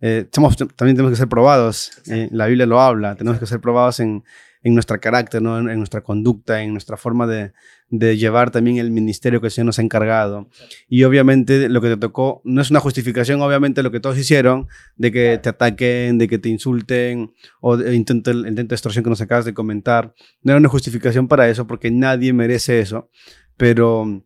eh, 0.00 0.28
somos, 0.32 0.56
también 0.56 0.96
tenemos 0.96 1.10
que 1.10 1.16
ser 1.16 1.28
probados. 1.28 1.90
Eh, 2.06 2.28
la 2.30 2.46
Biblia 2.46 2.66
lo 2.66 2.80
habla. 2.80 3.16
Tenemos 3.16 3.40
que 3.40 3.46
ser 3.46 3.60
probados 3.60 4.00
en, 4.00 4.22
en 4.62 4.74
nuestro 4.74 5.00
carácter, 5.00 5.42
¿no? 5.42 5.58
en, 5.58 5.78
nuestra 5.78 6.02
conducta, 6.02 6.62
en 6.62 6.72
nuestra 6.72 6.96
forma 6.96 7.26
de, 7.26 7.52
de, 7.92 8.16
llevar 8.16 8.50
también 8.50 8.78
el 8.78 8.90
ministerio 8.90 9.40
que 9.40 9.46
el 9.48 9.50
Señor 9.50 9.66
nos 9.66 9.78
ha 9.78 9.82
encargado. 9.82 10.48
Y 10.88 11.04
obviamente 11.04 11.68
lo 11.68 11.80
que 11.80 11.88
te 11.88 11.96
tocó 11.96 12.40
no 12.44 12.60
es 12.60 12.70
una 12.70 12.80
justificación, 12.80 13.40
obviamente 13.40 13.82
lo 13.82 13.90
que 13.90 14.00
todos 14.00 14.18
hicieron, 14.18 14.66
de 14.96 15.12
que 15.12 15.38
te 15.38 15.50
ataquen, 15.50 16.18
de 16.18 16.28
que 16.28 16.38
te 16.38 16.48
insulten, 16.48 17.32
o 17.60 17.74
el 17.74 17.94
intento, 17.94 18.30
el 18.30 18.46
intento 18.48 18.70
de 18.70 18.74
extorsión 18.74 19.04
que 19.04 19.10
nos 19.10 19.20
acabas 19.20 19.44
de 19.44 19.54
comentar. 19.54 20.14
No 20.42 20.52
era 20.52 20.58
una 20.58 20.68
justificación 20.68 21.28
para 21.28 21.48
eso, 21.48 21.66
porque 21.66 21.90
nadie 21.90 22.32
merece 22.32 22.80
eso. 22.80 23.10
Pero 23.56 24.24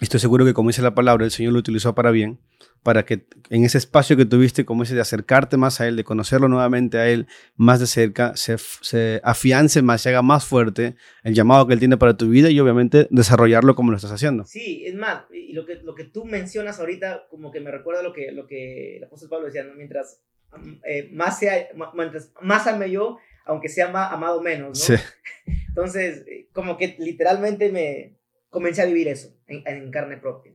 estoy 0.00 0.20
seguro 0.20 0.44
que 0.44 0.54
como 0.54 0.68
dice 0.68 0.82
la 0.82 0.94
palabra, 0.94 1.24
el 1.24 1.30
Señor 1.30 1.54
lo 1.54 1.58
utilizó 1.58 1.94
para 1.94 2.10
bien, 2.10 2.38
para 2.86 3.04
que 3.04 3.26
en 3.50 3.64
ese 3.64 3.78
espacio 3.78 4.16
que 4.16 4.24
tuviste, 4.24 4.64
como 4.64 4.84
ese 4.84 4.94
de 4.94 5.00
acercarte 5.00 5.56
más 5.56 5.80
a 5.80 5.88
Él, 5.88 5.96
de 5.96 6.04
conocerlo 6.04 6.46
nuevamente 6.46 6.98
a 6.98 7.08
Él 7.08 7.26
más 7.56 7.80
de 7.80 7.88
cerca, 7.88 8.36
se, 8.36 8.58
se 8.58 9.20
afiance 9.24 9.82
más, 9.82 10.02
se 10.02 10.10
haga 10.10 10.22
más 10.22 10.44
fuerte 10.44 10.94
el 11.24 11.34
llamado 11.34 11.66
que 11.66 11.72
Él 11.72 11.80
tiene 11.80 11.96
para 11.96 12.16
tu 12.16 12.28
vida 12.28 12.48
y 12.48 12.60
obviamente 12.60 13.08
desarrollarlo 13.10 13.74
como 13.74 13.90
lo 13.90 13.96
estás 13.96 14.12
haciendo. 14.12 14.44
Sí, 14.44 14.84
es 14.86 14.94
más, 14.94 15.24
y 15.32 15.52
lo 15.52 15.66
que, 15.66 15.82
lo 15.82 15.96
que 15.96 16.04
tú 16.04 16.26
mencionas 16.26 16.78
ahorita, 16.78 17.26
como 17.28 17.50
que 17.50 17.58
me 17.58 17.72
recuerda 17.72 18.04
lo 18.04 18.12
que, 18.12 18.30
lo 18.30 18.46
que 18.46 18.98
el 18.98 19.04
apóstol 19.04 19.30
Pablo 19.30 19.46
decía, 19.46 19.64
¿no? 19.64 19.74
mientras 19.74 20.20
eh, 20.84 21.08
más, 21.10 21.40
sea, 21.40 21.66
mientras 21.92 22.30
más 22.40 22.68
ame 22.68 22.88
yo, 22.88 23.18
aunque 23.46 23.68
sea 23.68 23.88
más 23.88 24.12
amado 24.12 24.40
menos, 24.40 24.68
¿no? 24.68 24.96
Sí. 24.96 25.02
Entonces, 25.66 26.24
eh, 26.28 26.46
como 26.52 26.76
que 26.76 26.94
literalmente 27.00 27.72
me 27.72 28.14
comencé 28.48 28.82
a 28.82 28.86
vivir 28.86 29.08
eso 29.08 29.34
en, 29.48 29.64
en 29.66 29.90
carne 29.90 30.18
propia. 30.18 30.52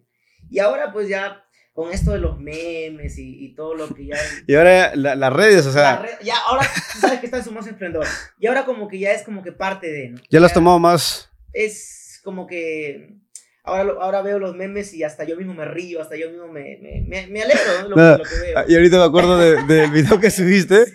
Y 0.49 0.59
ahora 0.59 0.93
pues 0.93 1.09
ya 1.09 1.43
con 1.73 1.91
esto 1.91 2.11
de 2.11 2.19
los 2.19 2.39
memes 2.39 3.17
y, 3.17 3.45
y 3.45 3.55
todo 3.55 3.75
lo 3.75 3.87
que 3.93 4.07
ya... 4.07 4.17
Y 4.47 4.55
ahora 4.55 4.95
la- 4.95 5.15
las 5.15 5.31
redes, 5.33 5.65
o 5.65 5.71
sea, 5.71 5.97
red- 6.01 6.19
ya 6.23 6.35
ahora 6.47 6.67
tú 6.93 6.99
sabes 6.99 7.19
que 7.19 7.25
está 7.27 7.37
en 7.37 7.43
su 7.45 7.51
más 7.51 7.65
esplendor. 7.67 8.05
Y 8.39 8.47
ahora 8.47 8.65
como 8.65 8.87
que 8.87 8.99
ya 8.99 9.11
es 9.13 9.23
como 9.23 9.41
que 9.41 9.51
parte 9.51 9.91
de, 9.91 10.09
¿no? 10.09 10.21
ya 10.29 10.39
lo 10.39 10.45
has 10.45 10.53
tomado 10.53 10.79
más... 10.79 11.29
Es 11.53 12.19
como 12.23 12.45
que... 12.47 13.15
Ahora, 13.63 13.83
lo- 13.83 14.01
ahora 14.01 14.23
veo 14.23 14.39
los 14.39 14.55
memes 14.55 14.91
y 14.93 15.03
hasta 15.03 15.23
yo 15.23 15.37
mismo 15.37 15.53
me 15.53 15.65
río, 15.65 16.01
hasta 16.01 16.15
yo 16.17 16.29
mismo 16.31 16.47
me, 16.47 16.79
me, 16.81 17.01
me, 17.07 17.27
me 17.27 17.43
alegro 17.43 17.61
¿no? 17.81 17.83
de 17.83 17.89
lo, 17.89 17.95
No, 17.95 18.17
lo 18.17 18.23
que 18.23 18.35
veo. 18.41 18.63
Y 18.67 18.73
ahorita 18.75 18.97
me 18.97 19.03
acuerdo 19.03 19.37
de- 19.37 19.63
del 19.67 19.91
video 19.91 20.19
que 20.19 20.31
subiste. 20.31 20.85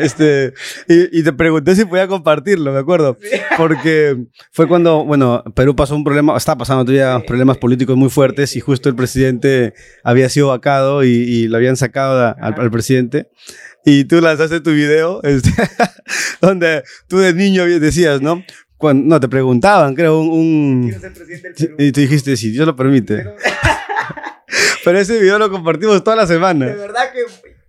Este, 0.00 0.54
y, 0.88 1.20
y 1.20 1.22
te 1.22 1.32
pregunté 1.34 1.74
si 1.76 1.84
podía 1.84 2.08
compartirlo, 2.08 2.72
me 2.72 2.78
acuerdo. 2.78 3.18
Sí. 3.20 3.36
Porque 3.58 4.16
fue 4.52 4.66
cuando, 4.66 5.04
bueno, 5.04 5.44
Perú 5.54 5.76
pasó 5.76 5.94
un 5.96 6.04
problema, 6.04 6.34
está 6.36 6.56
pasando 6.56 6.84
todavía 6.84 7.18
Sí. 7.20 7.24
problemas 7.26 7.58
políticos 7.58 7.96
muy 7.96 8.08
fuertes 8.08 8.56
y 8.56 8.60
justo 8.60 8.88
el 8.88 8.94
presidente 8.96 9.74
había 10.02 10.28
sido 10.30 10.48
vacado 10.48 11.04
y, 11.04 11.08
y 11.10 11.48
lo 11.48 11.58
habían 11.58 11.76
sacado 11.76 12.18
a- 12.20 12.30
al, 12.40 12.54
al 12.58 12.70
presidente. 12.70 13.28
Y 13.84 14.04
tú 14.04 14.20
lanzaste 14.20 14.60
tu 14.60 14.70
video, 14.70 15.22
este, 15.24 15.50
donde 16.40 16.82
tú 17.06 17.18
de 17.18 17.32
niño 17.34 17.64
decías, 17.80 18.20
¿no? 18.20 18.42
Cuando, 18.78 19.06
no, 19.06 19.20
te 19.20 19.28
preguntaban, 19.28 19.94
creo, 19.94 20.20
un... 20.20 20.28
un- 20.30 20.82
Quiero 20.84 21.00
ser 21.00 21.12
presidente 21.12 21.48
del 21.48 21.54
Perú. 21.54 21.76
y 21.78 21.92
tú 21.92 22.00
dijiste, 22.00 22.36
si 22.36 22.50
Dios 22.50 22.64
lo 22.66 22.74
permite. 22.76 23.16
Pero- 23.16 23.36
Pero 24.84 24.98
ese 24.98 25.20
video 25.20 25.38
lo 25.38 25.50
compartimos 25.50 26.02
toda 26.02 26.16
la 26.16 26.22
de 26.22 26.28
semana. 26.34 26.66
verdad 26.66 27.12
que, 27.12 27.20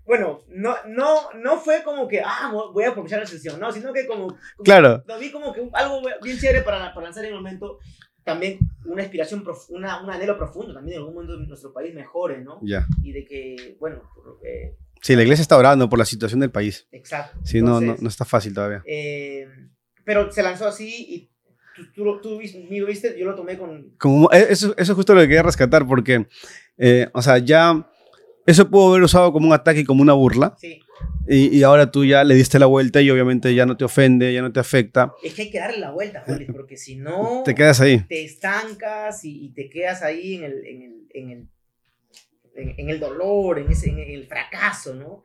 bueno, 0.06 0.39
no, 0.50 0.76
no, 0.88 1.32
no 1.41 1.60
fue 1.60 1.84
como 1.84 2.08
que, 2.08 2.22
ah, 2.24 2.52
voy 2.74 2.84
a 2.86 2.89
aprovechar 2.89 3.19
la 3.19 3.26
sesión, 3.26 3.60
no, 3.60 3.72
sino 3.72 3.91
que 3.91 4.06
como, 4.08 4.28
como- 4.28 4.38
Claro. 4.63 5.04
lo 5.08 5.19
vi 5.19 5.32
como 5.32 5.52
que 5.54 5.67
algo 5.74 6.02
bien 6.24 6.38
chévere 6.38 6.62
para, 6.62 6.93
para 6.93 7.08
lanzar 7.08 7.26
en 7.26 7.32
el 7.32 7.36
momento, 7.38 7.80
también 8.24 8.60
una 8.86 9.02
inspiración, 9.02 9.43
una, 9.69 10.02
un 10.04 10.10
anhelo 10.12 10.38
profundo 10.38 10.74
también 10.74 10.95
en 10.95 11.00
algún 11.00 11.15
momento 11.15 11.38
de 11.38 11.48
nuestro 11.48 11.74
país 11.74 11.93
mejore, 11.93 12.41
¿no? 12.41 12.60
Ya. 12.62 12.86
Y 13.04 13.12
de 13.12 13.26
que, 13.26 13.76
bueno, 13.80 14.04
eh, 14.43 14.76
Sí, 15.02 15.15
la 15.15 15.24
iglesia 15.24 15.41
está 15.41 15.58
orando 15.58 15.89
por 15.89 15.98
la 15.98 16.06
situación 16.06 16.39
del 16.41 16.52
país. 16.52 16.88
exacto. 16.91 17.39
Sí, 17.43 17.62
no, 17.62 17.82
no, 17.82 17.95
no 18.00 18.08
está 18.10 18.26
fácil 18.26 18.54
todavía. 18.54 18.84
eh, 18.86 19.48
pero 20.10 20.32
se 20.32 20.41
lanzó 20.41 20.65
así 20.67 21.06
y 21.08 21.30
tú, 21.76 21.86
tú, 21.93 22.04
lo- 22.04 22.88
viste, 22.88 23.15
yo 23.15 23.28
lo 23.28 23.36
tomé 23.36 23.60
con... 23.60 23.91
Como, 24.00 24.28
eh, 24.32 24.48
eso, 24.50 24.74
eso 24.76 24.91
es 24.91 24.95
justo 24.95 25.13
lo 25.13 25.22
que 25.22 25.28
quería 25.28 25.43
rescatar, 25.43 25.86
porque, 25.86 26.26
eh, 26.80 27.08
o 27.13 27.22
sea, 27.22 27.38
ya 27.38 27.88
eso 28.48 28.67
pudo 28.72 28.89
haber 28.89 29.04
usado 29.04 29.32
como 29.32 29.45
un 29.45 29.54
ataque 29.54 29.82
y 29.82 29.86
como 29.86 30.02
una 30.02 30.13
burla, 30.13 30.56
Sí, 30.58 30.80
y, 31.28 31.56
y 31.56 31.62
ahora 31.62 31.91
tú 31.91 32.06
ya 32.06 32.24
le 32.24 32.34
diste 32.34 32.58
la 32.58 32.65
vuelta 32.65 33.00
y 33.04 33.12
obviamente 33.12 33.54
ya 33.54 33.67
no 33.67 33.78
te 33.78 33.86
ofende, 33.86 34.34
ya 34.34 34.41
no 34.41 34.52
te 34.52 34.60
afecta, 34.60 35.13
es 35.24 35.36
que 35.36 35.43
hay 35.43 35.52
que 35.52 35.60
darle 35.60 35.78
la 35.78 35.91
vuelta, 35.91 36.24
Jolis, 36.26 36.50
porque 36.52 36.76
si 36.76 36.95
no... 36.95 37.43
te 37.45 37.54
quedas 37.54 37.80
ahí. 37.80 38.00
te 38.10 38.26
estancas 38.26 39.24
y, 39.26 39.45
y 39.45 39.50
te 39.54 39.69
quedas 39.69 40.02
ahí 40.02 40.38
en 40.38 40.43
el, 40.45 40.65
en 40.65 40.82
el, 40.82 41.08
en 41.13 41.30
el, 41.30 41.48
en, 42.56 42.74
en 42.80 42.89
el 42.89 43.00
dolor, 43.00 43.60
en, 43.60 43.69
ese, 43.72 43.91
en 43.91 44.00
el 44.00 44.26
fracaso, 44.26 44.95
¿no? 44.95 45.22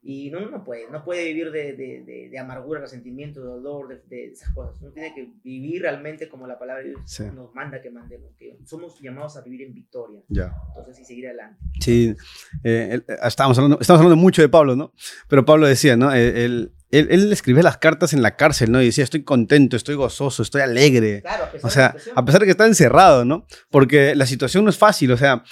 Y 0.00 0.30
no, 0.30 0.48
no 0.48 0.62
puede, 0.64 0.88
no 0.90 1.02
puede 1.04 1.24
vivir 1.24 1.50
de, 1.50 1.72
de, 1.72 2.02
de, 2.04 2.28
de 2.30 2.38
amargura, 2.38 2.80
resentimiento, 2.80 3.40
de 3.40 3.46
dolor, 3.46 3.88
de, 3.88 3.96
de 4.08 4.26
esas 4.32 4.48
cosas. 4.54 4.80
Uno 4.80 4.92
tiene 4.92 5.12
que 5.12 5.28
vivir 5.42 5.82
realmente 5.82 6.28
como 6.28 6.46
la 6.46 6.56
palabra 6.58 6.82
de 6.84 6.90
Dios 6.90 7.00
Sí. 7.04 7.24
nos 7.34 7.52
manda 7.54 7.82
que 7.82 7.90
mandemos, 7.90 8.32
que 8.38 8.58
somos 8.64 9.00
llamados 9.00 9.36
a 9.36 9.42
vivir 9.42 9.62
en 9.62 9.74
victoria. 9.74 10.20
Ya. 10.28 10.52
Entonces, 10.78 11.02
y 11.02 11.04
seguir 11.04 11.26
adelante. 11.26 11.58
Sí, 11.80 12.14
eh, 12.62 13.00
eh, 13.08 13.16
estábamos, 13.24 13.58
hablando, 13.58 13.78
estamos 13.80 13.98
hablando 14.00 14.16
mucho 14.16 14.40
de 14.40 14.48
Pablo, 14.48 14.76
¿no? 14.76 14.92
Pero 15.28 15.44
Pablo 15.44 15.66
decía, 15.66 15.96
¿no? 15.96 16.14
Eh, 16.14 16.44
Él, 16.44 16.72
él, 16.90 17.08
él 17.10 17.32
escribía 17.32 17.62
las 17.64 17.76
cartas 17.78 18.12
en 18.12 18.22
la 18.22 18.36
cárcel, 18.36 18.70
¿no? 18.70 18.80
Y 18.80 18.86
decía, 18.86 19.02
estoy 19.04 19.24
contento, 19.24 19.76
estoy 19.76 19.96
gozoso, 19.96 20.42
estoy 20.42 20.62
alegre. 20.62 21.22
Claro, 21.22 21.44
a 21.44 21.50
pesar 21.52 21.64
O 21.66 21.68
de 21.68 21.74
sea, 21.74 21.82
la 21.82 21.90
situación. 21.92 22.18
a 22.18 22.24
pesar 22.24 22.40
de 22.40 22.46
que 22.46 22.50
está 22.52 22.66
encerrado, 22.66 23.24
¿no? 23.24 23.46
Porque 23.68 24.14
la 24.14 24.26
situación 24.26 24.62
no 24.64 24.70
es 24.70 24.78
fácil, 24.78 25.10
o 25.12 25.16
sea, 25.16 25.42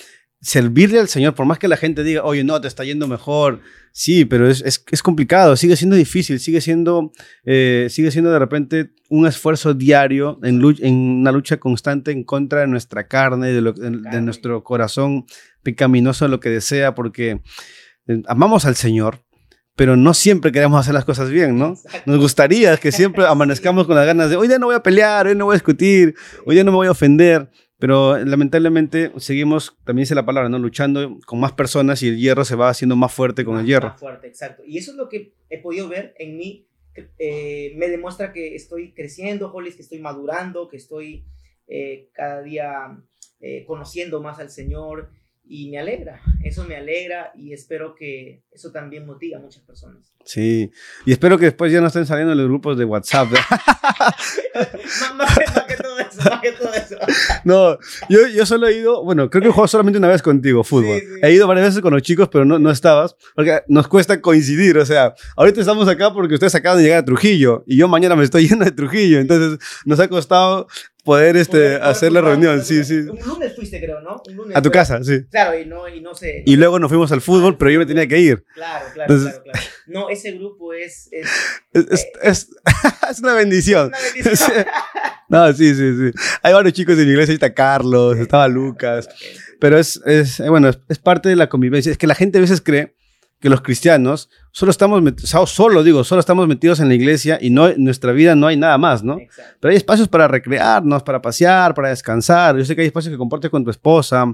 servirle 0.46 1.00
al 1.00 1.08
Señor, 1.08 1.34
por 1.34 1.44
más 1.44 1.58
que 1.58 1.66
la 1.66 1.76
gente 1.76 2.04
diga, 2.04 2.22
oye, 2.22 2.44
no, 2.44 2.60
te 2.60 2.68
está 2.68 2.84
yendo 2.84 3.08
mejor, 3.08 3.62
sí, 3.90 4.24
pero 4.24 4.48
es, 4.48 4.62
es, 4.62 4.84
es 4.92 5.02
complicado, 5.02 5.56
sigue 5.56 5.74
siendo 5.74 5.96
difícil, 5.96 6.38
sigue 6.38 6.60
siendo, 6.60 7.10
eh, 7.44 7.88
sigue 7.90 8.12
siendo 8.12 8.30
de 8.30 8.38
repente 8.38 8.92
un 9.08 9.26
esfuerzo 9.26 9.74
diario 9.74 10.38
en, 10.44 10.58
lu- 10.60 10.76
en 10.80 10.94
una 10.94 11.32
lucha 11.32 11.56
constante 11.56 12.12
en 12.12 12.22
contra 12.22 12.60
de 12.60 12.68
nuestra 12.68 13.08
carne, 13.08 13.48
de, 13.52 13.60
lo- 13.60 13.72
de- 13.72 14.20
nuestro 14.20 14.62
corazón 14.62 15.24
pecaminoso, 15.64 16.28
lo 16.28 16.38
que 16.38 16.50
desea, 16.50 16.94
porque 16.94 17.40
eh, 18.06 18.22
amamos 18.28 18.66
al 18.66 18.76
Señor. 18.76 19.22
Pero 19.74 19.94
no 19.94 20.14
siempre 20.14 20.52
queremos 20.52 20.80
hacer 20.80 20.94
las 20.94 21.04
cosas 21.04 21.28
bien, 21.28 21.58
¿no? 21.58 21.74
Nos 22.06 22.18
gustaría 22.18 22.78
que 22.78 22.92
siempre 22.92 23.26
amanezcamos 23.28 23.86
con 23.86 23.94
las 23.96 24.06
ganas 24.06 24.30
de, 24.30 24.36
hoy 24.36 24.48
día 24.48 24.58
no 24.58 24.66
voy 24.66 24.74
a 24.74 24.82
pelear, 24.82 25.26
hoy 25.26 25.34
no 25.34 25.44
voy 25.44 25.52
a 25.52 25.56
discutir, 25.58 26.14
hoy 26.46 26.54
día 26.54 26.64
no 26.64 26.70
me 26.70 26.76
voy 26.76 26.86
a 26.86 26.92
ofender, 26.92 27.50
pero 27.78 28.16
lamentablemente 28.24 29.12
seguimos, 29.18 29.76
también 29.84 30.04
dice 30.04 30.14
la 30.14 30.24
palabra, 30.26 30.48
¿no? 30.48 30.58
Luchando 30.58 31.18
con 31.26 31.40
más 31.40 31.52
personas 31.52 32.02
y 32.02 32.08
el 32.08 32.18
hierro 32.18 32.44
se 32.44 32.56
va 32.56 32.68
haciendo 32.70 32.96
más 32.96 33.12
fuerte 33.12 33.44
con 33.44 33.54
el 33.56 33.60
Más- 33.62 33.68
hierro. 33.68 33.88
Más 33.88 34.00
fuerte, 34.00 34.26
exacto. 34.28 34.62
Y 34.66 34.78
eso 34.78 34.92
es 34.92 34.96
lo 34.96 35.08
que 35.08 35.34
he 35.50 35.58
podido 35.58 35.88
ver 35.88 36.14
en 36.18 36.36
mí. 36.36 36.66
eh, 37.18 37.74
me 37.76 37.88
demuestra 37.88 38.32
que 38.32 38.54
estoy 38.54 38.92
creciendo, 38.94 39.52
Hollis, 39.52 39.76
que 39.76 39.82
estoy 39.82 39.98
madurando, 39.98 40.66
que 40.68 40.78
estoy 40.78 41.26
eh, 41.68 42.08
cada 42.14 42.40
día 42.42 42.96
eh, 43.40 43.64
conociendo 43.66 44.22
más 44.22 44.38
al 44.38 44.48
Señor. 44.50 45.10
Y 45.48 45.70
me 45.70 45.78
alegra, 45.78 46.20
eso 46.42 46.64
me 46.64 46.74
alegra 46.74 47.30
y 47.36 47.52
espero 47.52 47.94
que 47.94 48.42
eso 48.50 48.72
también 48.72 49.06
motive 49.06 49.36
a 49.36 49.38
muchas 49.38 49.62
personas. 49.62 50.12
Sí, 50.24 50.72
y 51.04 51.12
espero 51.12 51.38
que 51.38 51.44
después 51.44 51.70
ya 51.72 51.80
no 51.80 51.86
estén 51.86 52.04
saliendo 52.04 52.32
en 52.32 52.38
los 52.38 52.48
grupos 52.48 52.76
de 52.76 52.84
WhatsApp. 52.84 53.28
más, 55.16 55.16
más 55.16 55.55
que, 55.66 55.74
más 55.74 55.76
que 55.76 55.82
todo 55.82 55.98
eso, 55.98 56.30
más 56.30 56.40
que 56.40 56.52
todo 56.52 56.72
eso. 56.74 56.96
no, 57.44 57.78
yo, 58.08 58.26
yo 58.28 58.46
solo 58.46 58.66
he 58.68 58.74
ido, 58.78 59.04
bueno, 59.04 59.28
creo 59.30 59.42
que 59.42 59.48
he 59.48 59.52
jugado 59.52 59.68
solamente 59.68 59.98
una 59.98 60.08
vez 60.08 60.22
contigo, 60.22 60.64
fútbol. 60.64 60.98
Sí, 61.00 61.06
sí. 61.06 61.20
He 61.22 61.32
ido 61.32 61.46
varias 61.46 61.66
veces 61.68 61.80
con 61.82 61.92
los 61.92 62.02
chicos, 62.02 62.28
pero 62.30 62.44
no, 62.44 62.58
no 62.58 62.70
estabas, 62.70 63.16
porque 63.34 63.62
nos 63.68 63.88
cuesta 63.88 64.20
coincidir, 64.20 64.78
o 64.78 64.86
sea, 64.86 65.14
ahorita 65.36 65.60
estamos 65.60 65.88
acá 65.88 66.12
porque 66.12 66.34
ustedes 66.34 66.54
acaban 66.54 66.78
de 66.78 66.84
llegar 66.84 66.98
a 67.00 67.04
Trujillo 67.04 67.64
y 67.66 67.76
yo 67.76 67.88
mañana 67.88 68.16
me 68.16 68.24
estoy 68.24 68.48
yendo 68.48 68.64
de 68.64 68.72
Trujillo, 68.72 69.18
entonces 69.20 69.58
nos 69.84 70.00
ha 70.00 70.08
costado 70.08 70.66
poder 71.04 71.36
este, 71.36 71.58
Poder- 71.76 71.82
hacer 71.84 72.10
la 72.10 72.20
reunión, 72.20 72.64
sí, 72.64 72.82
sí. 72.82 72.94
Un 72.96 73.18
lunes 73.24 73.54
fuiste, 73.54 73.78
creo, 73.78 74.00
¿no? 74.00 74.20
Un 74.28 74.34
lunes 74.34 74.56
A 74.56 74.60
tu 74.60 74.70
fue- 74.70 74.72
casa, 74.72 75.04
sí. 75.04 75.20
Claro, 75.30 75.56
y 75.56 75.64
no, 75.64 75.86
y 75.88 76.00
no 76.00 76.14
sé. 76.16 76.42
Y 76.44 76.56
luego 76.56 76.80
nos 76.80 76.88
fuimos 76.88 77.12
al 77.12 77.20
fútbol, 77.20 77.56
pero 77.56 77.70
yo 77.70 77.78
me 77.78 77.86
tenía 77.86 78.08
que 78.08 78.18
ir. 78.18 78.44
Claro, 78.54 78.86
claro, 78.92 79.12
Entonces- 79.14 79.40
claro, 79.40 79.42
claro. 79.52 79.66
No, 79.86 80.08
ese 80.10 80.32
grupo 80.32 80.72
es, 80.72 81.08
es 81.12 81.28
Es, 81.72 81.86
es, 81.92 82.06
es- 82.22 82.48
es 83.08 83.18
una 83.20 83.34
bendición. 83.34 83.86
una 83.86 83.98
bendición. 84.14 84.66
No, 85.28 85.52
sí, 85.74 85.74
sí, 85.74 85.96
sí. 85.96 86.10
Hay 86.42 86.52
varios 86.52 86.74
chicos 86.74 86.96
de 86.96 87.04
mi 87.04 87.10
iglesia, 87.10 87.32
ahí 87.32 87.36
está 87.36 87.54
Carlos, 87.54 88.16
estaba 88.18 88.48
Lucas. 88.48 89.08
Pero 89.60 89.78
es, 89.78 90.00
es 90.04 90.40
eh, 90.40 90.48
bueno, 90.48 90.68
es, 90.68 90.78
es 90.88 90.98
parte 90.98 91.28
de 91.28 91.36
la 91.36 91.48
convivencia. 91.48 91.92
Es 91.92 91.98
que 91.98 92.06
la 92.06 92.14
gente 92.14 92.38
a 92.38 92.40
veces 92.40 92.60
cree 92.60 92.95
que 93.38 93.50
los 93.50 93.60
cristianos 93.60 94.30
solo 94.50 94.70
estamos, 94.70 95.02
solo 95.46 95.84
digo, 95.84 96.02
solo 96.04 96.20
estamos 96.20 96.48
metidos 96.48 96.80
en 96.80 96.88
la 96.88 96.94
iglesia 96.94 97.38
y 97.40 97.50
no, 97.50 97.68
en 97.68 97.84
nuestra 97.84 98.12
vida 98.12 98.34
no 98.34 98.46
hay 98.46 98.56
nada 98.56 98.78
más, 98.78 99.04
¿no? 99.04 99.18
Exacto. 99.18 99.56
Pero 99.60 99.70
hay 99.72 99.76
espacios 99.76 100.08
para 100.08 100.26
recrearnos, 100.26 101.02
para 101.02 101.20
pasear, 101.20 101.74
para 101.74 101.90
descansar. 101.90 102.56
Yo 102.56 102.64
sé 102.64 102.74
que 102.74 102.80
hay 102.80 102.86
espacios 102.86 103.12
que 103.12 103.18
compartes 103.18 103.50
con 103.50 103.62
tu 103.62 103.70
esposa 103.70 104.24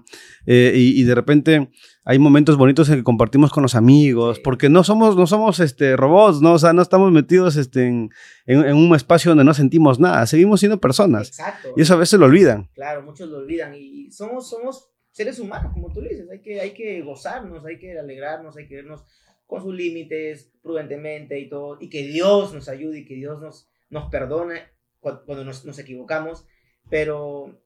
eh, 0.46 0.72
y, 0.76 1.00
y 1.00 1.02
de 1.02 1.14
repente 1.16 1.70
hay 2.04 2.18
momentos 2.20 2.56
bonitos 2.56 2.88
en 2.90 2.96
que 2.96 3.02
compartimos 3.04 3.50
con 3.50 3.62
los 3.64 3.74
amigos, 3.74 4.36
Sí. 4.36 4.42
porque 4.44 4.68
no 4.68 4.84
somos, 4.84 5.16
no 5.16 5.26
somos 5.26 5.58
este, 5.58 5.96
robots, 5.96 6.40
¿no? 6.40 6.52
O 6.52 6.58
sea, 6.60 6.72
no 6.72 6.82
estamos 6.82 7.10
metidos 7.10 7.56
este, 7.56 7.86
en, 7.88 8.10
en- 8.46 8.64
en 8.64 8.76
un 8.76 8.94
espacio 8.94 9.32
donde 9.32 9.44
no 9.44 9.54
sentimos 9.54 9.98
nada. 9.98 10.24
Seguimos 10.26 10.60
siendo 10.60 10.80
personas. 10.80 11.28
Exacto. 11.28 11.70
Y 11.76 11.82
eso 11.82 11.94
a 11.94 11.96
veces 11.96 12.20
lo 12.20 12.26
olvidan. 12.26 12.70
Claro, 12.74 13.02
muchos 13.02 13.28
lo 13.28 13.38
olvidan 13.38 13.74
y 13.74 14.10
somos, 14.12 14.48
somos 14.48 14.90
seres 15.12 15.38
humanos, 15.38 15.72
como 15.72 15.92
tú 15.92 16.00
dices, 16.00 16.28
hay 16.30 16.40
que, 16.40 16.60
hay 16.60 16.72
que 16.74 17.00
gozarnos, 17.02 17.64
hay 17.64 17.78
que 17.78 17.98
alegrarnos, 17.98 18.56
hay 18.56 18.66
que 18.66 18.76
vernos 18.76 19.04
con 19.46 19.62
sus 19.62 19.74
límites, 19.74 20.50
prudentemente 20.62 21.38
y 21.38 21.48
todo, 21.48 21.76
y 21.80 21.88
que 21.90 22.02
Dios 22.06 22.52
nos 22.54 22.68
ayude 22.68 23.00
y 23.00 23.04
que 23.04 23.14
Dios 23.14 23.40
nos, 23.40 23.68
nos 23.90 24.10
perdone 24.10 24.62
cu- 25.00 25.20
cuando 25.26 25.44
nos, 25.44 25.64
nos 25.64 25.78
equivocamos, 25.78 26.46
pero 26.90 27.60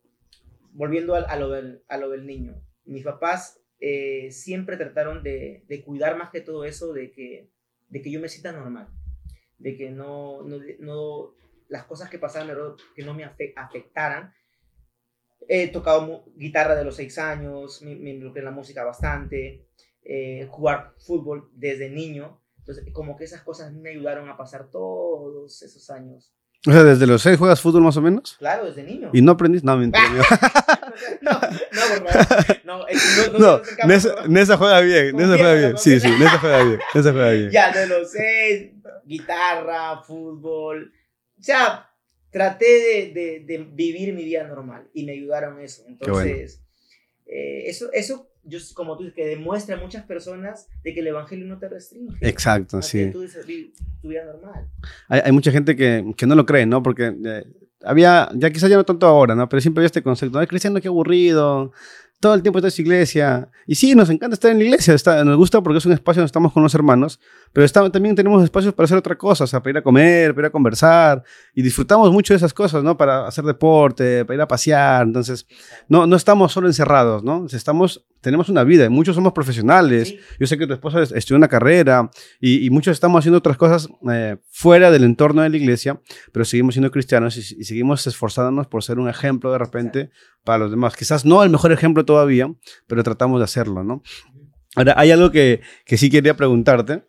volviendo 0.73 1.15
al- 1.15 1.27
a, 1.29 1.37
lo, 1.37 1.51
del, 1.51 1.83
a 1.89 1.97
lo 1.97 2.11
del 2.11 2.27
niño, 2.27 2.61
mis 2.85 3.05
papás 3.05 3.61
eh, 3.81 4.31
siempre 4.33 4.77
trataron 4.77 5.23
de, 5.23 5.65
de 5.69 5.85
cuidar 5.85 6.17
más 6.17 6.31
que 6.31 6.41
todo 6.41 6.65
eso, 6.65 6.93
de 6.93 7.13
que, 7.13 7.51
de 7.89 8.03
que 8.03 8.11
yo 8.11 8.21
me 8.21 8.29
sienta 8.29 8.53
normal, 8.53 8.89
de 9.59 9.77
que 9.77 9.91
no, 9.91 10.43
no, 10.43 10.59
no 10.81 11.35
las 11.69 11.85
cosas 11.85 12.11
que 12.11 12.19
pasaban 12.19 12.57
que 12.95 13.03
no 13.05 13.15
me 13.15 13.25
afe- 13.25 13.53
afectaran, 13.57 14.33
He 15.49 15.69
tocado 15.69 16.25
guitarra 16.37 16.75
de 16.75 16.85
los 16.85 16.97
seis 16.97 17.19
años, 17.19 17.83
me, 17.83 17.95
me 17.95 18.11
involucré 18.11 18.41
en 18.41 18.47
la 18.47 18.51
música 18.51 18.85
bastante, 18.85 19.67
eh, 20.03 20.47
jugar 20.51 20.95
fútbol 20.99 21.51
desde 21.53 21.91
niño. 21.91 22.41
Entonces, 22.59 22.85
como 22.93 23.17
que 23.17 23.25
esas 23.25 23.43
cosas 23.43 23.73
me 23.73 23.91
ayudaron 23.91 24.29
a 24.29 24.37
pasar 24.37 24.71
todos 24.71 25.63
esos 25.63 25.91
años. 25.91 26.33
O 26.67 26.73
sea, 26.73 26.83
desde 26.83 27.07
los 27.07 27.23
seis 27.23 27.39
juegas 27.39 27.61
fútbol 27.61 27.83
más 27.83 27.97
o 27.97 28.03
menos. 28.03 28.37
Claro, 28.39 28.67
desde 28.67 28.83
niño. 28.83 29.11
¿Y 29.13 29.23
no 29.23 29.33
aprendiste? 29.33 29.65
No, 29.65 29.77
mentira. 29.77 30.05
no, 31.23 31.31
no, 31.31 31.41
por 31.41 32.09
favor. 32.09 32.47
No, 32.65 32.79
no, 32.79 32.87
no, 32.87 33.33
no, 33.33 33.39
no, 33.39 33.39
no, 33.39 33.87
Nesa, 33.87 34.27
Nesa 34.27 34.57
juega 34.57 34.81
bien, 34.81 35.15
Nesa 35.15 35.37
juega 35.37 35.55
bien. 35.55 35.79
Sí, 35.79 36.01
sí, 36.01 36.09
Nesa 36.19 36.39
juega 36.39 36.65
bien, 36.65 36.81
Nesa 36.95 37.13
juega 37.13 37.31
bien. 37.31 37.51
Ya, 37.51 37.73
de 37.73 37.87
los 37.87 38.11
seis, 38.11 38.73
guitarra, 39.05 40.03
fútbol. 40.03 40.93
O 41.39 41.43
sea, 41.43 41.89
traté 42.37 42.67
de, 42.67 43.13
de, 43.15 43.45
de 43.47 43.65
vivir 43.73 44.13
mi 44.13 44.23
vida 44.23 44.47
normal 44.47 44.91
y 44.93 45.07
me 45.07 45.13
ayudaron 45.13 45.59
eso. 45.59 45.85
Entonces, 45.89 46.61
eh, 47.25 47.63
eso, 47.65 47.91
eso 47.95 48.29
yo, 48.45 48.59
como 48.75 48.95
tú 48.95 49.05
dices, 49.05 49.17
que 49.17 49.27
demuestra 49.27 49.77
a 49.77 49.81
muchas 49.81 50.05
personas 50.05 50.69
de 50.85 50.93
que 50.93 51.01
el 51.01 51.07
evangelio 51.07 51.47
no 51.47 51.59
te 51.59 51.67
restringe. 51.67 52.15
Exacto, 52.21 52.77
a 52.77 52.81
que 52.81 52.87
sí. 52.87 53.11
tú 53.11 53.23
dices, 53.23 53.47
tu 54.03 54.09
vida 54.09 54.27
normal. 54.27 54.69
Hay, 55.09 55.23
hay 55.25 55.33
mucha 55.33 55.51
gente 55.51 55.77
que, 55.77 56.13
que 56.15 56.27
no 56.27 56.35
lo 56.35 56.45
cree, 56.45 56.67
¿no? 56.67 56.83
Porque 56.83 57.17
eh, 57.25 57.45
había, 57.83 58.29
ya 58.35 58.51
quizás 58.51 58.69
ya 58.69 58.77
no 58.77 58.85
tanto 58.85 59.07
ahora, 59.07 59.35
¿no? 59.35 59.49
Pero 59.49 59.63
siempre 59.63 59.81
había 59.81 59.87
este 59.87 60.03
concepto, 60.03 60.39
¿no? 60.39 60.47
cristiano, 60.47 60.79
qué 60.83 60.89
aburrido, 60.89 61.73
todo 62.21 62.35
el 62.35 62.43
tiempo 62.43 62.59
está 62.59 62.69
en 62.69 62.73
su 62.73 62.83
iglesia. 62.83 63.49
Y 63.67 63.75
sí, 63.75 63.95
nos 63.95 64.09
encanta 64.11 64.35
estar 64.35 64.51
en 64.51 64.59
la 64.59 64.65
iglesia, 64.65 64.95
está, 64.95 65.25
nos 65.25 65.37
gusta 65.37 65.61
porque 65.61 65.79
es 65.79 65.87
un 65.87 65.93
espacio 65.93 66.21
donde 66.21 66.27
estamos 66.27 66.53
con 66.53 66.63
los 66.63 66.75
hermanos, 66.75 67.21
pero 67.53 67.69
también 67.91 68.15
tenemos 68.15 68.43
espacios 68.43 68.73
para 68.73 68.85
hacer 68.85 68.97
otra 68.97 69.17
cosa, 69.17 69.45
o 69.45 69.63
para 69.63 69.71
ir 69.71 69.79
a 69.79 69.83
comer, 69.83 70.35
para 70.35 70.47
ir 70.47 70.49
a 70.49 70.53
conversar, 70.53 71.23
y 71.55 71.63
disfrutamos 71.63 72.11
mucho 72.13 72.33
de 72.33 72.39
esas 72.39 72.55
cosas, 72.55 72.83
¿no? 72.83 72.97
Para 72.97 73.27
hacer 73.27 73.45
deporte, 73.45 74.25
para 74.25 74.35
ir 74.35 74.41
a 74.41 74.49
pasear, 74.49 75.07
entonces, 75.07 75.47
no, 75.89 76.07
no 76.07 76.17
estamos 76.17 76.53
solo 76.53 76.69
encerrados, 76.69 77.23
¿no? 77.23 77.47
Estamos, 77.51 78.05
tenemos 78.21 78.49
una 78.49 78.65
vida, 78.65 78.85
y 78.85 78.89
muchos 78.89 79.15
somos 79.15 79.33
profesionales, 79.33 80.09
Sí, 80.09 80.19
yo 80.41 80.47
sé 80.47 80.59
que 80.59 80.67
tu 80.67 80.73
esposa 80.73 81.03
es- 81.03 81.13
estudió 81.13 81.37
una 81.37 81.49
carrera 81.49 82.11
y, 82.41 82.65
y 82.67 82.71
muchos 82.71 82.93
estamos 82.93 83.19
haciendo 83.21 83.39
otras 83.39 83.57
cosas 83.57 83.89
eh, 84.11 84.37
fuera 84.51 84.91
del 84.91 85.05
entorno 85.05 85.43
de 85.43 85.51
la 85.51 85.57
iglesia, 85.57 86.01
pero 86.33 86.45
seguimos 86.45 86.75
siendo 86.75 86.91
cristianos 86.91 87.37
y, 87.37 87.41
y 87.61 87.65
seguimos 87.65 88.07
esforzándonos 88.07 88.67
por 88.67 88.83
ser 88.83 88.99
un 88.99 89.09
ejemplo 89.09 89.53
de 89.53 89.59
repente 89.59 90.11
para 90.45 90.59
los 90.59 90.71
demás. 90.71 90.97
Quizás 90.97 91.25
no 91.25 91.43
el 91.45 91.51
mejor 91.51 91.73
ejemplo 91.73 92.05
todavía, 92.05 92.53
pero 92.87 93.03
tratamos 93.03 93.41
de 93.41 93.45
hacerlo, 93.45 93.85
¿no? 93.85 94.03
Ahora, 94.75 94.95
hay 94.97 95.11
algo 95.11 95.31
que, 95.31 95.61
que 95.85 95.97
sí 95.97 96.11
quería 96.11 96.37
preguntarte. 96.37 97.05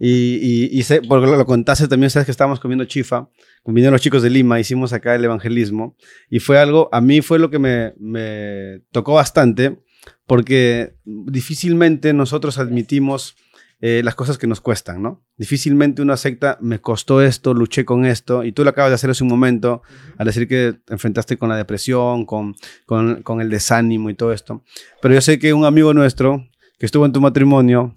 Y, 0.00 0.36
y, 0.70 0.78
y 0.78 0.82
sé, 0.84 1.02
porque 1.02 1.26
lo, 1.26 1.36
lo 1.36 1.44
contaste 1.44 1.88
también, 1.88 2.08
sabes 2.08 2.26
que 2.26 2.30
estábamos 2.30 2.60
comiendo 2.60 2.84
chifa, 2.84 3.28
vinieron 3.64 3.94
los 3.94 4.00
chicos 4.00 4.22
de 4.22 4.30
Lima, 4.30 4.60
hicimos 4.60 4.92
acá 4.92 5.16
el 5.16 5.24
evangelismo, 5.24 5.96
y 6.30 6.38
fue 6.38 6.56
algo, 6.60 6.88
a 6.92 7.00
mí 7.00 7.20
fue 7.20 7.40
lo 7.40 7.50
que 7.50 7.58
me, 7.58 7.94
me 7.98 8.82
tocó 8.92 9.14
bastante, 9.14 9.80
porque 10.26 10.94
difícilmente 11.04 12.12
nosotros 12.12 12.58
admitimos 12.58 13.36
eh, 13.80 14.02
las 14.02 14.16
cosas 14.16 14.38
que 14.38 14.48
nos 14.48 14.60
cuestan, 14.60 15.02
¿no? 15.02 15.22
Difícilmente 15.36 16.02
uno 16.02 16.12
acepta, 16.12 16.58
me 16.60 16.80
costó 16.80 17.22
esto, 17.22 17.54
luché 17.54 17.84
con 17.84 18.06
esto, 18.06 18.42
y 18.42 18.50
tú 18.50 18.64
lo 18.64 18.70
acabas 18.70 18.90
de 18.90 18.96
hacer 18.96 19.10
hace 19.10 19.22
un 19.22 19.30
momento, 19.30 19.82
al 20.16 20.26
decir 20.26 20.48
que 20.48 20.74
te 20.84 20.94
enfrentaste 20.94 21.36
con 21.36 21.48
la 21.48 21.56
depresión, 21.56 22.26
con, 22.26 22.56
con, 22.86 23.22
con 23.22 23.40
el 23.40 23.50
desánimo 23.50 24.10
y 24.10 24.14
todo 24.14 24.32
esto. 24.32 24.64
Pero 25.00 25.14
yo 25.14 25.20
sé 25.20 25.38
que 25.38 25.52
un 25.52 25.64
amigo 25.64 25.94
nuestro 25.94 26.44
que 26.78 26.86
estuvo 26.86 27.06
en 27.06 27.12
tu 27.12 27.20
matrimonio, 27.20 27.94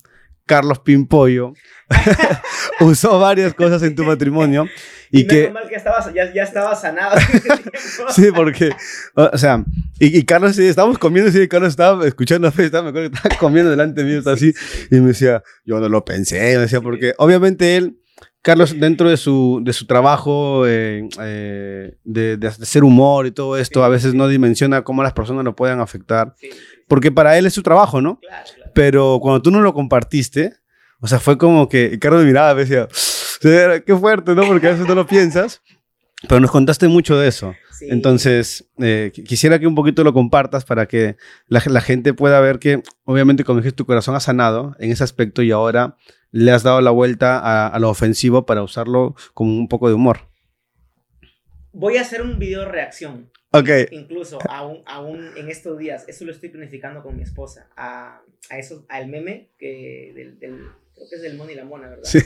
Carlos 0.51 0.79
Pimpollo, 0.79 1.53
usó 2.81 3.17
varias 3.17 3.53
cosas 3.53 3.81
en 3.83 3.95
tu 3.95 4.03
matrimonio 4.03 4.67
y, 5.09 5.21
Y, 5.21 5.27
que... 5.27 5.35
menos 5.43 5.53
mal 5.53 5.69
que 5.69 5.75
estabas, 5.75 6.13
ya, 6.13 6.33
ya 6.33 6.43
estaba 6.43 6.75
sanado. 6.75 7.15
Sí, 8.09 8.31
porque, 8.35 8.71
o 9.15 9.37
sea, 9.37 9.63
y, 9.97 10.17
y 10.19 10.25
Carlos, 10.25 10.57
sí, 10.57 10.67
estábamos 10.67 10.97
comiendo, 10.97 11.31
sí, 11.31 11.47
Carlos 11.47 11.69
estaba 11.69 12.05
escuchando 12.05 12.47
a 12.49 12.51
me 12.51 12.65
acuerdo 12.65 12.91
que 12.93 13.15
estaba 13.15 13.35
comiendo 13.37 13.71
delante 13.71 14.03
mío, 14.03 14.17
estaba 14.17 14.35
así, 14.35 14.53
y 14.91 14.95
me 14.95 15.07
decía, 15.07 15.41
yo 15.63 15.79
no 15.79 15.87
lo 15.87 16.03
pensé, 16.03 16.35
me 16.55 16.63
decía, 16.63 16.81
porque 16.81 17.13
obviamente 17.17 17.77
él, 17.77 17.97
Carlos, 18.41 18.77
dentro 18.77 19.09
de 19.09 19.15
su, 19.15 19.61
de 19.63 19.71
su 19.71 19.85
trabajo 19.85 20.67
eh, 20.67 21.07
eh, 21.21 21.95
de, 22.03 22.35
de 22.35 22.47
hacer 22.47 22.83
humor 22.83 23.25
y 23.25 23.31
todo 23.31 23.55
esto, 23.57 23.79
Sí, 23.79 23.85
a 23.85 23.87
veces 23.87 24.11
sí. 24.11 24.17
no 24.17 24.27
dimensiona 24.27 24.83
cómo 24.83 25.01
las 25.01 25.13
personas 25.13 25.45
lo 25.45 25.55
pueden 25.55 25.79
afectar, 25.79 26.33
Sí, 26.37 26.49
porque 26.89 27.09
para 27.09 27.37
él 27.37 27.45
es 27.45 27.53
su 27.53 27.63
trabajo, 27.63 28.01
¿no? 28.01 28.19
claro, 28.19 28.43
claro. 28.53 28.60
Pero 28.73 29.19
cuando 29.21 29.41
tú 29.41 29.51
no 29.51 29.61
lo 29.61 29.73
compartiste, 29.73 30.53
o 30.99 31.07
sea, 31.07 31.19
fue 31.19 31.37
como 31.37 31.67
que 31.69 31.97
Carlos 31.99 32.21
me 32.21 32.27
miraba 32.27 32.53
y 32.53 32.65
decía, 32.65 32.87
qué 33.85 33.95
fuerte, 33.95 34.35
¿no? 34.35 34.43
Porque 34.47 34.67
a 34.67 34.71
veces 34.71 34.87
no 34.87 34.95
lo 34.95 35.07
piensas, 35.07 35.61
pero 36.27 36.39
nos 36.39 36.51
contaste 36.51 36.87
mucho 36.87 37.17
de 37.17 37.27
eso. 37.27 37.53
Sí. 37.71 37.87
Entonces, 37.89 38.69
eh, 38.77 39.11
qu- 39.15 39.23
quisiera 39.25 39.57
que 39.57 39.65
un 39.65 39.73
poquito 39.73 40.03
lo 40.03 40.13
compartas 40.13 40.63
para 40.65 40.85
que 40.87 41.17
la, 41.47 41.63
la 41.65 41.81
gente 41.81 42.13
pueda 42.13 42.39
ver 42.39 42.59
que, 42.59 42.83
obviamente, 43.05 43.43
como 43.43 43.59
dijiste, 43.59 43.77
tu 43.77 43.85
corazón 43.87 44.15
ha 44.15 44.19
sanado 44.19 44.75
en 44.79 44.91
ese 44.91 45.03
aspecto 45.03 45.41
y 45.41 45.51
ahora 45.51 45.97
le 46.29 46.51
has 46.51 46.61
dado 46.61 46.79
la 46.81 46.91
vuelta 46.91 47.39
a, 47.39 47.67
a 47.67 47.79
lo 47.79 47.89
ofensivo 47.89 48.45
para 48.45 48.61
usarlo 48.61 49.15
con 49.33 49.47
un 49.47 49.67
poco 49.67 49.87
de 49.87 49.95
humor. 49.95 50.19
Voy 51.73 51.97
a 51.97 52.01
hacer 52.01 52.21
un 52.21 52.37
video 52.37 52.65
reacción. 52.69 53.31
Ok, 53.53 53.69
Incluso 53.91 54.39
aún, 54.49 54.81
aún 54.85 55.31
en 55.35 55.49
estos 55.49 55.77
días, 55.77 56.05
eso 56.07 56.23
lo 56.23 56.31
estoy 56.31 56.49
planificando 56.49 57.01
con 57.03 57.17
mi 57.17 57.23
esposa, 57.23 57.67
a, 57.75 58.21
a 58.49 58.57
eso, 58.59 58.85
al 58.89 59.07
meme 59.07 59.49
que 59.57 60.11
del, 60.15 60.39
del- 60.39 60.67
creo 60.93 61.09
que 61.09 61.15
es 61.15 61.21
del 61.21 61.35
Mon 61.37 61.49
y 61.49 61.55
la 61.55 61.63
Mona, 61.65 61.89
¿verdad? 61.89 62.03
Sí. 62.03 62.19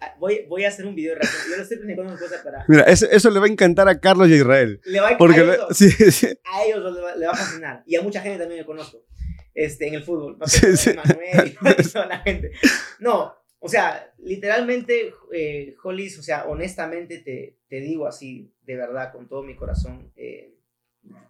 Ah, 0.00 0.14
Voy, 0.18 0.44
voy 0.48 0.64
a 0.64 0.68
hacer 0.68 0.84
un 0.86 0.94
video 0.94 1.14
de 1.14 1.20
reacción. 1.20 1.42
Yo 1.50 1.56
lo 1.56 1.62
estoy 1.62 1.76
planificando 1.78 2.10
mi 2.12 2.16
esposa 2.22 2.42
para... 2.44 2.64
mira, 2.68 2.82
eso, 2.84 3.06
eso 3.10 3.30
le 3.30 3.40
va 3.40 3.46
a 3.46 3.48
encantar 3.48 3.88
a 3.88 3.98
Carlos 4.00 4.28
y 4.28 4.34
a 4.34 4.36
Israel. 4.36 4.80
Le 4.84 5.00
va 5.00 5.08
a, 5.10 5.18
Porque, 5.18 5.40
a, 5.40 5.44
le- 5.44 5.54
ellos, 5.54 5.66
sí, 5.76 5.90
sí, 5.90 6.26
a 6.44 6.64
ellos 6.64 6.92
le 6.94 7.00
va, 7.00 7.14
le 7.16 7.26
va 7.26 7.32
a 7.32 7.36
fascinar. 7.36 7.82
Y 7.86 7.96
a 7.96 8.02
mucha 8.02 8.20
gente 8.20 8.38
también 8.38 8.60
me 8.60 8.66
conozco. 8.66 9.04
Este, 9.54 9.88
en 9.88 9.94
el 9.94 10.02
fútbol. 10.02 10.36
¿no? 10.38 10.46
Sí, 10.46 10.76
sí. 10.76 10.90
Manuel 10.94 11.56
y 11.78 11.88
toda 11.92 12.06
la 12.06 12.18
gente. 12.20 12.52
No, 12.98 13.34
o 13.58 13.68
sea, 13.68 14.12
literalmente, 14.18 15.12
eh, 15.32 15.74
Hollis, 15.82 16.18
o 16.18 16.22
sea, 16.22 16.44
honestamente 16.46 17.18
te, 17.18 17.58
te 17.68 17.80
digo 17.80 18.06
así, 18.06 18.52
de 18.64 18.76
verdad, 18.76 19.12
con 19.12 19.28
todo 19.28 19.42
mi 19.42 19.56
corazón. 19.56 20.12
eh, 20.16 20.54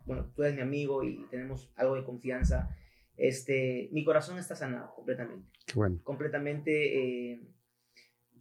bueno, 0.04 0.30
tú 0.34 0.42
eres 0.42 0.56
mi 0.56 0.62
amigo 0.62 1.04
y 1.04 1.24
tenemos 1.30 1.70
algo 1.76 1.94
de 1.94 2.04
confianza. 2.04 2.68
Este, 3.20 3.90
mi 3.92 4.02
corazón 4.02 4.38
está 4.38 4.56
sanado 4.56 4.94
completamente. 4.94 5.46
Bueno. 5.74 6.00
Completamente, 6.02 7.32
eh, 7.32 7.42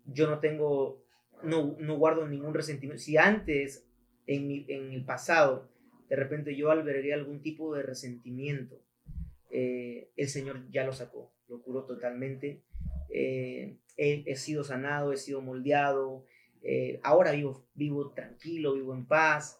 yo 0.05 0.29
no 0.29 0.39
tengo, 0.39 1.03
no, 1.43 1.75
no 1.79 1.97
guardo 1.97 2.25
ningún 2.25 2.53
resentimiento. 2.53 3.03
Si 3.03 3.17
antes, 3.17 3.85
en, 4.25 4.47
mi, 4.47 4.65
en 4.69 4.93
el 4.93 5.03
pasado, 5.03 5.69
de 6.07 6.15
repente 6.15 6.55
yo 6.55 6.71
albergué 6.71 7.13
algún 7.13 7.41
tipo 7.41 7.75
de 7.75 7.83
resentimiento, 7.83 8.81
eh, 9.51 10.11
el 10.15 10.29
Señor 10.29 10.71
ya 10.71 10.85
lo 10.85 10.93
sacó, 10.93 11.33
lo 11.49 11.61
curó 11.61 11.83
totalmente. 11.83 12.61
Eh, 13.09 13.79
he, 13.97 14.23
he 14.25 14.35
sido 14.37 14.63
sanado, 14.63 15.11
he 15.11 15.17
sido 15.17 15.41
moldeado. 15.41 16.23
ahora 17.03 17.31
vivo, 17.31 17.67
vivo 17.73 18.11
tranquilo, 18.11 18.75
vivo 18.75 18.93
en 18.93 19.05
paz. 19.05 19.59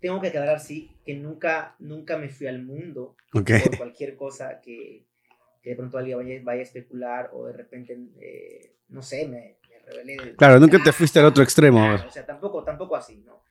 Tengo 0.00 0.20
que 0.20 0.28
aclarar, 0.28 0.60
sí, 0.60 0.90
que 1.04 1.14
nunca, 1.14 1.74
nunca 1.78 2.16
me 2.16 2.28
fui 2.30 2.46
al 2.46 2.62
mundo 2.62 3.16
Ok. 3.34 3.50
por 3.64 3.76
cualquier 3.78 4.16
cosa 4.16 4.60
que, 4.60 5.06
que 5.62 5.70
de 5.70 5.76
pronto 5.76 5.98
alguien 5.98 6.16
vaya, 6.18 6.40
vaya 6.42 6.60
a 6.60 6.64
especular 6.64 7.30
o 7.34 7.46
de 7.46 7.52
repente, 7.52 7.98
eh, 8.20 8.76
no 8.88 9.02
sé, 9.02 9.28
me, 9.28 9.58
me 9.68 9.78
rebelé. 9.86 10.34
Claro, 10.36 10.58
nunca 10.58 10.78
te 10.82 10.92
fuiste 10.92 11.18
al 11.18 11.26
otro 11.26 11.42
extremo. 11.42 11.78
Claro, 11.78 12.08
o 12.08 12.10
sea, 12.10 12.24
tampoco, 12.24 12.64
tampoco 12.64 12.96
así, 12.96 13.18
¿no? 13.26 13.42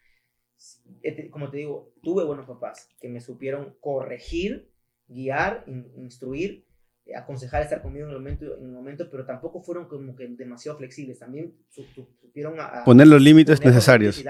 Eh, 1.04 1.30
Como 1.30 1.50
te 1.50 1.58
digo, 1.58 1.94
tuve 2.02 2.24
buenos 2.26 2.46
papás 2.48 2.90
que 3.00 3.08
me 3.10 3.22
supieron 3.22 3.76
corregir, 3.80 4.72
guiar, 5.08 5.64
in- 5.68 5.92
instruir, 5.98 6.66
eh, 7.06 7.16
aconsejar 7.16 7.62
estar 7.64 7.82
conmigo 7.82 8.06
en 8.08 8.12
el 8.12 8.18
momento, 8.18 8.58
en 8.58 8.66
el 8.66 8.72
momento 8.72 9.10
pero 9.10 9.26
tampoco 9.26 9.62
fueron 9.62 9.88
como 9.88 10.16
que 10.16 10.28
demasiado 10.28 10.78
flexibles. 10.78 11.20
También 11.20 11.56
su- 11.70 11.84
su- 11.86 12.10
supieron 12.20 12.60
a, 12.60 12.66
a- 12.82 12.84
Poner 12.84 13.08
los 13.08 13.22
límites 13.22 13.64
necesarios. 13.64 14.20
eh, 14.26 14.30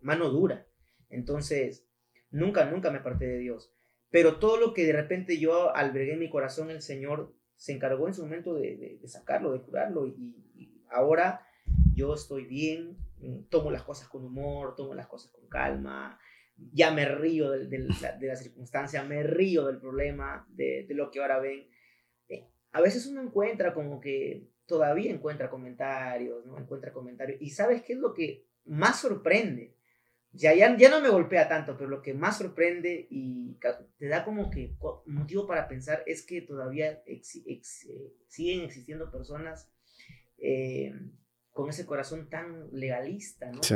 mano 0.00 0.28
dura. 0.30 0.66
Entonces, 1.12 1.86
nunca, 2.30 2.64
nunca 2.70 2.90
me 2.90 2.98
aparté 2.98 3.26
de 3.26 3.38
Dios. 3.38 3.72
Pero 4.10 4.38
todo 4.38 4.56
lo 4.58 4.74
que 4.74 4.84
de 4.84 4.92
repente 4.92 5.38
yo 5.38 5.74
albergué 5.74 6.14
en 6.14 6.18
mi 6.18 6.28
corazón, 6.30 6.70
el 6.70 6.82
Señor 6.82 7.34
se 7.56 7.72
encargó 7.72 8.08
en 8.08 8.14
su 8.14 8.22
momento 8.22 8.54
de, 8.54 8.76
de- 8.76 8.98
de 9.00 9.08
sacarlo, 9.08 9.52
de 9.52 9.60
curarlo. 9.62 10.06
Y, 10.06 10.82
ahora 10.90 11.46
yo 11.94 12.12
estoy 12.14 12.44
bien, 12.46 12.98
mm, 13.18 13.44
tomo 13.48 13.70
las 13.70 13.82
cosas 13.84 14.08
con 14.08 14.24
humor, 14.24 14.74
tomo 14.74 14.94
las 14.94 15.06
cosas 15.06 15.30
con 15.32 15.46
calma. 15.48 16.18
Ya 16.72 16.90
me 16.90 17.06
río 17.06 17.50
del- 17.50 17.70
del- 17.70 17.88
la- 18.02 18.16
de 18.18 18.26
la 18.26 18.36
circunstancia, 18.36 19.02
me 19.04 19.22
río 19.22 19.66
del 19.66 19.78
problema, 19.78 20.46
de, 20.50 20.84
de 20.86 20.94
lo 20.94 21.10
que 21.10 21.20
ahora 21.20 21.38
ven. 21.38 21.68
Eh, 22.28 22.48
A 22.72 22.80
veces 22.82 23.06
uno 23.06 23.22
encuentra 23.22 23.72
como 23.74 24.00
que 24.00 24.48
todavía 24.66 25.10
encuentra 25.10 25.48
comentarios, 25.50 26.44
¿no? 26.46 26.58
Encuentra 26.58 26.92
comentarios. 26.92 27.40
Y 27.40 27.50
¿sabes 27.50 27.82
qué 27.82 27.94
es 27.94 27.98
lo 27.98 28.12
que 28.14 28.46
más 28.64 29.00
sorprende? 29.00 29.74
Ya, 30.34 30.54
ya, 30.54 30.74
ya 30.78 30.88
no 30.88 31.00
me 31.02 31.10
golpea 31.10 31.46
tanto, 31.48 31.76
pero 31.76 31.90
lo 31.90 32.00
que 32.00 32.14
más 32.14 32.38
sorprende 32.38 33.06
y 33.10 33.58
te 33.98 34.08
da 34.08 34.24
como 34.24 34.50
que 34.50 34.74
motivo 35.06 35.46
para 35.46 35.68
pensar 35.68 36.02
es 36.06 36.24
que 36.24 36.40
todavía 36.40 37.02
ex- 37.06 37.36
eh, 37.44 38.14
siguen 38.28 38.62
existiendo 38.62 39.10
personas 39.10 39.70
eh, 40.38 40.92
con 41.50 41.68
ese 41.68 41.84
corazón 41.84 42.30
tan 42.30 42.68
legalista, 42.72 43.50
¿no? 43.52 43.62
Sí. 43.62 43.74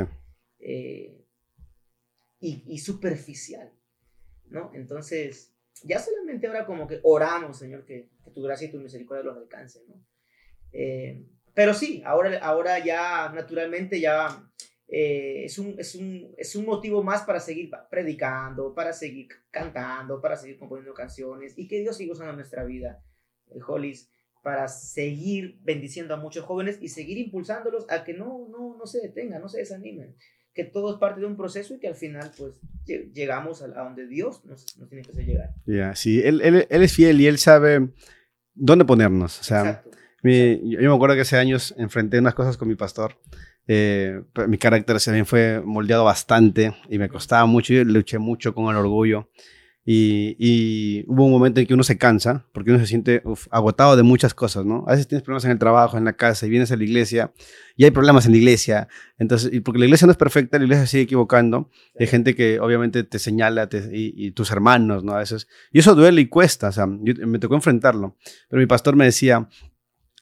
Eh, 0.59 1.23
y, 2.39 2.63
y 2.67 2.79
superficial. 2.79 3.71
¿no? 4.49 4.71
Entonces, 4.73 5.53
ya 5.83 5.99
solamente 5.99 6.47
ahora 6.47 6.65
como 6.65 6.87
que 6.87 6.99
oramos, 7.03 7.59
Señor, 7.59 7.85
que, 7.85 8.09
tu 8.33 8.41
gracia 8.41 8.67
y 8.67 8.71
tu 8.71 8.79
misericordia 8.79 9.23
los 9.23 9.37
alcancen, 9.37 9.83
¿no? 9.87 10.03
Pero 11.53 11.73
sí, 11.73 12.03
ahora, 12.05 12.37
ahora 12.39 12.77
ya 12.83 13.31
naturalmente 13.33 13.99
ya 13.99 14.47
eh, 14.89 15.43
es, 15.43 15.59
un, 15.59 15.75
es, 15.77 15.95
un, 15.95 16.33
es 16.37 16.55
un 16.55 16.65
motivo 16.65 17.03
más 17.03 17.23
para 17.23 17.39
seguir 17.39 17.69
predicando, 17.89 18.73
para 18.73 18.93
seguir 18.93 19.27
cantando, 19.51 20.21
para 20.21 20.37
seguir 20.37 20.57
componiendo 20.57 20.93
canciones 20.93 21.57
y 21.57 21.67
que 21.67 21.81
Dios 21.81 21.97
siga 21.97 22.13
usando 22.13 22.33
nuestra 22.33 22.63
vida, 22.63 23.03
Hollis, 23.67 24.09
para 24.43 24.69
seguir 24.69 25.59
bendiciendo 25.61 26.13
a 26.13 26.17
muchos 26.17 26.45
jóvenes 26.45 26.77
y 26.81 26.87
seguir 26.87 27.17
impulsándolos 27.17 27.85
a 27.89 28.05
que 28.05 28.13
no, 28.13 28.47
no, 28.49 28.77
no 28.77 28.85
se 28.85 29.01
detengan, 29.01 29.41
no 29.41 29.49
se 29.49 29.59
desanimen, 29.59 30.15
que 30.53 30.63
todo 30.63 30.93
es 30.93 30.99
parte 30.99 31.19
de 31.19 31.27
un 31.27 31.35
proceso 31.35 31.75
y 31.75 31.79
que 31.79 31.89
al 31.89 31.95
final 31.95 32.31
pues 32.37 32.53
llegamos 33.13 33.61
a, 33.61 33.67
donde 33.67 34.07
Dios 34.07 34.45
nos, 34.45 34.77
nos, 34.77 34.87
tiene 34.87 35.03
que 35.03 35.11
hacer 35.11 35.25
llegar. 35.25 35.49
Ya, 35.65 35.95
sí, 35.95 36.21
él, 36.21 36.39
él, 36.41 36.65
él, 36.69 36.81
es 36.81 36.93
fiel 36.93 37.19
y 37.19 37.27
él 37.27 37.39
sabe 37.39 37.89
dónde 38.53 38.85
ponernos. 38.85 39.37
O 39.41 39.43
sea, 39.43 39.83
yo, 40.23 40.79
me 40.79 40.95
acuerdo 40.95 41.15
que 41.15 41.21
hace 41.21 41.35
años 41.35 41.75
enfrenté 41.77 42.19
unas 42.19 42.33
cosas 42.33 42.55
con 42.55 42.69
mi 42.69 42.75
pastor 42.75 43.17
eh, 43.67 44.21
mi 44.47 44.57
carácter 44.57 44.97
también 45.01 45.25
fue 45.25 45.61
moldeado 45.63 46.05
bastante 46.05 46.73
y 46.89 46.97
me 46.97 47.09
costaba 47.09 47.45
mucho, 47.45 47.73
yo 47.73 47.83
luché 47.83 48.17
mucho 48.17 48.53
con 48.53 48.69
el 48.69 48.77
orgullo. 48.77 49.29
Y, 49.89 51.05
hubo 51.07 51.27
un 51.27 51.31
momento 51.31 51.61
en 51.61 51.65
que 51.65 51.73
uno 51.73 51.83
se 51.83 51.97
cansa, 51.97 52.45
porque 52.51 52.71
uno 52.71 52.79
se 52.81 52.87
siente 52.87 53.23
agotado 53.51 53.95
de 53.95 54.03
muchas 54.03 54.33
cosas, 54.33 54.65
¿no? 54.65 54.83
A 54.85 54.91
veces 54.91 55.07
tienes 55.07 55.23
problemas 55.23 55.45
en 55.45 55.51
el 55.51 55.59
trabajo, 55.59 55.97
en 55.97 56.03
la 56.03 56.11
casa, 56.11 56.45
y 56.45 56.49
vienes 56.49 56.73
a 56.73 56.75
la 56.75 56.83
iglesia, 56.83 57.31
y 57.77 57.85
hay 57.85 57.91
problemas 57.91 58.25
en 58.25 58.33
la 58.33 58.37
iglesia. 58.37 58.89
Entonces, 59.17 59.49
y 59.53 59.61
porque 59.61 59.79
la 59.79 59.85
iglesia 59.85 60.05
no 60.05 60.11
es 60.11 60.17
perfecta, 60.17 60.57
la 60.57 60.65
iglesia 60.65 60.87
sigue 60.87 61.03
equivocando. 61.03 61.69
Hay 61.97 62.07
gente 62.07 62.35
que 62.35 62.59
obviamente 62.59 63.05
te 63.05 63.17
señala, 63.17 63.69
y, 63.93 64.31
tus 64.31 64.51
hermanos, 64.51 65.05
¿no? 65.05 65.13
A 65.13 65.19
veces. 65.19 65.47
Y 65.71 65.79
eso 65.79 65.95
duele 65.95 66.19
y 66.19 66.27
cuesta, 66.27 66.67
o 66.67 66.71
sea, 66.73 66.85
me 66.85 67.39
tocó 67.39 67.55
enfrentarlo. 67.55 68.17
Pero 68.49 68.59
mi 68.59 68.67
pastor 68.67 68.97
me 68.97 69.05
decía, 69.05 69.47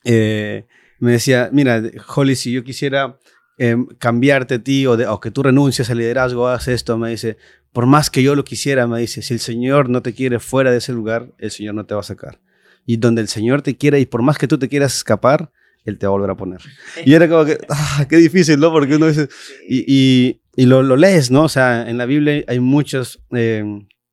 eh, 0.04 0.68
me 1.00 1.14
decía, 1.14 1.50
mira, 1.52 1.82
Holly, 2.16 2.36
si 2.36 2.52
yo 2.52 2.64
quisiera 2.64 3.18
Em, 3.58 3.88
cambiarte 4.00 4.56
a 4.56 4.60
ti 4.60 4.86
o, 4.86 5.20
que 5.22 5.32
tú 5.32 5.42
renuncies 5.42 5.90
al 5.90 6.00
liderazgo, 6.00 6.50
haz 6.50 6.68
esto, 6.68 6.98
me 6.98 7.10
dice, 7.10 7.38
por 7.72 7.86
más 7.86 8.10
que 8.10 8.22
yo 8.22 8.36
lo 8.36 8.44
quisiera, 8.44 8.86
me 8.86 9.00
dice, 9.00 9.22
si 9.22 9.34
el 9.34 9.40
Señor 9.40 9.90
no 9.90 10.02
te 10.02 10.14
quiere 10.14 10.40
fuera 10.40 10.72
de 10.72 10.80
ese 10.80 10.92
lugar, 10.92 11.32
el 11.38 11.52
Señor 11.52 11.74
no 11.76 11.86
te 11.86 11.94
va 11.94 12.02
a 12.02 12.04
sacar. 12.04 12.42
Y 12.86 12.98
donde 12.98 13.22
el 13.22 13.30
Señor 13.30 13.62
te 13.62 13.78
quiera 13.78 13.98
y 13.98 14.06
por 14.06 14.22
más 14.24 14.38
que 14.38 14.50
tú 14.50 14.60
te 14.60 14.68
quieras 14.68 14.96
escapar, 14.96 15.52
Él 15.86 15.98
te 15.98 16.06
va 16.06 16.10
a 16.10 16.18
volver 16.18 16.32
a 16.32 16.36
poner. 16.36 16.60
Y 17.06 17.14
era 17.14 17.30
como 17.30 17.46
que, 17.46 17.58
ah, 17.70 18.06
qué 18.10 18.18
difícil, 18.18 18.60
¿no? 18.60 18.74
Porque 18.74 18.98
uno 18.98 19.08
dice, 19.08 19.30
y, 19.70 20.42
y, 20.54 20.66
lo, 20.66 20.84
lo, 20.84 20.98
lees, 20.98 21.32
¿no? 21.32 21.44
O 21.44 21.50
sea, 21.50 21.90
en 21.90 21.98
la 21.98 22.06
Biblia 22.06 22.44
hay 22.48 22.60
muchos 22.60 23.22
eh, 23.32 23.64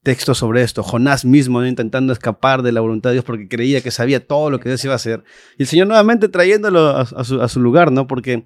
textos 0.02 0.38
sobre 0.38 0.62
esto. 0.62 0.82
Jonás 0.82 1.24
mismo 1.24 1.64
intentando 1.64 2.12
escapar 2.12 2.62
de 2.62 2.72
la 2.72 2.80
voluntad 2.80 3.10
de 3.10 3.14
Dios 3.14 3.24
porque 3.24 3.48
creía 3.48 3.80
que 3.80 3.90
sabía 3.90 4.24
todo 4.26 4.50
lo 4.50 4.58
que 4.58 4.68
Dios 4.68 4.84
iba 4.84 4.94
a 4.94 4.96
hacer. 4.96 5.22
Y 5.58 5.62
el 5.62 5.68
Señor 5.68 5.86
nuevamente 5.86 6.28
trayéndolo 6.28 6.88
a, 6.88 7.24
su, 7.24 7.40
a 7.40 7.48
su, 7.48 7.60
lugar, 7.60 7.92
¿no? 7.92 8.06
Porque 8.06 8.44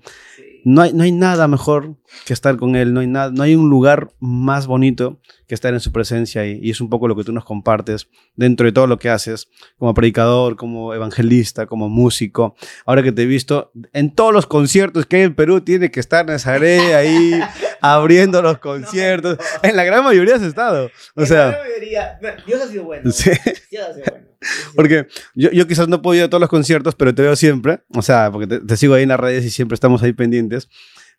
no 0.66 0.82
hay, 0.82 0.92
no 0.92 1.04
hay 1.04 1.12
nada 1.12 1.46
mejor 1.46 1.94
que 2.24 2.32
estar 2.32 2.56
con 2.56 2.74
Él, 2.74 2.92
no 2.92 2.98
hay, 2.98 3.06
nada, 3.06 3.30
no 3.30 3.44
hay 3.44 3.54
un 3.54 3.70
lugar 3.70 4.10
más 4.18 4.66
bonito 4.66 5.20
que 5.46 5.54
estar 5.54 5.72
en 5.72 5.78
su 5.78 5.92
presencia 5.92 6.44
y, 6.44 6.58
y, 6.60 6.70
es 6.70 6.80
un 6.80 6.90
poco 6.90 7.06
lo 7.06 7.14
que 7.14 7.22
tú 7.22 7.32
nos 7.32 7.44
compartes 7.44 8.08
dentro 8.34 8.66
de 8.66 8.72
todo 8.72 8.88
lo 8.88 8.98
que 8.98 9.08
haces 9.08 9.48
como 9.78 9.94
predicador, 9.94 10.56
como 10.56 10.92
evangelista, 10.92 11.66
como 11.66 11.88
músico. 11.88 12.56
Ahora 12.84 13.04
que 13.04 13.12
te 13.12 13.22
he 13.22 13.26
visto 13.26 13.70
en 13.92 14.12
todos 14.12 14.32
los 14.32 14.46
conciertos 14.46 15.06
que 15.06 15.16
hay 15.16 15.22
en 15.22 15.36
Perú, 15.36 15.60
tiene 15.60 15.92
que 15.92 16.00
estar 16.00 16.26
Nazaré 16.26 16.96
ahí 16.96 17.40
abriendo 17.80 18.42
los 18.42 18.58
conciertos. 18.58 19.38
En 19.62 19.76
la 19.76 19.84
gran 19.84 20.04
mayoría 20.04 20.36
has 20.36 20.42
estado. 20.42 20.90
O 21.14 21.20
en 21.20 21.26
sea, 21.26 21.46
la 21.46 21.50
gran 21.50 21.68
mayoría, 21.68 22.18
Dios 22.46 22.62
ha 22.62 22.68
sido 22.68 22.84
bueno. 22.84 23.10
Sí. 23.10 23.30
Dios 23.70 23.86
ha 23.88 23.94
sido 23.94 24.04
bueno. 24.10 24.26
Porque 24.74 25.06
yo, 25.34 25.50
yo 25.50 25.66
quizás 25.66 25.88
no 25.88 25.96
he 25.96 25.98
podido 25.98 26.24
ir 26.24 26.26
a 26.26 26.30
todos 26.30 26.40
los 26.40 26.50
conciertos, 26.50 26.94
pero 26.94 27.14
te 27.14 27.22
veo 27.22 27.36
siempre. 27.36 27.80
O 27.94 28.02
sea, 28.02 28.30
porque 28.30 28.46
te, 28.46 28.76
sigo 28.76 28.94
ahí 28.94 29.02
en 29.02 29.08
las 29.08 29.20
redes 29.20 29.44
y 29.44 29.50
siempre 29.50 29.74
estamos 29.74 30.02
ahí 30.02 30.12
pendientes. 30.12 30.68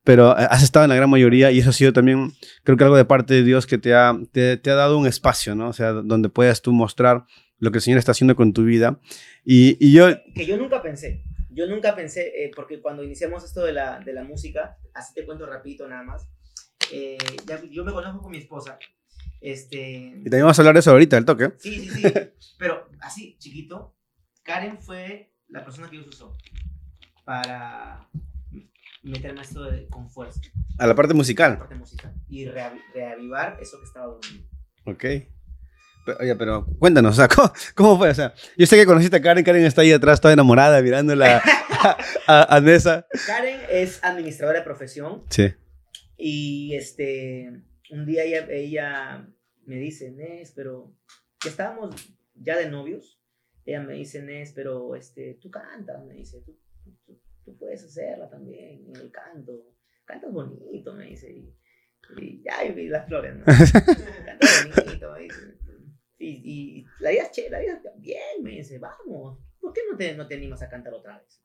Pero 0.04 0.38
eh, 0.38 0.48
has 0.50 0.64
estado 0.64 0.86
en 0.86 0.90
la 0.90 0.96
gran 0.96 1.10
mayoría 1.10 1.52
y 1.52 1.60
eso 1.60 1.72
ha 1.72 1.74
sido 1.74 1.94
también, 1.94 2.32
creo 2.64 2.78
que 2.78 2.84
algo 2.84 2.96
de 2.96 3.06
parte 3.06 3.34
de 3.34 3.44
Dios 3.44 3.66
que 3.66 3.78
te 3.78 3.94
ha, 3.94 4.18
te, 4.32 4.60
ha 4.66 4.76
dado 4.76 4.98
un 4.98 5.08
espacio, 5.08 5.56
¿no? 5.56 5.70
O 5.70 5.74
sea, 5.74 5.92
donde 5.92 6.30
puedas 6.30 6.62
tú 6.62 6.72
mostrar 6.72 7.26
lo 7.60 7.72
que 7.72 7.80
el 7.80 7.82
Señor 7.82 8.00
está 8.00 8.12
haciendo 8.12 8.36
con 8.36 8.54
tu 8.54 8.64
vida. 8.64 9.00
Y, 9.44 9.78
y 9.86 9.92
yo... 9.94 10.08
Que 10.36 10.46
yo 10.46 10.58
nunca 10.58 10.82
pensé. 10.82 11.24
Yo 11.50 11.66
nunca 11.66 11.96
pensé, 11.96 12.44
eh, 12.44 12.52
porque 12.56 12.80
cuando 12.80 13.04
iniciamos 13.04 13.44
esto 13.44 13.66
de 13.66 13.74
la, 13.74 14.00
de 14.00 14.14
la 14.14 14.24
música, 14.24 14.78
así 14.94 15.16
te 15.16 15.26
cuento 15.26 15.48
rapidito 15.48 15.88
nada 15.88 16.04
más, 16.04 16.28
eh, 16.92 17.18
ya, 17.46 17.62
yo 17.70 17.84
me 17.84 17.92
conozco 17.92 18.22
con 18.22 18.32
mi 18.32 18.38
esposa 18.38 18.78
este... 19.42 19.78
Y 19.78 20.24
también 20.24 20.44
vamos 20.44 20.58
a 20.58 20.62
hablar 20.62 20.74
de 20.74 20.80
eso 20.80 20.92
ahorita, 20.92 21.18
el 21.18 21.26
toque. 21.26 21.54
Sí, 21.58 21.80
sí, 21.80 21.90
sí. 21.90 22.14
Pero 22.58 22.90
así, 23.02 23.38
chiquito, 23.40 23.96
Karen 24.44 24.80
fue 24.80 25.34
la 25.48 25.64
persona 25.64 25.90
que 25.90 25.98
Dios 25.98 26.08
usó 26.08 26.38
para 27.24 28.10
meterme 29.04 29.42
esto 29.42 29.68
con 29.90 30.10
fuerza. 30.10 30.42
A 30.80 30.88
la 30.88 30.96
parte 30.96 31.14
musical. 31.14 31.52
A 31.52 31.54
la 31.54 31.60
parte 31.60 31.76
musical. 31.76 32.14
Y 32.30 32.46
reavivar 32.46 33.58
eso 33.62 33.80
que 33.80 33.86
estaba 33.86 34.08
dormido. 34.08 34.48
Ok. 34.86 35.04
oye, 36.20 36.36
pero 36.36 36.66
cuéntanos, 36.80 37.14
o 37.14 37.16
sea, 37.16 37.28
¿cómo, 37.76 37.98
fue? 37.98 38.10
O 38.10 38.16
sea, 38.16 38.34
yo 38.58 38.66
sé 38.66 38.76
que 38.76 38.86
conociste 38.86 39.18
a 39.18 39.22
Karen, 39.22 39.44
Karen 39.44 39.66
está 39.66 39.82
ahí 39.82 39.92
atrás 39.92 40.22
toda 40.22 40.34
enamorada 40.34 40.82
mirándola 40.82 41.42
a, 42.28 42.56
a 42.56 42.60
Nessa. 42.62 43.06
Karen 43.26 43.60
es 43.70 44.04
administradora 44.04 44.60
de 44.60 44.66
profesión. 44.66 45.24
Sí. 45.30 45.54
Y 46.18 46.74
este, 46.76 47.64
un 47.92 48.06
día 48.06 48.24
ella, 48.26 49.30
me 49.66 49.76
dice, 49.76 50.12
Nes, 50.12 50.52
pero 50.52 50.96
que 51.40 51.50
estábamos 51.50 51.96
ya 52.34 52.58
de 52.58 52.70
novios, 52.70 53.22
ella 53.66 53.84
me 53.84 53.94
dice, 53.94 54.24
Nes, 54.24 54.52
pero 54.54 54.96
este, 54.96 55.36
tú 55.36 55.52
cantas, 55.52 56.04
me 56.06 56.16
dice, 56.16 56.42
tú, 56.42 56.60
tú, 57.46 57.58
puedes 57.58 57.84
hacerla 57.84 58.30
también 58.30 58.88
en 58.88 58.96
el 58.96 59.12
canto, 59.12 59.76
cantas 60.06 60.32
bonito, 60.32 60.94
me 60.94 61.06
dice, 61.06 61.32
y, 61.32 62.44
ya, 62.44 62.66
y 62.66 62.88
las 62.88 63.08
flores, 63.08 63.36
¿no? 63.36 63.46
cantas 64.26 64.76
bonito, 64.76 65.12
me 65.14 65.20
dice, 65.22 65.58
y, 66.20 66.86
la 67.00 67.12
vida 67.12 67.30
chévere, 67.30 67.52
la 67.52 67.60
vida 67.60 67.94
bien, 67.98 68.42
me 68.42 68.52
dice, 68.52 68.80
vamos, 68.80 69.38
¿por 69.60 69.72
qué 69.72 69.82
no 69.90 69.96
te, 69.96 70.16
no 70.16 70.28
te 70.28 70.36
animas 70.36 70.64
a 70.64 70.70
cantar 70.70 70.94
otra 70.94 71.20
vez? 71.20 71.42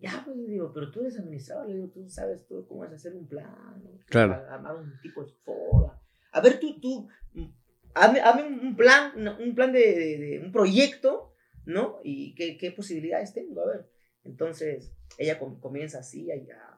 Ya, 0.00 0.22
pues 0.24 0.36
digo, 0.46 0.72
pero 0.72 0.90
tú 0.90 1.00
eres 1.00 1.18
administrador, 1.18 1.68
le 1.68 1.74
digo, 1.74 1.88
tú 1.88 2.08
sabes 2.08 2.46
todo 2.46 2.66
cómo 2.66 2.84
es 2.84 2.92
hacer 2.92 3.14
un 3.14 3.28
plan, 3.28 3.82
claro. 4.06 4.34
armar 4.48 4.76
un 4.76 4.98
tipo 5.02 5.22
de 5.22 5.30
foda. 5.44 6.00
A 6.32 6.40
ver, 6.40 6.58
tú, 6.58 6.80
tú, 6.80 7.08
hazme, 7.94 8.20
un 8.44 8.76
plan, 8.76 9.12
un 9.38 9.54
plan 9.54 9.72
de, 9.72 10.18
de, 10.18 10.40
un 10.42 10.52
proyecto, 10.52 11.34
¿no? 11.66 12.00
Y 12.02 12.34
qué, 12.34 12.56
qué, 12.56 12.72
posibilidades 12.72 13.34
tengo, 13.34 13.60
a 13.60 13.66
ver. 13.66 13.90
Entonces, 14.24 14.92
ella 15.18 15.38
comienza 15.38 15.98
así 15.98 16.30
a, 16.30 16.34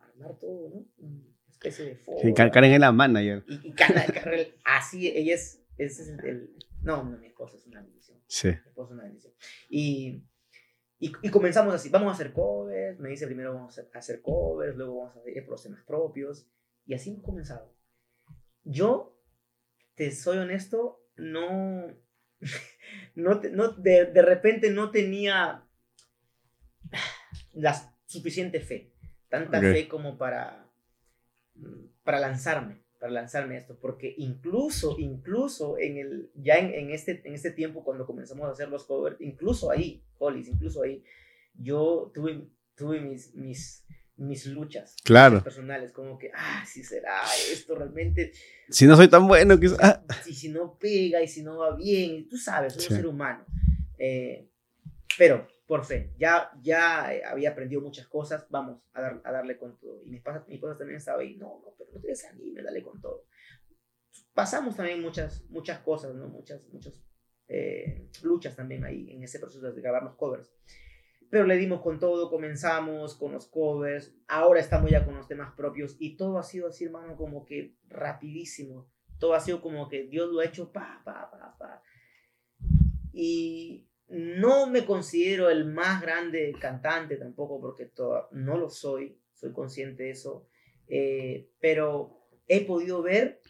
armar 0.08 0.38
todo, 0.38 0.68
¿no? 0.70 0.84
Una 0.98 1.22
especie 1.48 1.84
de 1.84 1.96
foda. 1.96 2.18
Sí, 2.22 2.34
Karen 2.34 2.72
es 2.72 2.80
la 2.80 2.90
manager. 2.90 3.44
Y, 3.46 3.68
y 3.68 3.72
Karen, 3.72 4.48
así, 4.64 5.08
ella 5.08 5.34
es, 5.34 5.62
ese 5.78 6.02
es 6.02 6.08
el, 6.24 6.56
no, 6.82 7.04
no, 7.04 7.18
mi 7.18 7.26
esposa 7.26 7.56
es 7.56 7.66
una 7.66 7.80
bendición. 7.80 8.18
Sí. 8.26 8.48
Mi 8.48 8.54
esposa 8.54 8.88
es 8.88 8.94
una 8.94 9.04
bendición. 9.04 9.32
Y 9.68 10.24
y, 11.04 11.30
comenzamos 11.30 11.74
así, 11.74 11.88
vamos 11.88 12.10
a 12.10 12.14
hacer 12.14 12.32
covers, 12.32 13.00
me 13.00 13.08
dice 13.08 13.26
primero 13.26 13.54
vamos 13.54 13.76
a 13.76 13.98
hacer 13.98 14.22
covers, 14.22 14.76
luego 14.76 14.98
vamos 14.98 15.16
a 15.16 15.18
hacer 15.18 15.44
los 15.48 15.60
temas 15.60 15.82
propios, 15.82 16.46
y 16.86 16.94
así 16.94 17.10
hemos 17.10 17.24
comenzado. 17.24 17.74
Yo, 18.62 19.20
te 19.96 20.12
soy 20.12 20.38
honesto, 20.38 21.04
no, 21.16 21.88
no, 23.16 23.40
no 23.50 23.68
de, 23.72 24.06
de, 24.06 24.22
repente 24.22 24.70
no 24.70 24.92
tenía 24.92 25.66
la 27.52 27.74
suficiente 28.06 28.60
fe, 28.60 28.92
tanta 29.28 29.60
fe 29.60 29.88
como 29.88 30.16
para, 30.16 30.70
para 32.04 32.20
lanzarme 32.20 32.81
para 33.02 33.14
lanzarme 33.14 33.56
esto, 33.56 33.76
porque 33.80 34.14
incluso, 34.16 34.94
incluso 34.96 35.76
en 35.76 35.96
el, 35.96 36.30
ya 36.36 36.58
en, 36.58 36.92
este, 36.92 37.20
en 37.24 37.34
este 37.34 37.50
tiempo 37.50 37.82
cuando 37.82 38.06
comenzamos 38.06 38.44
a 38.44 38.52
hacer 38.52 38.68
los 38.68 38.84
covers, 38.84 39.20
incluso 39.20 39.72
ahí, 39.72 40.04
Hollis, 40.18 40.46
incluso 40.46 40.84
ahí, 40.84 41.02
yo 41.52 42.12
tuve, 42.14 42.46
tuve 42.76 43.00
mis, 43.00 43.34
mis, 43.34 43.84
mis 44.14 44.46
luchas 44.46 44.94
claro. 45.02 45.42
personales, 45.42 45.90
como 45.90 46.16
que, 46.16 46.30
ah, 46.32 46.64
si 46.64 46.84
será 46.84 47.22
esto 47.50 47.74
realmente. 47.74 48.30
Si 48.68 48.86
no 48.86 48.94
soy 48.94 49.08
tan 49.08 49.26
bueno, 49.26 49.58
quizás. 49.58 49.80
Ah. 49.82 50.04
Y 50.24 50.34
si 50.34 50.50
no 50.50 50.78
pega 50.78 51.20
y 51.20 51.26
si 51.26 51.42
no 51.42 51.58
va 51.58 51.74
bien, 51.74 52.28
tú 52.28 52.36
sabes, 52.36 52.74
soy 52.74 52.84
un 52.88 52.96
ser 52.98 53.06
humano. 53.08 53.44
Eh, 53.98 54.48
pero 55.18 55.48
por 55.72 55.86
fe, 55.86 56.12
ya, 56.18 56.50
ya 56.60 57.14
eh, 57.14 57.24
había 57.24 57.52
aprendido 57.52 57.80
muchas 57.80 58.06
cosas, 58.06 58.46
vamos 58.50 58.82
a, 58.92 59.00
dar, 59.00 59.22
a 59.24 59.32
darle 59.32 59.56
con 59.56 59.78
todo. 59.78 60.02
Y 60.04 60.10
mi 60.10 60.18
esposa, 60.18 60.44
mi 60.46 60.56
esposa 60.56 60.76
también 60.76 60.98
estaba 60.98 61.22
ahí, 61.22 61.34
no, 61.36 61.62
no, 61.64 61.74
pero 61.78 61.92
no 61.94 61.98
te 61.98 62.08
desanimes, 62.08 62.62
dale 62.62 62.82
con 62.82 63.00
todo. 63.00 63.24
Pasamos 64.34 64.76
también 64.76 65.00
muchas, 65.00 65.48
muchas 65.48 65.78
cosas, 65.78 66.14
¿no? 66.14 66.28
Muchas, 66.28 66.62
muchas 66.68 67.02
eh, 67.48 68.06
luchas 68.22 68.54
también 68.54 68.84
ahí 68.84 69.12
en 69.12 69.22
ese 69.22 69.38
proceso 69.38 69.72
de 69.72 69.80
grabar 69.80 70.02
los 70.02 70.14
covers. 70.16 70.54
Pero 71.30 71.46
le 71.46 71.56
dimos 71.56 71.80
con 71.80 71.98
todo, 71.98 72.28
comenzamos 72.28 73.16
con 73.16 73.32
los 73.32 73.46
covers, 73.46 74.14
ahora 74.28 74.60
estamos 74.60 74.90
ya 74.90 75.06
con 75.06 75.14
los 75.14 75.26
temas 75.26 75.54
propios 75.54 75.96
y 75.98 76.18
todo 76.18 76.36
ha 76.36 76.42
sido 76.42 76.68
así, 76.68 76.84
hermano, 76.84 77.16
como 77.16 77.46
que 77.46 77.78
rapidísimo. 77.88 78.92
todo 79.18 79.32
ha 79.32 79.40
sido 79.40 79.62
como 79.62 79.88
que 79.88 80.02
Dios 80.06 80.30
lo 80.30 80.40
ha 80.40 80.44
hecho 80.44 80.70
pa, 80.70 81.00
pa, 81.02 81.30
pa, 81.30 81.56
pa. 81.58 81.82
Y 83.14 83.88
no 84.12 84.66
me 84.68 84.84
considero 84.84 85.48
el 85.48 85.64
más 85.64 86.02
grande 86.02 86.54
cantante 86.60 87.16
tampoco, 87.16 87.60
porque 87.60 87.86
todo, 87.86 88.28
no 88.30 88.58
lo 88.58 88.68
soy, 88.68 89.16
soy 89.34 89.52
consciente 89.52 90.04
de 90.04 90.10
eso, 90.10 90.46
eh, 90.86 91.48
pero 91.60 92.20
he 92.46 92.64
podido 92.66 93.02
ver 93.02 93.40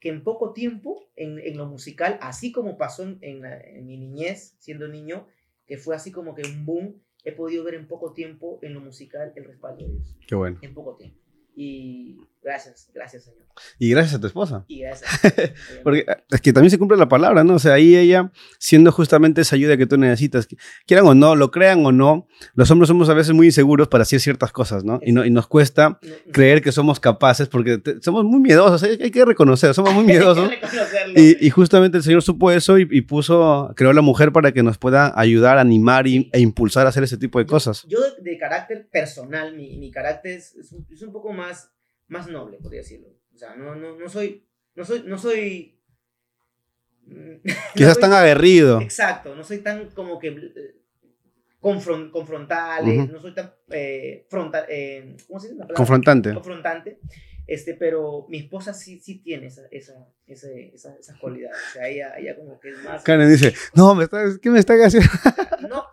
que 0.00 0.08
en 0.08 0.24
poco 0.24 0.52
tiempo, 0.52 1.10
en, 1.16 1.38
en 1.38 1.58
lo 1.58 1.66
musical, 1.66 2.18
así 2.22 2.50
como 2.50 2.78
pasó 2.78 3.02
en, 3.02 3.18
en, 3.20 3.44
en 3.44 3.86
mi 3.86 3.98
niñez, 3.98 4.56
siendo 4.58 4.88
niño, 4.88 5.26
que 5.66 5.76
fue 5.76 5.94
así 5.94 6.10
como 6.10 6.34
que 6.34 6.42
un 6.42 6.64
boom, 6.64 7.02
he 7.24 7.32
podido 7.32 7.64
ver 7.64 7.74
en 7.74 7.86
poco 7.86 8.12
tiempo 8.12 8.58
en 8.62 8.72
lo 8.72 8.80
musical 8.80 9.32
el 9.36 9.44
respaldo 9.44 9.84
de 9.84 9.92
Dios. 9.92 10.16
Qué 10.26 10.34
bueno. 10.34 10.58
En 10.62 10.72
poco 10.72 10.96
tiempo. 10.96 11.18
Y 11.54 12.20
gracias, 12.46 12.88
gracias 12.94 13.24
Señor. 13.24 13.44
Y 13.78 13.90
gracias 13.90 14.14
a 14.14 14.20
tu 14.20 14.26
esposa. 14.26 14.64
Y 14.68 14.80
gracias. 14.80 15.10
Porque 15.82 16.00
eh, 16.00 16.16
es 16.30 16.40
que 16.40 16.52
también 16.52 16.70
se 16.70 16.78
cumple 16.78 16.96
la 16.96 17.08
palabra, 17.08 17.42
¿no? 17.44 17.54
O 17.54 17.58
sea, 17.58 17.74
ahí 17.74 17.96
ella, 17.96 18.30
siendo 18.58 18.92
justamente 18.92 19.40
esa 19.40 19.56
ayuda 19.56 19.76
que 19.76 19.86
tú 19.86 19.96
necesitas, 19.96 20.46
quieran 20.86 21.06
o 21.06 21.14
no, 21.14 21.34
lo 21.36 21.50
crean 21.50 21.84
o 21.84 21.92
no, 21.92 22.26
los 22.54 22.70
hombres 22.70 22.88
somos 22.88 23.08
a 23.08 23.14
veces 23.14 23.32
muy 23.34 23.46
inseguros 23.46 23.88
para 23.88 24.02
hacer 24.02 24.20
ciertas 24.20 24.52
cosas, 24.52 24.84
¿no? 24.84 25.00
Y, 25.02 25.12
no, 25.12 25.24
y 25.24 25.30
nos 25.30 25.46
cuesta 25.48 25.98
No- 26.02 26.32
creer 26.32 26.62
que 26.62 26.72
somos 26.72 27.00
capaces 27.00 27.48
porque 27.48 27.78
te- 27.78 28.00
somos 28.02 28.24
muy 28.24 28.40
miedosos, 28.40 28.82
hay, 28.82 28.98
hay 29.02 29.10
que 29.10 29.24
reconocer, 29.24 29.74
somos 29.74 29.92
muy 29.94 30.04
miedosos. 30.06 30.50
Y, 31.16 31.44
y 31.46 31.50
justamente 31.50 31.96
el 31.98 32.02
Señor 32.04 32.22
supo 32.22 32.50
eso 32.50 32.78
y, 32.78 32.86
y 32.90 33.00
puso, 33.02 33.72
creó 33.76 33.90
a 33.90 33.94
la 33.94 34.02
mujer 34.02 34.32
para 34.32 34.52
que 34.52 34.62
nos 34.62 34.78
pueda 34.78 35.12
ayudar, 35.18 35.58
animar 35.58 36.06
y- 36.06 36.30
e 36.32 36.40
impulsar 36.40 36.86
a 36.86 36.90
hacer 36.90 37.02
ese 37.04 37.16
tipo 37.16 37.38
de 37.38 37.46
cosas. 37.46 37.84
Yo 37.88 37.98
de, 38.00 38.30
de 38.30 38.38
carácter 38.38 38.86
personal, 38.92 39.56
mi, 39.56 39.76
mi 39.78 39.90
carácter 39.90 40.32
es, 40.38 40.54
es 40.56 40.72
un, 40.72 40.86
es 40.90 41.02
un 41.02 41.12
poco 41.12 41.32
más, 41.32 41.70
más 42.08 42.28
noble, 42.28 42.58
podría 42.58 42.80
decirlo. 42.82 43.08
O 43.34 43.38
sea, 43.38 43.54
no, 43.56 43.74
no, 43.74 43.96
no 43.98 44.08
soy, 44.08 44.46
no 44.74 44.84
soy, 44.84 45.02
no 45.06 45.18
soy... 45.18 45.78
mm, 47.06 47.34
no 47.44 47.54
Quizás 47.74 47.94
soy- 47.94 48.00
tan 48.00 48.12
aguerrido. 48.12 48.80
Exacto, 48.80 49.34
no 49.34 49.44
soy 49.44 49.58
tan 49.58 49.90
como 49.90 50.18
que 50.18 50.28
eh, 50.28 50.76
confron- 51.60 52.10
confrontales, 52.10 53.04
Ujú. 53.04 53.12
no 53.12 53.20
soy 53.20 53.34
tan 53.34 53.52
eh, 53.70 54.26
frontal, 54.30 54.64
eh, 54.68 55.16
¿cómo 55.26 55.40
se 55.40 55.48
dice? 55.48 55.58
la 55.58 55.64
palabra? 55.64 55.76
Confrontante. 55.76 56.32
confrontante, 56.34 57.00
este, 57.46 57.74
pero 57.74 58.26
mi 58.28 58.38
esposa 58.38 58.72
sí, 58.74 59.00
sí 59.00 59.18
tiene 59.20 59.46
esa, 59.48 59.62
esa, 59.70 59.94
ese- 60.26 60.72
esa, 60.74 60.96
esas 60.96 61.16
cualidades. 61.18 61.56
O 61.70 61.72
sea, 61.74 61.88
ella, 61.88 62.14
ella 62.18 62.36
como 62.36 62.58
que 62.58 62.70
es 62.70 62.78
más... 62.82 63.02
Karen 63.02 63.28
dice, 63.30 63.54
no, 63.74 63.94
me 63.94 64.04
está, 64.04 64.24
¿qué 64.40 64.50
me 64.50 64.58
están 64.58 64.78
haciendo? 64.80 65.08
No 65.68 65.84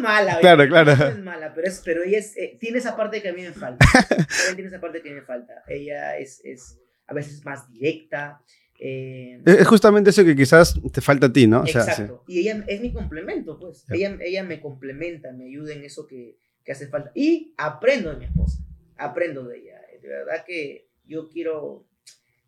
es 0.00 0.08
mala. 0.08 0.32
oye, 0.32 0.40
Claro, 0.40 0.68
claro. 0.68 0.96
No 0.96 1.04
es 1.06 1.18
mala, 1.18 1.54
pero, 1.54 1.66
es, 1.66 1.82
pero 1.84 2.02
ella 2.02 2.18
es, 2.18 2.36
eh, 2.36 2.56
tiene 2.60 2.78
esa 2.78 2.96
parte 2.96 3.20
que 3.22 3.28
a 3.28 3.32
mí 3.32 3.42
me 3.42 3.52
falta. 3.52 3.86
Ella 4.46 4.54
tiene 4.54 4.68
esa 4.68 4.80
parte 4.80 5.02
que 5.02 5.10
me 5.12 5.22
falta. 5.22 5.62
Ella 5.68 6.16
es, 6.18 6.40
es 6.44 6.78
a 7.06 7.14
veces 7.14 7.44
más 7.44 7.70
directa. 7.70 8.42
eh, 8.78 9.40
Es 9.44 9.66
justamente 9.66 10.10
eso 10.10 10.24
que 10.24 10.34
quizás 10.36 10.78
te 10.92 11.00
falta 11.00 11.26
a 11.26 11.32
ti, 11.32 11.46
¿no? 11.46 11.62
O 11.62 11.66
sea, 11.66 11.82
sí. 11.82 11.90
Exacto. 11.90 12.24
Y 12.26 12.40
ella 12.40 12.64
es 12.66 12.80
mi 12.80 12.92
complemento, 12.92 13.58
pues. 13.58 13.84
Ya. 13.88 13.94
Ella, 13.94 14.18
ella 14.20 14.42
me 14.44 14.60
complementa, 14.60 15.32
me 15.32 15.46
ayuda 15.46 15.72
en 15.74 15.84
eso 15.84 16.06
que, 16.06 16.36
que 16.64 16.72
hace 16.72 16.86
falta. 16.88 17.10
Y 17.14 17.54
aprendo 17.58 18.10
de 18.10 18.16
mi 18.18 18.24
esposa. 18.26 18.58
Aprendo 18.96 19.44
de 19.44 19.58
ella. 19.58 19.80
De 20.00 20.08
verdad 20.08 20.44
que 20.46 20.88
yo 21.04 21.28
quiero, 21.28 21.86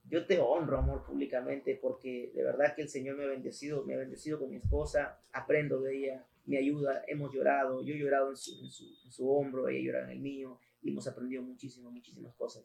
yo 0.08 0.24
te 0.26 0.38
honro, 0.38 0.78
amor, 0.78 1.04
públicamente, 1.04 1.78
porque 1.80 2.30
de 2.34 2.42
verdad 2.42 2.74
que 2.74 2.82
el 2.82 2.88
Señor 2.88 3.16
me 3.16 3.24
ha 3.24 3.28
bendecido, 3.28 3.84
me 3.84 3.94
ha 3.94 3.98
bendecido 3.98 4.38
con 4.38 4.50
mi 4.50 4.56
esposa. 4.56 5.18
Aprendo 5.32 5.80
de 5.82 5.96
ella, 5.98 6.24
me 6.44 6.58
ayuda. 6.58 7.02
Hemos 7.06 7.32
llorado. 7.32 7.84
Yo 7.84 7.94
he 7.94 7.98
llorado 7.98 8.30
en 8.30 8.36
su, 8.36 8.58
en 8.62 8.70
su, 8.70 8.84
en 9.04 9.12
su 9.12 9.28
hombro, 9.28 9.68
ella 9.68 9.80
llora 9.84 10.04
en 10.04 10.10
el 10.10 10.20
mío. 10.20 10.58
Y 10.82 10.90
hemos 10.90 11.06
aprendido 11.06 11.42
muchísimas, 11.42 11.92
muchísimas 11.92 12.34
cosas. 12.34 12.64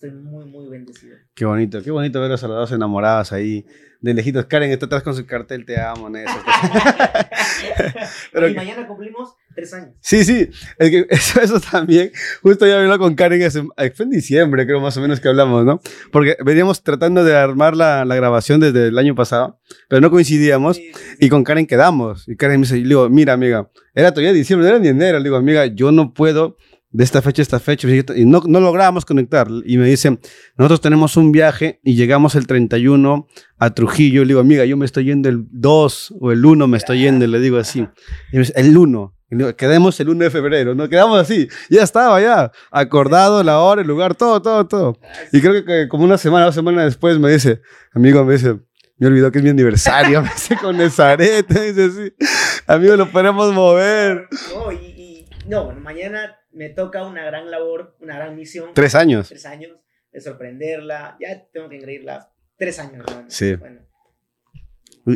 Estoy 0.00 0.12
muy, 0.12 0.44
muy 0.44 0.68
bendecido. 0.68 1.16
Qué 1.34 1.44
bonito, 1.44 1.82
qué 1.82 1.90
bonito 1.90 2.20
ver 2.20 2.28
a 2.28 2.32
los 2.34 2.40
soldados 2.40 2.70
enamorados 2.70 3.32
ahí, 3.32 3.66
de 4.00 4.14
lejitos. 4.14 4.44
Karen 4.46 4.70
está 4.70 4.86
atrás 4.86 5.02
con 5.02 5.12
su 5.12 5.26
cartel, 5.26 5.64
te 5.64 5.80
amo, 5.80 6.08
¿no? 6.08 6.18
Pero 8.32 8.48
y 8.48 8.52
que- 8.52 8.56
mañana 8.58 8.86
cumplimos 8.86 9.34
tres 9.54 9.72
años. 9.74 9.90
Sí, 10.00 10.24
sí, 10.24 10.48
es 10.78 10.90
que 10.90 11.06
eso, 11.10 11.40
eso 11.40 11.60
también, 11.60 12.10
justo 12.42 12.66
ya 12.66 12.76
hablado 12.80 12.98
con 12.98 13.14
Karen, 13.14 13.42
hace, 13.42 13.62
fue 13.94 14.04
en 14.04 14.10
diciembre 14.10 14.66
creo 14.66 14.80
más 14.80 14.96
o 14.96 15.00
menos 15.00 15.20
que 15.20 15.28
hablamos, 15.28 15.64
¿no? 15.64 15.80
Porque 16.12 16.36
veníamos 16.44 16.82
tratando 16.82 17.24
de 17.24 17.36
armar 17.36 17.76
la, 17.76 18.04
la 18.04 18.14
grabación 18.14 18.60
desde 18.60 18.88
el 18.88 18.98
año 18.98 19.14
pasado, 19.14 19.58
pero 19.88 20.00
no 20.00 20.10
coincidíamos 20.10 20.76
Sí, 20.76 20.92
sí, 20.94 21.00
sí. 21.10 21.16
y 21.26 21.28
con 21.28 21.42
Karen 21.44 21.66
quedamos. 21.66 22.28
Y 22.28 22.36
Karen 22.36 22.60
me 22.60 22.66
dice, 22.66 22.76
digo, 22.76 23.08
mira 23.08 23.32
amiga, 23.32 23.68
era 23.94 24.12
todavía 24.12 24.32
diciembre, 24.32 24.68
no 24.68 24.74
era 24.76 24.82
ni 24.82 24.88
enero, 24.88 25.18
le 25.18 25.24
digo, 25.24 25.36
amiga, 25.36 25.66
yo 25.66 25.90
no 25.92 26.14
puedo 26.14 26.56
de 26.90 27.04
esta 27.04 27.20
fecha 27.20 27.42
a 27.42 27.44
esta 27.44 27.60
fecha, 27.60 27.86
y 28.16 28.24
no, 28.24 28.42
no 28.46 28.60
logramos 28.60 29.04
conectar. 29.04 29.48
Y 29.64 29.76
me 29.76 29.86
dice, 29.86 30.18
nosotros 30.56 30.80
tenemos 30.80 31.16
un 31.16 31.32
viaje 31.32 31.80
y 31.84 31.96
llegamos 31.96 32.34
el 32.34 32.46
31 32.46 33.26
a 33.58 33.70
Trujillo. 33.74 34.22
Le 34.22 34.28
digo, 34.28 34.40
amiga, 34.40 34.64
yo 34.64 34.76
me 34.76 34.86
estoy 34.86 35.04
yendo 35.04 35.28
el 35.28 35.44
2 35.50 36.14
o 36.20 36.32
el 36.32 36.44
1 36.44 36.66
me 36.66 36.78
estoy 36.78 37.00
yendo, 37.00 37.26
le 37.26 37.40
digo 37.40 37.58
así. 37.58 37.86
Y 38.32 38.38
el 38.58 38.76
1. 38.76 39.14
Y 39.30 39.34
le 39.36 39.54
quedemos 39.56 40.00
el 40.00 40.08
1 40.08 40.24
de 40.24 40.30
febrero, 40.30 40.74
¿no? 40.74 40.88
Quedamos 40.88 41.20
así. 41.20 41.48
Ya 41.68 41.82
estaba, 41.82 42.18
ya. 42.22 42.50
Acordado, 42.70 43.42
la 43.42 43.58
hora, 43.58 43.82
el 43.82 43.86
lugar, 43.88 44.14
todo, 44.14 44.40
todo, 44.40 44.66
todo. 44.66 44.98
Y 45.32 45.42
creo 45.42 45.62
que 45.66 45.88
como 45.88 46.04
una 46.04 46.16
semana, 46.16 46.46
dos 46.46 46.54
semanas 46.54 46.86
después 46.86 47.18
me 47.18 47.30
dice, 47.30 47.60
amigo, 47.92 48.24
me 48.24 48.32
dice, 48.32 48.58
me 48.96 49.06
olvidó 49.06 49.30
que 49.30 49.38
es 49.38 49.44
mi 49.44 49.50
aniversario, 49.50 50.22
me 50.22 50.30
dice 50.30 50.56
con 50.56 50.78
Nezaret, 50.78 51.46
me 51.50 51.60
dice 51.72 51.84
así. 51.84 52.26
Amigo, 52.66 52.96
lo 52.96 53.10
podemos 53.10 53.52
mover. 53.52 54.26
No, 54.54 54.72
y, 54.72 54.76
y- 54.76 55.28
no, 55.46 55.72
mañana 55.72 56.34
me 56.58 56.68
toca 56.70 57.06
una 57.06 57.24
gran 57.24 57.50
labor, 57.50 57.96
una 58.00 58.16
gran 58.16 58.34
misión. 58.36 58.70
Tres 58.74 58.94
años. 58.94 59.28
Tres 59.28 59.46
años 59.46 59.78
de 60.12 60.20
sorprenderla. 60.20 61.16
Ya 61.20 61.44
tengo 61.52 61.68
que 61.68 61.76
engreírla. 61.76 62.32
Tres 62.56 62.78
años, 62.80 63.04
hermano. 63.06 63.30
Sí. 63.30 63.54
Bueno, 63.54 63.80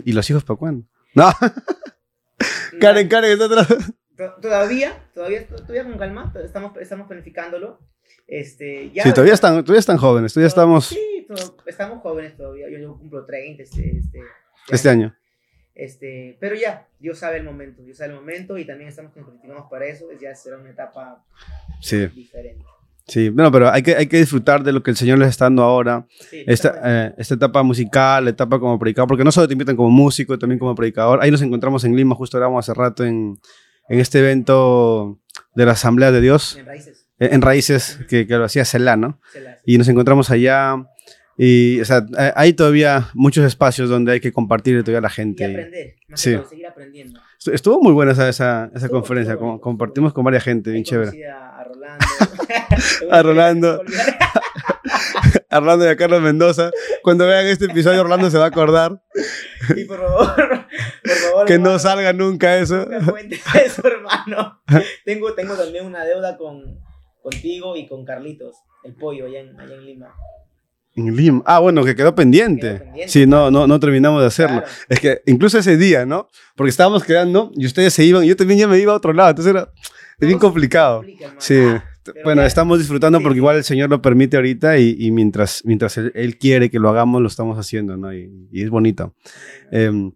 ¿Y 0.04 0.12
los 0.12 0.30
hijos 0.30 0.44
para 0.44 0.56
cuándo? 0.58 0.86
No, 1.14 1.30
Karen, 2.80 3.08
Karen 3.08 3.32
está 3.32 3.44
atrás. 3.46 3.68
to- 4.16 4.34
Todavía, 4.40 5.10
todavía, 5.14 5.46
todavía 5.46 5.84
con 5.84 5.98
calma. 5.98 6.32
Estamos, 6.42 6.76
estamos 6.78 7.06
planificándolo. 7.06 7.80
Este, 8.26 8.90
ya, 8.92 9.02
Sí, 9.02 9.10
todavía 9.12 9.34
están, 9.34 9.62
todavía 9.64 9.80
están 9.80 9.98
jóvenes, 9.98 10.32
todavía 10.32 10.48
estamos 10.48 10.86
Sí, 10.86 11.26
to- 11.28 11.56
estamos 11.66 12.00
jóvenes 12.02 12.36
todavía. 12.36 12.70
Yo, 12.70 12.78
yo 12.78 12.98
cumplo 12.98 13.26
30 13.26 13.62
este, 13.64 13.98
este, 13.98 14.20
este 14.70 14.88
año. 14.88 15.14
Este, 15.74 16.36
pero 16.40 16.54
ya, 16.54 16.86
Dios 17.00 17.18
sabe 17.18 17.38
el 17.38 17.44
momento, 17.44 17.82
Dios 17.82 17.96
sabe 17.98 18.10
el 18.10 18.16
momento 18.16 18.58
y 18.58 18.64
también 18.66 18.88
estamos 18.90 19.12
planificamos 19.12 19.70
para 19.70 19.86
eso, 19.86 20.06
ya 20.20 20.34
será 20.34 20.58
una 20.58 20.70
etapa 20.70 21.24
Sí, 21.80 22.06
diferente. 22.08 22.62
sí. 23.06 23.30
Bueno, 23.30 23.50
pero 23.50 23.70
hay 23.70 23.82
que, 23.82 23.96
hay 23.96 24.06
que 24.06 24.18
disfrutar 24.18 24.62
de 24.62 24.72
lo 24.72 24.82
que 24.82 24.90
el 24.90 24.96
Señor 24.98 25.18
les 25.18 25.28
está 25.30 25.46
dando 25.46 25.62
ahora. 25.62 26.06
Sí, 26.30 26.44
Esta, 26.46 26.80
eh, 26.84 27.14
esta 27.16 27.34
etapa 27.34 27.62
musical, 27.62 28.24
la 28.24 28.30
etapa 28.30 28.58
como 28.60 28.78
predicador, 28.78 29.08
porque 29.08 29.24
no 29.24 29.32
solo 29.32 29.46
te 29.48 29.54
invitan 29.54 29.74
como 29.76 29.88
músico, 29.90 30.38
también 30.38 30.58
como 30.58 30.74
predicador. 30.74 31.20
Ahí 31.22 31.30
nos 31.30 31.40
encontramos 31.42 31.84
en 31.84 31.96
Lima, 31.96 32.14
justo 32.14 32.36
grabamos 32.38 32.68
hace 32.68 32.78
rato 32.78 33.04
en, 33.04 33.38
en 33.88 33.98
este 33.98 34.18
evento 34.18 35.18
de 35.54 35.64
la 35.66 35.72
Asamblea 35.72 36.12
de 36.12 36.20
Dios, 36.20 36.56
en 36.56 36.66
raíces. 36.66 37.08
eh, 37.18 37.30
en 37.32 37.40
Raíces, 37.42 37.98
que, 38.08 38.26
que 38.26 38.34
lo 38.36 38.44
hacía 38.44 38.64
Celá, 38.66 38.96
¿no? 38.96 39.18
se 39.32 39.40
las- 39.40 39.60
y 39.64 39.78
nos 39.78 39.88
encontramos 39.88 40.30
allá. 40.30 40.76
Y, 41.38 41.80
o 41.80 41.84
sea, 41.84 42.04
eh, 42.18 42.32
hay 42.36 42.52
todavía 42.52 43.08
muchos 43.14 43.44
espacios 43.44 43.88
donde 43.88 44.12
hay 44.12 44.20
que 44.20 44.32
compartir 44.32 44.82
todavía 44.82 44.98
a 44.98 45.02
la 45.02 45.08
y 45.08 45.12
gente. 45.12 45.44
aprender, 45.44 45.94
más 46.08 46.20
Sí. 46.20 46.36
que 46.36 46.44
seguir 46.44 46.66
aprendiendo. 46.66 47.20
Estu- 47.40 47.52
Estuvo 47.54 47.80
muy 47.80 47.92
buena 47.92 48.12
esa, 48.12 48.28
esa, 48.28 48.66
esa 48.74 48.86
Estuvo- 48.86 49.00
conferencia, 49.00 49.32
estuvo 49.34 49.60
compartimos 49.60 50.10
estuvo 50.10 50.14
con 50.14 50.24
varias 50.24 50.44
gente, 50.44 50.70
bien 50.70 50.84
chévere. 50.84 51.26
A, 51.28 51.58
a 51.60 51.64
Rolando. 51.64 52.06
A 55.50 55.60
Rolando. 55.60 55.84
Y 55.84 55.88
a 55.88 55.96
Carlos 55.96 56.22
Mendoza. 56.22 56.70
Cuando 57.02 57.26
vean 57.26 57.46
este 57.46 57.66
episodio, 57.66 58.00
Orlando 58.02 58.30
se 58.30 58.38
va 58.38 58.44
a 58.44 58.48
acordar 58.48 59.02
y 59.76 59.84
por 59.84 59.98
favor, 60.00 60.34
por 60.36 61.10
favor. 61.12 61.46
que 61.46 61.54
no 61.58 61.64
hermano, 61.70 61.78
salga 61.78 62.12
nunca 62.12 62.56
eso. 62.58 62.86
nunca 62.86 63.58
eso, 63.64 63.82
hermano. 63.86 64.60
tengo, 65.04 65.34
tengo 65.34 65.54
también 65.54 65.86
una 65.86 66.04
deuda 66.04 66.36
con, 66.36 66.78
contigo 67.22 67.76
y 67.76 67.86
con 67.88 68.04
Carlitos, 68.04 68.56
el 68.84 68.94
pollo, 68.94 69.26
allá 69.26 69.40
en, 69.40 69.58
allá 69.60 69.74
en 69.74 69.84
Lima. 69.86 70.14
En 70.94 71.16
Lima. 71.16 71.42
Ah, 71.46 71.58
bueno, 71.60 71.84
que 71.84 71.94
quedó 71.96 72.14
pendiente. 72.14 72.68
Quedó 72.68 72.78
pendiente. 72.84 73.08
Sí, 73.12 73.26
no, 73.26 73.50
no, 73.50 73.66
no 73.66 73.80
terminamos 73.80 74.20
de 74.20 74.26
hacerlo. 74.26 74.58
Claro. 74.60 74.72
Es 74.88 75.00
que 75.00 75.22
incluso 75.26 75.58
ese 75.58 75.76
día, 75.76 76.04
¿no? 76.04 76.28
Porque 76.54 76.68
estábamos 76.70 77.02
quedando 77.04 77.50
y 77.54 77.64
ustedes 77.66 77.94
se 77.94 78.04
iban, 78.04 78.24
y 78.24 78.28
yo 78.28 78.36
también 78.36 78.60
ya 78.60 78.68
me 78.68 78.78
iba 78.78 78.92
a 78.92 78.96
otro 78.96 79.12
lado, 79.12 79.30
entonces 79.30 79.50
era 79.54 79.70
es 80.20 80.26
bien 80.26 80.38
complicado. 80.38 80.98
complica. 80.98 81.34
Sí. 81.38 81.54
Ah, 81.58 81.84
pero 82.04 82.18
Bueno, 82.24 82.42
ya- 82.42 82.46
estamos 82.46 82.78
disfrutando 82.78 83.18
Sí, 83.18 83.22
porque 83.24 83.38
igual 83.38 83.56
el 83.56 83.64
Señor 83.64 83.88
lo 83.88 84.02
permite 84.02 84.36
ahorita 84.36 84.76
y, 84.78 84.96
y 84.98 85.10
mientras, 85.12 85.62
mientras 85.64 85.96
él, 85.98 86.12
él 86.14 86.36
quiere 86.36 86.68
que 86.68 86.78
lo 86.78 86.88
hagamos, 86.90 87.22
lo 87.22 87.28
estamos 87.28 87.58
haciendo, 87.58 87.96
¿no? 87.96 88.12
Y, 88.12 88.48
y 88.52 88.62
es 88.62 88.70
bonito. 88.70 89.14
Eh, 89.70 90.10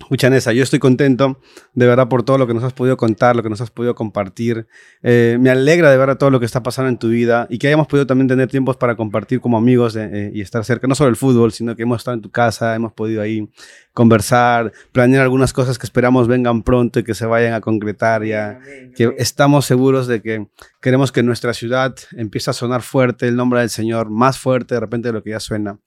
Escucha, 0.00 0.28
Nessa, 0.28 0.52
yo 0.52 0.62
estoy 0.62 0.78
contento 0.78 1.40
de 1.74 1.86
verdad 1.86 2.08
por 2.08 2.24
todo 2.24 2.36
lo 2.38 2.46
que 2.46 2.54
nos 2.54 2.64
has 2.64 2.72
podido 2.72 2.96
contar, 2.96 3.36
lo 3.36 3.42
que 3.42 3.50
nos 3.50 3.60
has 3.60 3.70
podido 3.70 3.94
compartir. 3.94 4.66
Eh, 5.02 5.38
me 5.40 5.50
alegra 5.50 5.90
de 5.90 5.96
ver 5.96 6.16
todo 6.16 6.30
lo 6.30 6.40
que 6.40 6.46
está 6.46 6.62
pasando 6.62 6.88
en 6.88 6.98
tu 6.98 7.08
vida 7.08 7.46
y 7.48 7.58
que 7.58 7.68
hayamos 7.68 7.86
podido 7.86 8.06
también 8.06 8.26
tener 8.26 8.48
tiempos 8.48 8.76
para 8.76 8.96
compartir 8.96 9.40
como 9.40 9.56
amigos 9.56 9.94
eh, 9.96 10.10
eh, 10.12 10.30
y 10.34 10.40
estar 10.40 10.64
cerca, 10.64 10.88
no 10.88 10.94
solo 10.94 11.10
el 11.10 11.16
fútbol, 11.16 11.52
sino 11.52 11.76
que 11.76 11.82
hemos 11.82 11.98
estado 11.98 12.16
en 12.16 12.22
tu 12.22 12.30
casa, 12.30 12.74
hemos 12.74 12.92
podido 12.92 13.22
ahí 13.22 13.48
conversar, 13.92 14.72
planear 14.90 15.22
algunas 15.22 15.52
cosas 15.52 15.78
que 15.78 15.86
esperamos 15.86 16.26
vengan 16.26 16.62
pronto 16.62 16.98
y 17.00 17.04
que 17.04 17.14
se 17.14 17.26
vayan 17.26 17.52
a 17.52 17.60
concretar 17.60 18.24
ya 18.24 18.50
Amén, 18.50 18.92
que 18.96 19.14
estamos 19.18 19.66
seguros 19.66 20.06
de 20.06 20.22
que 20.22 20.48
queremos 20.80 21.12
que 21.12 21.22
nuestra 21.22 21.54
ciudad 21.54 21.94
empiece 22.16 22.50
a 22.50 22.52
sonar 22.52 22.82
fuerte 22.82 23.28
el 23.28 23.36
nombre 23.36 23.60
del 23.60 23.70
Señor, 23.70 24.10
más 24.10 24.38
fuerte 24.38 24.74
de 24.74 24.80
repente 24.80 25.08
de 25.08 25.12
lo 25.12 25.22
que 25.22 25.30
ya 25.30 25.40
suena. 25.40 25.78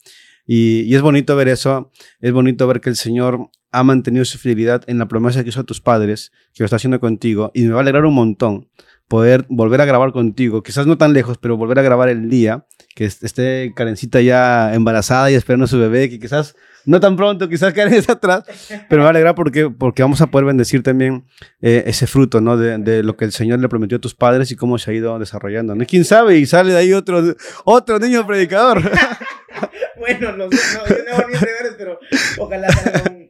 Y, 0.45 0.93
es 0.93 1.01
bonito 1.01 1.35
ver 1.35 1.47
eso, 1.47 1.91
es 2.19 2.31
bonito 2.31 2.67
ver 2.67 2.81
que 2.81 2.89
el 2.89 2.95
Señor 2.95 3.49
ha 3.73 3.83
mantenido 3.83 4.23
su 4.23 4.37
fidelidad 4.37 4.83
en 4.87 4.99
la 4.99 5.07
promesa 5.07 5.43
que 5.43 5.49
hizo 5.49 5.59
a 5.59 5.65
tus 5.65 5.81
padres, 5.81 6.31
que 6.53 6.63
lo 6.63 6.65
está 6.65 6.77
haciendo 6.77 6.99
contigo, 6.99 7.51
y 7.53 7.63
me 7.63 7.73
va 7.73 7.79
a 7.79 7.81
alegrar 7.81 8.05
un 8.05 8.13
montón 8.13 8.69
poder 9.07 9.45
volver 9.49 9.81
a 9.81 9.85
grabar 9.85 10.11
contigo, 10.11 10.63
quizás 10.63 10.87
no 10.87 10.97
tan 10.97 11.13
lejos, 11.13 11.37
pero 11.37 11.57
volver 11.57 11.77
a 11.79 11.81
grabar 11.81 12.09
el 12.09 12.29
día, 12.29 12.65
que 12.95 13.05
esté 13.05 13.73
Karencita 13.75 14.21
ya 14.21 14.73
embarazada 14.73 15.29
y 15.29 15.35
esperando 15.35 15.65
a 15.65 15.67
su 15.67 15.77
bebé, 15.77 16.09
que 16.09 16.19
quizás 16.19 16.55
no 16.85 16.99
tan 16.99 17.15
pronto, 17.15 17.47
quizás 17.47 17.73
Karen 17.75 17.93
está 17.93 18.13
atrás, 18.13 18.43
pero 18.89 19.01
me 19.01 19.03
va 19.03 19.07
a 19.07 19.09
alegrar 19.09 19.35
porque, 19.35 19.69
porque 19.69 20.01
vamos 20.01 20.21
a 20.21 20.27
poder 20.27 20.45
bendecir 20.45 20.83
también 20.83 21.25
eh, 21.61 21.83
ese 21.87 22.07
fruto, 22.07 22.41
¿no? 22.41 22.57
De, 22.57 22.77
de, 22.77 23.03
lo 23.03 23.15
que 23.15 23.25
el 23.25 23.31
Señor 23.31 23.59
le 23.59 23.69
prometió 23.69 23.97
a 23.97 24.01
tus 24.01 24.15
padres 24.15 24.51
y 24.51 24.55
cómo 24.55 24.77
se 24.77 24.91
ha 24.91 24.93
ido 24.93 25.17
desarrollando, 25.19 25.75
¿no? 25.75 25.85
¿Quién 25.85 26.05
sabe? 26.05 26.37
Y 26.37 26.45
sale 26.45 26.73
de 26.73 26.79
ahí 26.79 26.93
otro, 26.93 27.35
otro 27.65 27.99
niño 27.99 28.25
predicador. 28.27 28.81
bueno, 29.99 30.31
no, 30.31 30.47
no, 30.47 30.49
yo 30.49 30.95
no 31.09 31.27
ni 31.27 31.33
deberes, 31.33 31.75
pero 31.77 31.99
ojalá 32.37 32.69
salga 32.71 33.03
un, 33.11 33.22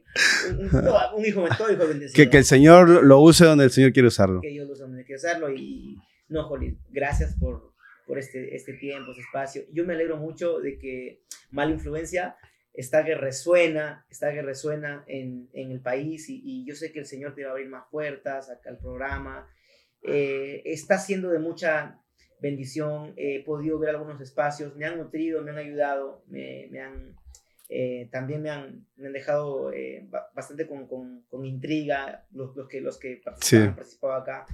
un, 1.15 1.25
hijo 1.25 1.41
metódico 1.41 1.87
bendecido. 1.87 2.15
Que, 2.15 2.29
que 2.29 2.37
el 2.37 2.45
Señor 2.45 3.03
lo 3.03 3.19
use 3.19 3.45
donde 3.45 3.65
el 3.65 3.71
Señor 3.71 3.93
quiere 3.93 4.07
usarlo. 4.07 4.41
Que 4.41 4.49
Dios 4.49 4.67
lo 4.67 4.73
use 4.73 4.83
donde 4.83 5.03
quiere 5.03 5.17
usarlo 5.17 5.51
y 5.51 5.97
no, 6.29 6.43
Jolín, 6.45 6.79
gracias 6.89 7.35
por, 7.35 7.73
por 8.07 8.17
este, 8.17 8.55
este 8.55 8.73
tiempo, 8.73 9.11
este 9.11 9.21
espacio. 9.21 9.63
Yo 9.71 9.85
me 9.85 9.93
alegro 9.93 10.17
mucho 10.17 10.59
de 10.59 10.77
que 10.77 11.23
Mala 11.51 11.71
Influencia 11.71 12.35
está 12.73 13.05
que 13.05 13.15
resuena, 13.15 14.05
está 14.09 14.33
que 14.33 14.41
resuena 14.41 15.03
en, 15.07 15.49
en 15.53 15.71
el 15.71 15.81
país 15.81 16.25
y, 16.29 16.65
yo 16.65 16.75
sé 16.75 16.91
que 16.91 16.99
el 16.99 17.05
Señor 17.05 17.35
te 17.35 17.43
va 17.43 17.49
a 17.49 17.51
abrir 17.51 17.69
más 17.69 17.83
puertas 17.91 18.49
acá 18.49 18.69
al 18.69 18.79
programa. 18.79 19.47
Eh, 20.01 20.63
está 20.65 20.97
siendo 20.97 21.29
de 21.29 21.39
mucha 21.39 21.99
bendición, 22.41 23.13
he 23.15 23.43
podido 23.43 23.79
ver 23.79 23.91
algunos 23.91 24.19
espacios, 24.19 24.75
me 24.75 24.85
han 24.85 24.97
nutrido, 24.97 25.43
me 25.43 25.51
han 25.51 25.59
ayudado, 25.59 26.25
me, 26.27 26.67
me 26.71 26.81
han, 26.81 27.15
eh, 27.69 28.09
también 28.11 28.41
me 28.41 28.49
han, 28.49 28.85
me 28.95 29.07
han 29.07 29.13
dejado 29.13 29.71
eh, 29.71 30.07
bastante 30.33 30.67
con, 30.67 30.87
con, 30.87 31.23
con, 31.23 31.45
intriga 31.45 32.25
los, 32.31 32.55
los, 32.55 32.67
que, 32.67 32.81
los 32.81 32.99
que 32.99 33.21
han 33.25 33.75
participado 33.75 34.13
acá 34.13 34.45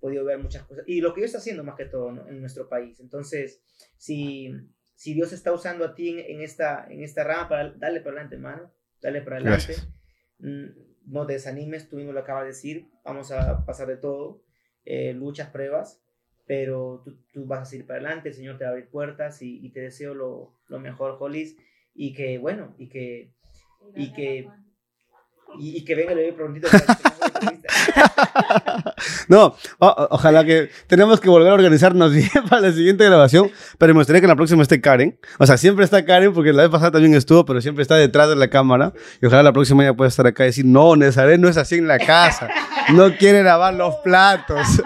podido 0.00 0.24
ver 0.24 0.38
muchas 0.38 0.64
cosas. 0.64 0.84
Y 0.86 1.00
lo 1.00 1.14
que 1.14 1.22
yo 1.22 1.24
está 1.24 1.38
haciendo 1.38 1.64
más 1.64 1.76
que 1.76 1.86
todo 1.86 2.10
en 2.28 2.40
nuestro 2.40 2.68
país. 2.68 3.00
Entonces, 3.00 3.62
si, 3.96 4.52
si 4.94 5.14
Dios 5.14 5.32
está 5.32 5.52
usando 5.52 5.84
a 5.84 5.94
ti 5.94 6.10
en, 6.10 6.42
esta, 6.42 6.86
en 6.90 7.02
esta 7.02 7.24
rama, 7.24 7.48
para, 7.48 7.70
darle 7.70 8.00
para 8.00 8.16
adelante, 8.16 8.36
hermano. 8.36 8.70
Dale 9.00 9.22
para 9.22 9.36
adelante. 9.36 9.76
Mm, 10.38 10.66
no 11.06 11.26
te 11.26 11.34
desanimes, 11.34 11.88
tú 11.88 11.96
mismo 11.96 12.12
lo 12.12 12.20
acabas 12.20 12.42
de 12.42 12.48
decir. 12.48 12.90
Vamos 13.04 13.30
a 13.32 13.64
pasar 13.64 13.86
de 13.86 13.96
todo. 13.96 14.42
Eh, 14.84 15.14
luchas, 15.14 15.48
pruebas. 15.48 16.02
Pero 16.46 17.00
tú, 17.02 17.18
tú, 17.32 17.46
vas 17.46 17.62
a 17.62 17.64
seguir 17.64 17.86
para 17.86 18.00
adelante. 18.00 18.28
El 18.28 18.34
Señor 18.34 18.58
te 18.58 18.64
va 18.64 18.70
a 18.70 18.72
abrir 18.72 18.90
puertas 18.90 19.40
y, 19.40 19.70
te 19.70 19.80
deseo 19.80 20.14
lo, 20.14 20.54
lo 20.68 20.78
mejor, 20.80 21.16
Hollis. 21.18 21.56
Y 21.94 22.12
que, 22.12 22.38
bueno, 22.38 22.74
y 22.78 22.88
que. 22.88 23.30
Y 23.94 24.12
que 24.12 24.48
y, 25.58 25.84
que 25.84 25.94
venga 25.94 26.12
el 26.12 26.34
prontito. 26.34 26.68
no, 29.28 29.56
ojalá 29.78 30.44
que 30.44 30.70
tenemos 30.86 31.20
que 31.20 31.28
volver 31.28 31.50
a 31.50 31.54
organizarnos 31.54 32.12
bien 32.12 32.28
para 32.48 32.62
la 32.62 32.72
siguiente 32.72 33.04
grabación, 33.04 33.50
pero 33.78 33.94
me 33.94 34.00
gustaría 34.00 34.20
que 34.20 34.26
en 34.26 34.30
la 34.30 34.36
próxima 34.36 34.62
esté 34.62 34.80
Karen. 34.80 35.18
O 35.38 35.46
sea, 35.46 35.56
siempre 35.56 35.84
está 35.84 36.04
Karen 36.04 36.32
porque 36.32 36.52
la 36.52 36.62
vez 36.62 36.70
pasada 36.70 36.92
también 36.92 37.14
estuvo, 37.14 37.44
pero 37.44 37.60
siempre 37.60 37.82
está 37.82 37.96
detrás 37.96 38.28
de 38.28 38.36
la 38.36 38.48
cámara. 38.48 38.92
Y 39.20 39.26
ojalá 39.26 39.42
la 39.42 39.52
próxima 39.52 39.84
ya 39.84 39.94
pueda 39.94 40.08
estar 40.08 40.26
acá 40.26 40.44
y 40.44 40.46
decir, 40.46 40.64
no, 40.64 40.96
Nezaret 40.96 41.40
no 41.40 41.48
es 41.48 41.56
así 41.56 41.76
en 41.76 41.88
la 41.88 41.98
casa. 41.98 42.48
No 42.92 43.16
quiere 43.16 43.42
lavar 43.42 43.74
los 43.74 43.94
platos. 43.96 44.80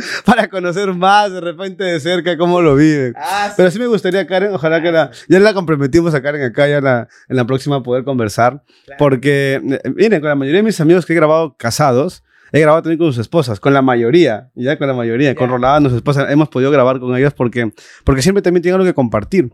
para 0.24 0.48
conocer 0.48 0.92
más 0.94 1.32
de 1.32 1.40
repente 1.40 1.84
de 1.84 2.00
cerca 2.00 2.36
cómo 2.36 2.60
lo 2.60 2.74
viven. 2.74 3.14
Ah, 3.16 3.52
pero 3.56 3.70
sí 3.70 3.78
me 3.78 3.86
gustaría, 3.86 4.26
Karen, 4.26 4.54
ojalá 4.54 4.82
que 4.82 4.92
la, 4.92 5.10
ya 5.28 5.40
la 5.40 5.54
comprometimos 5.54 6.14
a 6.14 6.22
Karen 6.22 6.42
acá 6.42 6.68
ya 6.68 6.78
en 6.78 7.36
la 7.36 7.44
próxima 7.44 7.82
poder 7.82 8.04
conversar. 8.04 8.62
Porque 8.98 9.60
miren, 9.94 10.20
con 10.20 10.28
la 10.28 10.34
mayoría 10.34 10.58
de 10.58 10.64
mis 10.64 10.80
amigos 10.80 11.06
que 11.06 11.14
grabado 11.20 11.56
casados, 11.56 12.24
he 12.52 12.60
grabado 12.60 12.82
también 12.82 12.98
con 12.98 13.08
sus 13.08 13.18
esposas, 13.18 13.60
con 13.60 13.72
la 13.72 13.82
mayoría, 13.82 14.50
ya 14.54 14.76
con 14.78 14.88
la 14.88 14.94
mayoría, 14.94 15.34
con 15.34 15.50
Rolando, 15.50 15.90
su 15.90 15.96
esposa, 15.96 16.30
hemos 16.30 16.48
podido 16.48 16.70
grabar 16.70 16.98
con 16.98 17.16
ellos 17.16 17.32
porque, 17.34 17.72
porque 18.04 18.22
siempre 18.22 18.42
también 18.42 18.62
tienen 18.62 18.80
algo 18.80 18.90
que 18.90 18.94
compartir. 18.94 19.50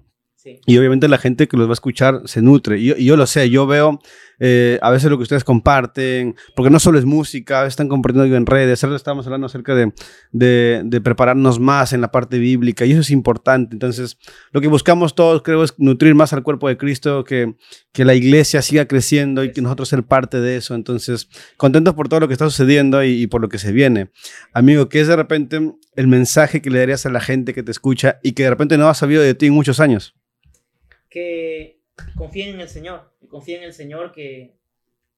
Y 0.64 0.78
obviamente 0.78 1.08
la 1.08 1.18
gente 1.18 1.48
que 1.48 1.56
los 1.56 1.66
va 1.66 1.72
a 1.72 1.74
escuchar 1.74 2.22
se 2.26 2.40
nutre. 2.40 2.78
Y 2.78 3.04
yo, 3.04 3.16
lo 3.16 3.26
sé, 3.26 3.50
yo 3.50 3.66
veo 3.66 3.98
eh, 4.38 4.78
a 4.82 4.90
veces 4.90 5.10
lo 5.10 5.16
que 5.16 5.22
ustedes 5.22 5.44
comparten, 5.44 6.36
porque 6.54 6.70
no 6.70 6.78
solo 6.78 6.98
es 6.98 7.04
música, 7.04 7.60
a 7.60 7.62
veces 7.62 7.72
están 7.72 7.88
compartiendo 7.88 8.36
en 8.36 8.46
redes. 8.46 8.82
Ahora 8.84 8.96
estamos 8.96 9.26
hablando 9.26 9.46
acerca 9.46 9.74
de, 9.74 9.92
de, 10.32 11.00
prepararnos 11.00 11.58
más 11.58 11.92
en 11.92 12.00
la 12.00 12.10
parte 12.10 12.38
bíblica 12.38 12.84
y 12.84 12.92
eso 12.92 13.00
es 13.00 13.10
importante. 13.10 13.74
Entonces, 13.74 14.18
lo 14.52 14.60
que 14.60 14.68
buscamos 14.68 15.14
todos, 15.14 15.42
creo, 15.42 15.62
es 15.64 15.74
nutrir 15.78 16.14
más 16.14 16.32
al 16.32 16.42
cuerpo 16.42 16.68
de 16.68 16.76
Cristo, 16.76 17.24
que, 17.24 17.54
que 17.92 18.04
la 18.04 18.14
iglesia 18.14 18.62
siga 18.62 18.86
creciendo 18.86 19.44
y 19.44 19.52
que 19.52 19.62
nosotros 19.62 19.88
ser 19.88 20.04
parte 20.04 20.40
de 20.40 20.56
eso. 20.56 20.74
Entonces, 20.74 21.28
contentos 21.56 21.94
por 21.94 22.08
todo 22.08 22.20
lo 22.20 22.28
que 22.28 22.34
está 22.34 22.44
sucediendo 22.46 23.02
y, 23.04 23.22
y 23.22 23.26
por 23.26 23.40
lo 23.40 23.48
que 23.48 23.58
se 23.58 23.72
viene. 23.72 24.10
Amigo, 24.52 24.88
¿qué 24.88 25.00
es 25.00 25.08
de 25.08 25.16
repente 25.16 25.60
el 25.94 26.06
mensaje 26.08 26.60
que 26.60 26.70
le 26.70 26.80
darías 26.80 27.06
a 27.06 27.10
la 27.10 27.20
gente 27.20 27.54
que 27.54 27.62
te 27.62 27.70
escucha 27.70 28.18
y 28.22 28.32
que 28.32 28.44
de 28.44 28.50
repente 28.50 28.76
no 28.78 28.88
ha 28.88 28.94
sabido 28.94 29.22
de 29.22 29.34
ti 29.34 29.46
en 29.46 29.54
muchos 29.54 29.80
años? 29.80 30.14
que 31.16 31.80
confíen 32.14 32.56
en 32.56 32.60
el 32.60 32.68
Señor, 32.68 33.10
que 33.26 33.30
confíen 33.30 33.58
en 33.58 33.64
el 33.64 33.72
Señor, 33.72 34.12
que, 34.12 34.56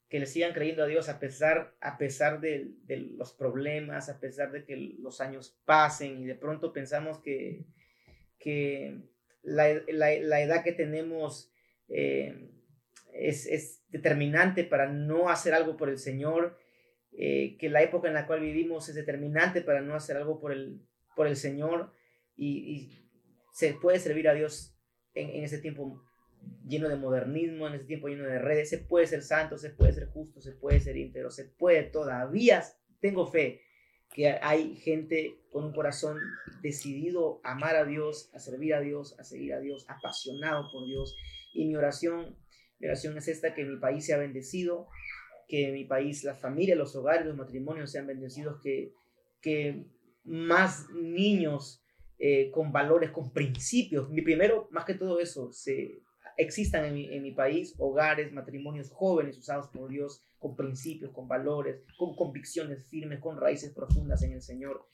que 0.09 0.19
le 0.19 0.27
sigan 0.27 0.55
creyendo 0.55 0.83
a 0.83 0.87
Dios 0.87 1.09
a 1.09 1.21
pesar, 1.21 1.77
a 1.81 1.99
pesar 1.99 2.41
de, 2.41 2.73
los 3.17 3.33
problemas, 3.33 4.09
a 4.09 4.19
pesar 4.19 4.51
de 4.51 4.65
que 4.65 4.77
los 4.99 5.21
años 5.21 5.61
pasen 5.65 6.23
y 6.23 6.27
de 6.27 6.35
pronto 6.35 6.73
pensamos 6.73 7.21
que, 7.21 7.67
que 8.39 9.03
la, 9.43 9.69
edad 9.69 10.65
que 10.65 10.73
tenemos 10.73 11.53
eh, 11.89 12.51
es, 13.13 13.85
determinante 13.91 14.65
para 14.65 14.91
no 14.91 15.29
hacer 15.31 15.55
algo 15.55 15.77
por 15.77 15.89
el 15.89 15.99
Señor, 15.99 16.59
eh, 17.13 17.57
que 17.59 17.71
la 17.71 17.83
época 17.83 18.09
en 18.09 18.15
la 18.15 18.27
cual 18.27 18.41
vivimos 18.41 18.89
es 18.89 18.95
determinante 18.95 19.63
para 19.63 19.81
no 19.81 19.95
hacer 19.95 20.17
algo 20.17 20.41
por 20.41 20.53
el, 20.53 20.83
por 21.15 21.27
el 21.27 21.37
Señor 21.37 21.93
y, 22.37 22.59
y 22.59 23.11
se 23.53 23.75
puede 23.75 23.99
servir 23.99 24.29
a 24.29 24.35
Dios 24.35 24.79
en, 25.15 25.45
ese 25.45 25.59
tiempo 25.59 26.05
lleno 26.67 26.89
de 26.89 26.97
modernismo, 26.97 27.67
en 27.67 27.75
ese 27.75 27.85
tiempo 27.85 28.09
lleno 28.09 28.25
de 28.25 28.39
redes, 28.39 28.69
se 28.69 28.79
puede 28.79 29.07
ser 29.07 29.23
santo, 29.23 29.59
se 29.59 29.71
puede 29.71 29.93
ser 29.93 30.09
justo, 30.09 30.41
se 30.41 30.53
puede 30.53 30.81
ser 30.81 30.97
íntegro, 30.97 31.31
se 31.31 31.45
puede 31.45 31.85
todavía, 31.85 32.63
tengo 33.01 33.27
fe 33.27 33.63
que 34.13 34.29
hay 34.29 34.77
gente 34.77 35.39
con 35.51 35.65
un 35.65 35.73
corazón 35.73 36.19
decidido 36.63 37.41
a 37.45 37.53
amar 37.53 37.77
a 37.77 37.85
Dios, 37.85 38.31
a 38.35 38.39
servir 38.39 38.75
a 38.75 38.81
Dios, 38.81 39.19
a 39.19 39.25
seguir 39.25 39.53
a 39.55 39.61
Dios, 39.61 39.85
apasionado 39.89 40.71
por 40.73 40.87
Dios. 40.87 41.15
Y 41.53 41.67
mi 41.67 41.77
oración, 41.77 42.37
mi 42.79 42.87
oración 42.87 43.17
es 43.19 43.29
esta, 43.29 43.55
que 43.55 43.65
mi 43.65 43.77
país 43.79 44.07
sea 44.07 44.19
bendecido, 44.19 44.89
que 45.47 45.73
mi 45.73 45.85
país, 45.85 46.25
la 46.25 46.35
familia, 46.35 46.75
los 46.75 46.97
hogares, 46.97 47.27
los 47.27 47.37
matrimonios 47.37 47.93
sean 47.93 48.07
bendecidos, 48.07 48.61
que, 48.63 48.93
que 49.41 49.87
más 50.25 50.89
niños 50.91 51.85
eh, 52.19 52.51
con 52.51 52.73
valores, 52.73 53.11
con 53.11 53.33
principios. 53.33 54.11
Mi 54.11 54.23
primero, 54.23 54.69
más 54.71 54.85
que 54.85 54.95
todo 54.95 55.21
eso, 55.21 55.53
se, 55.53 56.03
existan 56.39 56.85
en 56.97 57.23
mi, 57.23 57.33
país 57.33 57.75
hogares, 57.79 58.33
matrimonios 58.33 58.91
jóvenes 58.91 59.37
usados 59.37 59.69
por 59.69 59.91
Dios 59.91 60.25
con 60.39 60.55
principios, 60.55 61.11
con 61.11 61.27
valores, 61.27 61.83
con 61.99 62.15
convicciones 62.15 62.87
firmes, 62.89 63.19
con 63.19 63.41
raíces 63.41 63.75
profundas 63.75 64.23
en 64.23 64.33
el 64.33 64.41
Señor, 64.41 64.89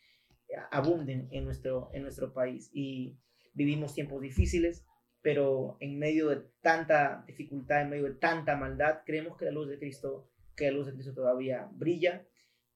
eh, 0.48 0.54
abunden 0.70 1.28
en 1.30 1.44
nuestro, 1.44 1.90
en 1.92 2.02
nuestro 2.02 2.32
país. 2.32 2.70
Y 2.72 3.18
vivimos 3.52 3.94
tiempos 3.94 4.22
difíciles, 4.22 4.86
pero 5.20 5.76
en 5.80 5.98
medio 5.98 6.30
de 6.30 6.46
tanta 6.62 7.24
dificultad, 7.26 7.82
en 7.82 7.90
medio 7.90 8.04
de 8.04 8.14
tanta 8.14 8.56
maldad, 8.56 9.02
creemos 9.04 9.36
que 9.36 9.44
la 9.44 9.50
luz 9.50 9.68
de 9.68 9.78
Cristo, 9.78 10.30
que 10.56 10.70
la 10.70 10.78
luz 10.78 10.86
de 10.86 10.94
Cristo 10.94 11.12
todavía 11.12 11.68
brilla 11.74 12.26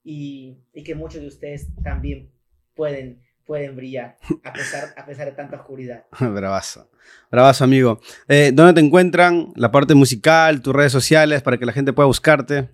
y, 0.05 0.59
y 0.75 0.85
que 0.85 0.95
muchos 0.95 1.23
de 1.23 1.29
ustedes 1.29 1.75
también 1.83 2.31
pueden 2.75 3.23
pueden 3.49 3.75
brillar 3.75 4.19
a 4.45 4.53
pesar, 4.53 4.95
a 4.95 5.07
pesar 5.07 5.27
de 5.27 5.33
tanta 5.33 5.57
oscuridad. 5.57 6.05
Bravazo. 6.21 6.91
Bravazo, 7.31 7.65
amigo. 7.65 7.99
Eh, 8.29 8.53
¿Dónde 8.53 8.75
te 8.75 8.87
encuentran? 8.87 9.53
La 9.57 9.73
parte 9.73 9.95
musical, 9.95 10.61
tus 10.61 10.75
redes 10.75 10.93
sociales, 10.93 11.41
para 11.41 11.57
que 11.57 11.65
la 11.65 11.73
gente 11.73 11.95
pueda 11.95 12.07
buscarte. 12.07 12.69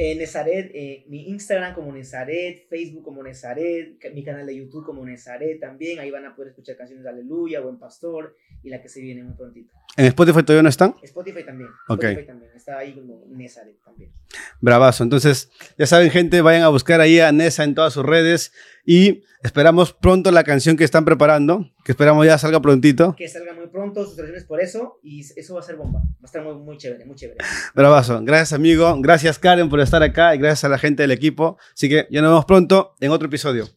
Eh, 0.00 0.14
Nezaret, 0.14 0.70
eh, 0.74 1.04
mi 1.08 1.28
Instagram 1.28 1.74
como 1.74 1.92
Nezaret, 1.92 2.68
Facebook 2.68 3.02
como 3.02 3.20
Nezaret, 3.20 3.98
mi 4.14 4.22
canal 4.22 4.46
de 4.46 4.56
YouTube 4.56 4.86
como 4.86 5.04
Nezaret 5.04 5.60
también. 5.60 5.98
Ahí 5.98 6.10
van 6.10 6.24
a 6.24 6.36
poder 6.36 6.50
escuchar 6.50 6.76
canciones 6.76 7.02
de 7.02 7.10
Aleluya, 7.10 7.60
Buen 7.60 7.80
Pastor 7.80 8.36
y 8.62 8.70
la 8.70 8.80
que 8.80 8.88
se 8.88 9.00
viene 9.00 9.24
muy 9.24 9.34
prontito. 9.34 9.74
¿En 9.96 10.06
Spotify 10.06 10.44
todavía 10.44 10.62
no 10.62 10.68
están? 10.68 10.94
Spotify 11.02 11.44
también. 11.44 11.70
Spotify 11.88 12.24
también. 12.24 12.52
Está 12.54 12.78
ahí 12.78 12.94
como 12.94 13.24
Nezaret 13.26 13.74
también. 13.84 14.12
Bravazo. 14.60 15.02
Entonces, 15.02 15.50
ya 15.76 15.86
saben, 15.86 16.10
gente, 16.10 16.42
vayan 16.42 16.62
a 16.62 16.68
buscar 16.68 17.00
ahí 17.00 17.18
a 17.18 17.32
Nesa 17.32 17.64
en 17.64 17.74
todas 17.74 17.92
sus 17.92 18.06
redes. 18.06 18.52
Y 18.90 19.22
esperamos 19.42 19.92
pronto 19.92 20.30
la 20.30 20.44
canción 20.44 20.78
que 20.78 20.82
están 20.82 21.04
preparando, 21.04 21.70
que 21.84 21.92
esperamos 21.92 22.24
ya 22.24 22.38
salga 22.38 22.62
prontito. 22.62 23.14
Que 23.14 23.28
salga 23.28 23.52
muy 23.52 23.66
pronto, 23.66 24.02
sus 24.06 24.16
gracias 24.16 24.44
por 24.44 24.62
eso, 24.62 24.98
y 25.02 25.20
eso 25.20 25.52
va 25.52 25.60
a 25.60 25.62
ser 25.62 25.76
bomba. 25.76 26.00
Va 26.00 26.22
a 26.22 26.24
estar 26.24 26.42
muy, 26.42 26.54
muy 26.54 26.78
chévere, 26.78 27.04
muy 27.04 27.14
chévere. 27.14 27.36
Bravazo. 27.74 28.18
Gracias, 28.24 28.54
amigo. 28.54 28.96
Gracias, 29.02 29.38
Karen, 29.38 29.68
por 29.68 29.80
estar 29.80 30.02
acá 30.02 30.34
y 30.34 30.38
gracias 30.38 30.64
a 30.64 30.70
la 30.70 30.78
gente 30.78 31.02
del 31.02 31.10
equipo. 31.10 31.58
Así 31.74 31.90
que 31.90 32.08
ya 32.10 32.22
nos 32.22 32.30
vemos 32.30 32.46
pronto 32.46 32.94
en 33.00 33.10
otro 33.10 33.28
episodio. 33.28 33.68